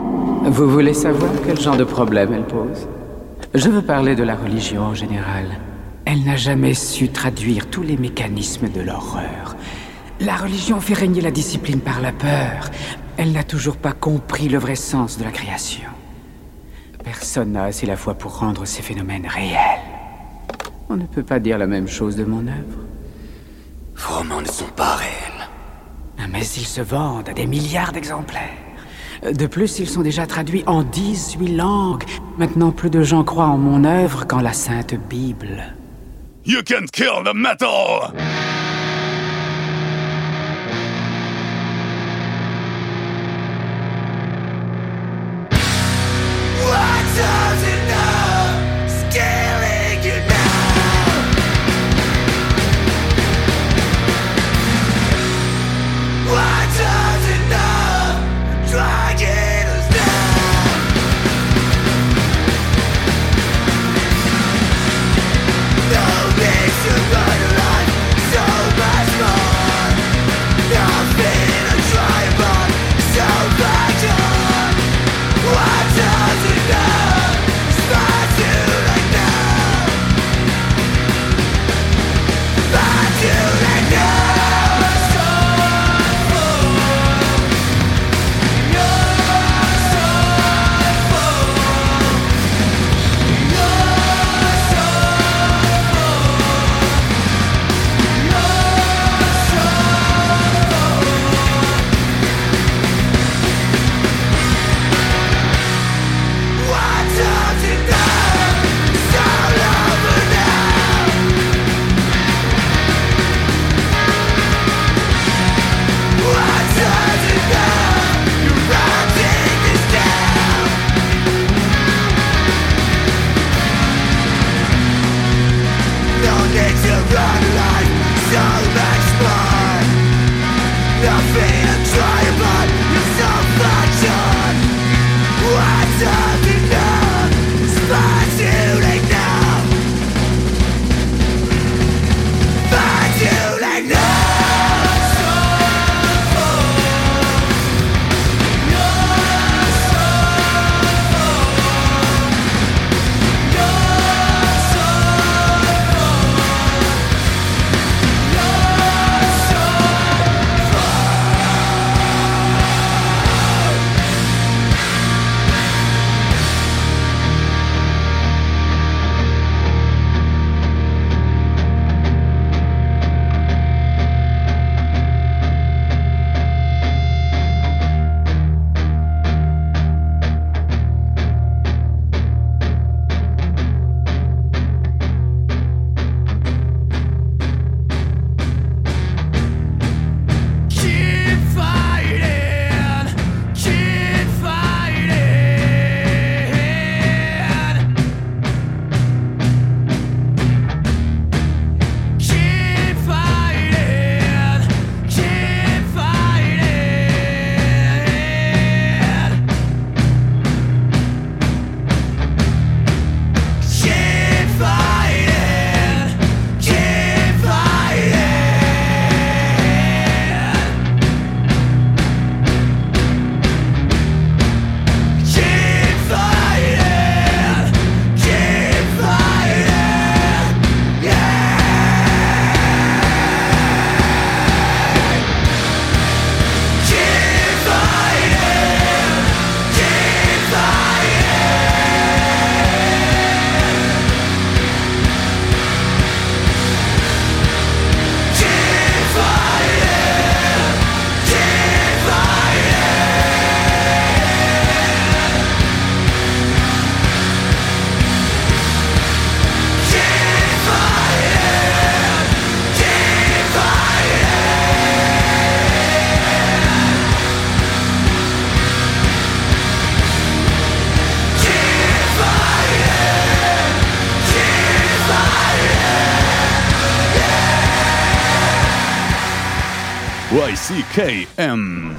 [0.45, 2.89] Vous voulez savoir quel genre de problème elle pose?
[3.53, 5.45] Je veux parler de la religion en général.
[6.07, 9.57] Elle n'a jamais su traduire tous les mécanismes de l'horreur.
[10.21, 12.71] La religion fait régner la discipline par la peur.
[13.19, 15.91] Elle n'a toujours pas compris le vrai sens de la création.
[17.05, 19.83] Personne n'a assez la foi pour rendre ces phénomènes réels.
[20.89, 22.81] On ne peut pas dire la même chose de mon œuvre.
[23.97, 25.20] Vos romans ne sont pas réels.
[26.33, 28.43] Mais ils se vendent à des milliards d'exemplaires.
[29.23, 32.05] De plus, ils sont déjà traduits en 18 langues.
[32.39, 35.75] Maintenant, plus de gens croient en mon œuvre qu'en la Sainte Bible.
[36.47, 38.13] You kill the metal.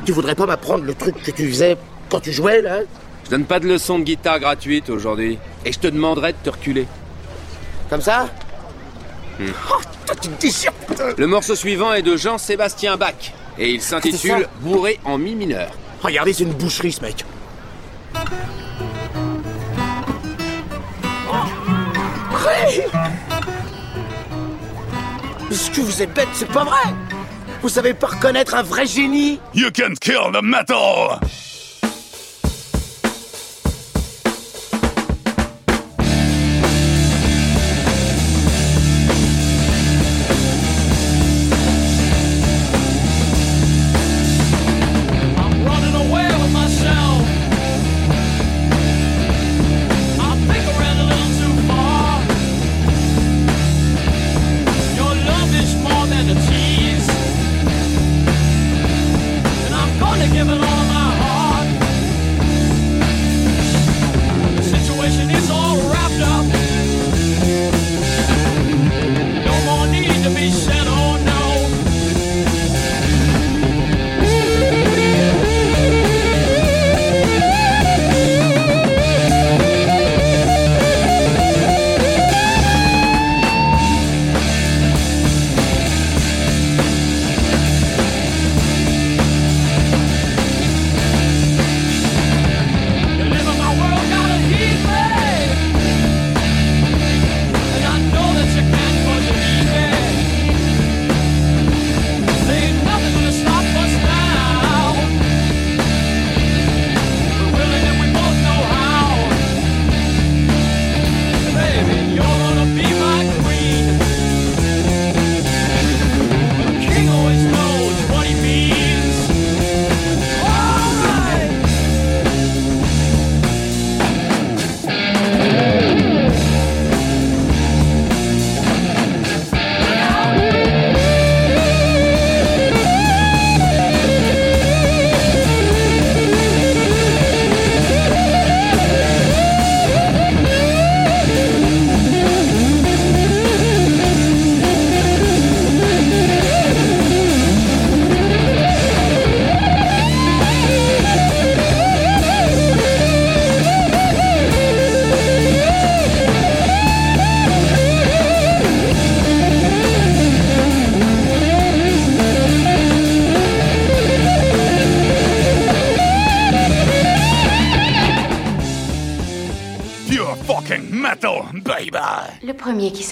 [0.05, 1.77] Tu voudrais pas m'apprendre le truc que tu faisais
[2.09, 2.79] quand tu jouais, là?
[3.25, 5.37] Je donne pas de leçons de guitare gratuite aujourd'hui.
[5.65, 6.87] Et je te demanderai de te reculer.
[7.89, 8.29] Comme ça?
[9.39, 9.45] Hmm.
[9.71, 13.33] Oh, toi, tu te déchires, putain Le morceau suivant est de Jean-Sébastien Bach.
[13.57, 15.71] Et il s'intitule Bourré en mi mineur.
[16.01, 17.25] Regardez, c'est une boucherie, ce mec.
[22.31, 22.83] Ray
[25.51, 27.10] Est-ce que vous êtes bête C'est pas vrai
[27.61, 29.39] Vous savez pas reconnaître un vrai génie?
[29.53, 31.19] You can't kill the metal!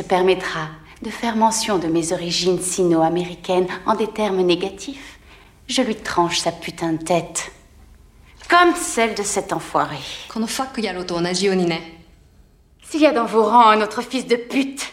[0.10, 0.68] Permettra
[1.02, 5.20] de faire mention de mes origines sino-américaines en des termes négatifs,
[5.68, 7.52] je lui tranche sa putain de tête.
[8.50, 10.00] Comme celle de cet enfoiré.
[12.90, 14.92] S'il y a dans vos rangs un autre fils de pute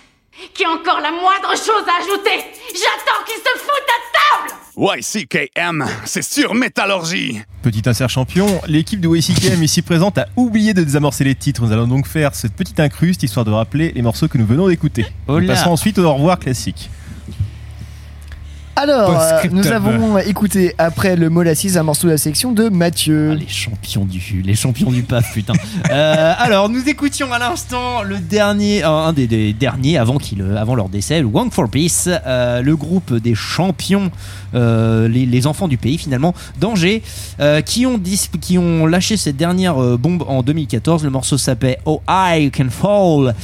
[0.52, 2.44] qui a encore la moindre chose à ajouter,
[2.74, 4.05] j'attends qu'il se foute à
[4.78, 7.40] YCKM, c'est sur Métallurgie!
[7.62, 11.62] Petit insert champion, l'équipe de WCKM ici présente a oublié de désamorcer les titres.
[11.62, 14.68] Nous allons donc faire cette petite incruste histoire de rappeler les morceaux que nous venons
[14.68, 15.06] d'écouter.
[15.28, 16.90] Nous passons ensuite au au revoir classique.
[18.78, 23.32] Alors, euh, nous avons écouté après le Molasses un morceau de la section de Mathieu.
[23.32, 25.54] Les champions du, les champions du PAF, putain.
[25.90, 30.74] Euh, alors, nous écoutions à l'instant le dernier, un des, des derniers avant, qu'il, avant
[30.74, 34.10] leur décès, le One for Peace, euh, le groupe des champions,
[34.54, 37.02] euh, les, les enfants du pays finalement, d'Angers,
[37.40, 41.04] euh, qui, ont dis- qui ont lâché cette dernière euh, bombe en 2014.
[41.04, 43.34] Le morceau s'appelle Oh I Can Fall.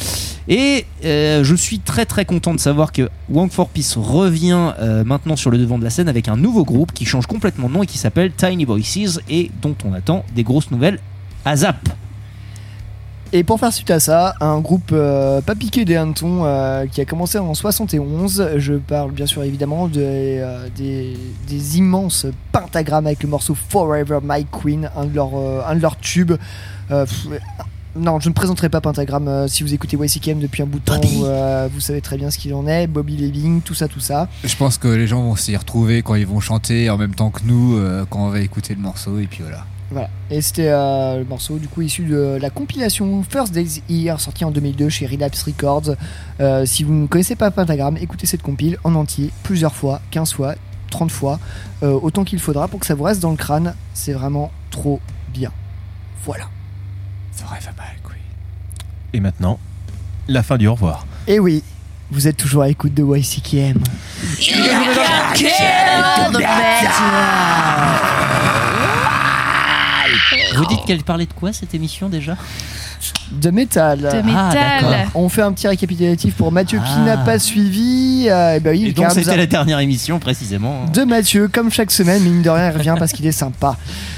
[0.49, 5.05] Et euh, je suis très très content de savoir que One for Peace revient euh,
[5.23, 7.75] maintenant sur le devant de la scène avec un nouveau groupe qui change complètement de
[7.75, 10.99] nom et qui s'appelle Tiny Voices et dont on attend des grosses nouvelles
[11.45, 11.89] à Zap.
[13.33, 17.01] Et pour faire suite à ça, un groupe euh, pas piqué des hannetons euh, qui
[17.01, 18.51] a commencé en 71.
[18.57, 24.45] Je parle bien sûr évidemment de- euh, des, immenses pentagrammes avec le morceau Forever My
[24.45, 26.33] Queen, un de leurs tubes.
[27.95, 30.85] Non, je ne présenterai pas Pentagram euh, si vous écoutez YCKM depuis un bout de
[30.85, 31.01] temps.
[31.25, 32.87] euh, vous savez très bien ce qu'il en est.
[32.87, 34.29] Bobby Leving, tout ça, tout ça.
[34.45, 37.31] Je pense que les gens vont s'y retrouver quand ils vont chanter en même temps
[37.31, 39.67] que nous, euh, quand on va écouter le morceau, et puis voilà.
[39.91, 40.09] Voilà.
[40.31, 44.51] Et c'était le morceau du coup issu de la compilation First Days Here sortie en
[44.51, 45.97] 2002 chez Relapse Records.
[46.65, 50.55] Si vous ne connaissez pas Pentagram, écoutez cette compile en entier plusieurs fois, 15 fois,
[50.91, 51.39] 30 fois,
[51.83, 53.75] autant qu'il faudra pour que ça vous reste dans le crâne.
[53.93, 54.99] C'est vraiment trop
[55.31, 55.53] bien.
[56.25, 56.47] Voilà.
[59.13, 59.59] Et maintenant,
[60.29, 61.07] la fin du au revoir.
[61.27, 61.63] Et oui,
[62.11, 63.79] vous êtes toujours à l'écoute de YCKM.
[70.57, 72.37] Vous dites qu'elle parlait de quoi cette émission déjà?
[73.33, 73.99] De métal.
[74.01, 74.53] De métal.
[74.53, 74.95] d'accord.
[75.15, 77.05] On fait un petit récapitulatif pour Mathieu qui Ah.
[77.05, 78.27] n'a pas suivi.
[78.29, 80.85] Euh, eh ben oui, Et donc car nous c'était la dernière émission précisément.
[80.93, 83.77] de Mathieu, comme chaque semaine, mais mine de rien, il revient parce qu'il est sympa.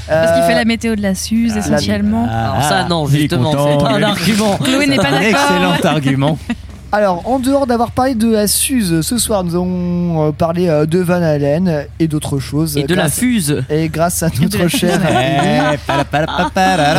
[0.08, 2.28] Parce qu'il Euh, fait la météo de la Suze essentiellement.
[2.28, 4.56] Alors ça, non, justement, c'est pas un argument.
[4.58, 5.20] Chloé n'est pas d'accord.
[5.22, 6.38] excellent argument.
[6.96, 10.86] Alors, en dehors d'avoir parlé de la Suze, ce soir, nous avons euh, parlé euh,
[10.86, 12.76] de Van Halen et d'autres choses.
[12.76, 13.64] Et de la grâce- fuse.
[13.68, 15.76] Et grâce à notre chère Eh.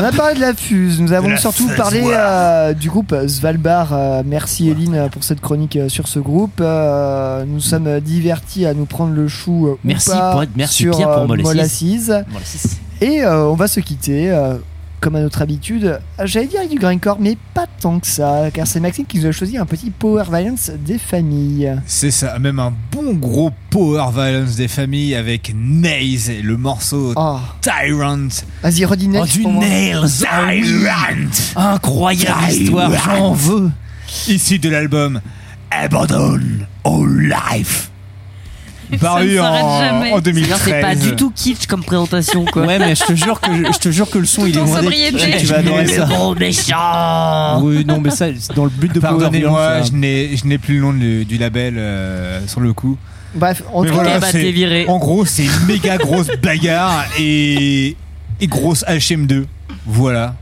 [0.01, 3.93] On a parlé de la fuse, nous avons surtout parlé euh, du groupe Svalbard.
[3.93, 6.59] Euh, merci Eline pour cette chronique sur ce groupe.
[6.59, 10.49] Euh, nous sommes divertis à nous prendre le chou euh, ou Merci pas pour être-
[10.57, 12.09] merci sur Pierre pour Molassis.
[12.99, 14.29] Et euh, on va se quitter.
[15.05, 18.65] Comme à notre habitude, j'allais dire avec du grindcore, mais pas tant que ça, car
[18.65, 21.75] c'est Maxime qui nous a choisi un petit Power Violence des familles.
[21.85, 27.13] C'est ça, même un bon gros power violence des familles avec Naze et le morceau
[27.15, 28.29] Oh, Tyrant.
[28.63, 29.63] vas-y, redis Oh, Nails du pour moi.
[29.63, 30.05] Nails.
[30.47, 31.27] oui.
[31.55, 33.69] Incroyable histoire, j'en veux.
[34.27, 35.21] Issu de l'album
[35.69, 36.39] Abandon
[36.83, 37.91] All Life.
[38.99, 40.61] Paru s'arrête en, en C'est 2013.
[40.63, 42.65] c'est pas du tout kitsch comme présentation, quoi.
[42.65, 44.67] Ouais, mais je te jure que je, je te jure que le son il est
[44.67, 45.37] sobriété.
[45.39, 46.05] Tu vas adorer ça.
[46.05, 47.61] Bon méchant.
[47.61, 50.57] Oui, non, mais ça, c'est dans le but de Power Pardonnez-moi, je n'ai je n'ai
[50.57, 52.97] plus le nom du, du label euh, sur le coup.
[53.35, 54.85] Bref, en tout cas, voilà, bah, viré.
[54.87, 57.95] En gros, c'est une méga grosse bagarre et,
[58.39, 59.45] et grosse HM2.
[59.85, 60.35] Voilà.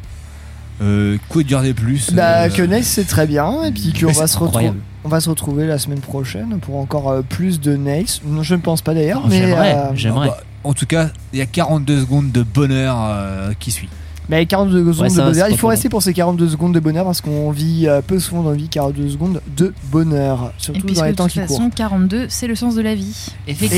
[0.81, 4.11] Euh, quoi dire de plus bah, euh, que Nails c'est très bien, et puis qu'on
[4.11, 4.71] va se retrouver.
[5.05, 8.05] On va se retrouver la semaine prochaine pour encore euh, plus de Nails.
[8.25, 10.27] Non, Je ne pense pas d'ailleurs, mais, J'aimerais, euh, j'aimerais.
[10.29, 13.89] bah, en tout cas, il y a 42 secondes de bonheur euh, qui suit.
[14.29, 15.47] Mais 42 secondes de bonheur.
[15.49, 18.43] Il faut rester pour ces 42 secondes de bonheur parce qu'on vit euh, peu souvent
[18.43, 21.57] dans la vie 42 secondes de bonheur, Et surtout puis dans les temps qui courent.
[21.57, 23.27] façon, 42, c'est le sens de la vie.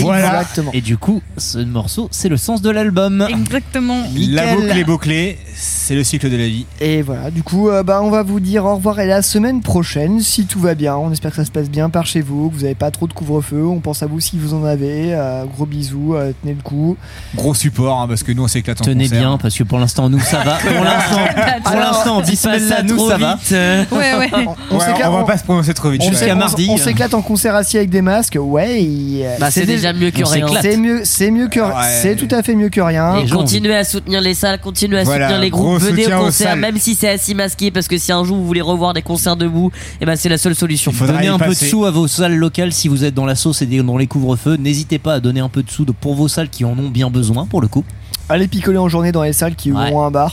[0.01, 0.41] Voilà.
[0.41, 0.71] Exactement.
[0.73, 3.25] Et du coup, ce morceau, c'est le sens de l'album.
[3.29, 4.01] Exactement.
[4.01, 4.55] La Nickel.
[4.57, 6.65] boucle est bouclée, c'est le cycle de la vie.
[6.81, 9.61] Et voilà, du coup, euh, bah, on va vous dire au revoir et la semaine
[9.61, 10.95] prochaine, si tout va bien.
[10.95, 13.07] On espère que ça se passe bien par chez vous, que vous n'avez pas trop
[13.07, 13.65] de couvre-feu.
[13.65, 15.13] On pense à vous si vous en avez.
[15.13, 16.97] Euh, gros bisous, euh, tenez le coup.
[17.35, 19.19] Gros support, hein, parce que nous on s'éclate en Tenez concert.
[19.19, 20.55] bien, parce que pour l'instant, nous, ça va.
[20.55, 21.19] Pour l'instant,
[21.63, 23.35] pour l'instant, Dis pas Bismillah, ça nous, ça va.
[23.35, 23.51] vite.
[23.91, 24.29] Ouais, ouais.
[24.33, 26.01] On, on Ouais, on va pas se prononcer trop vite.
[26.03, 26.67] Jusqu'à mardi.
[26.69, 28.37] On s'éclate en concert assis avec des masques.
[28.39, 30.47] Ouais, Bah, c'est déjà mieux que rien.
[30.61, 31.99] C'est mieux, c'est mieux que, Ouais.
[32.01, 33.17] c'est tout à fait mieux que rien.
[33.17, 36.55] Et continuez à soutenir les salles, continuez à Voilà, soutenir les groupes, venez au concert,
[36.55, 39.35] même si c'est assis masqué, parce que si un jour vous voulez revoir des concerts
[39.35, 39.71] debout,
[40.01, 40.91] et ben c'est la seule solution.
[40.99, 43.61] Donnez un peu de sous à vos salles locales si vous êtes dans la sauce
[43.61, 44.55] et dans les couvre-feux.
[44.57, 47.09] N'hésitez pas à donner un peu de sous pour vos salles qui en ont bien
[47.09, 47.83] besoin pour le coup.
[48.27, 49.91] Allez picoler en journée dans les salles qui Ouais.
[49.93, 50.24] ont un bar,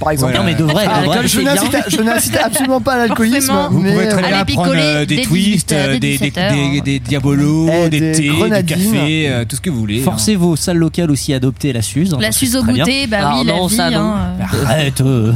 [0.00, 0.32] par exemple.
[0.32, 0.38] Voilà.
[0.38, 1.16] Non, mais de vrai, Ah, de vrai.
[1.16, 1.82] l'alcool, Je n'incite, bien.
[1.88, 3.68] je n'incite absolument pas à l'alcoolisme, Forcément.
[3.70, 6.52] Vous mais pouvez très bien prendre euh, des twists, 18, euh, des, des, 17 heures.
[6.52, 10.00] des, des diabolos, Eh, des, des thés, du café, euh, tout ce que vous voulez.
[10.00, 12.14] Forcez vos salles locales aussi à adopter la Suze.
[12.14, 13.74] hein, La Suze au goûter, bah Ah, oui, non, la vie.
[13.76, 13.98] ça, non.
[14.14, 14.36] hein.
[14.66, 15.00] Arrête.
[15.00, 15.32] euh.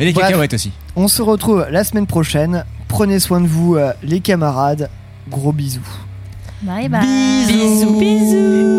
[0.00, 0.26] Et les Bref.
[0.26, 0.70] cacahuètes aussi.
[0.94, 2.64] on se retrouve la semaine prochaine.
[2.86, 4.88] Prenez soin de vous, euh, les camarades.
[5.28, 5.80] Gros bisous.
[6.62, 7.00] Bye bye.
[7.46, 8.78] Bisous, bisous.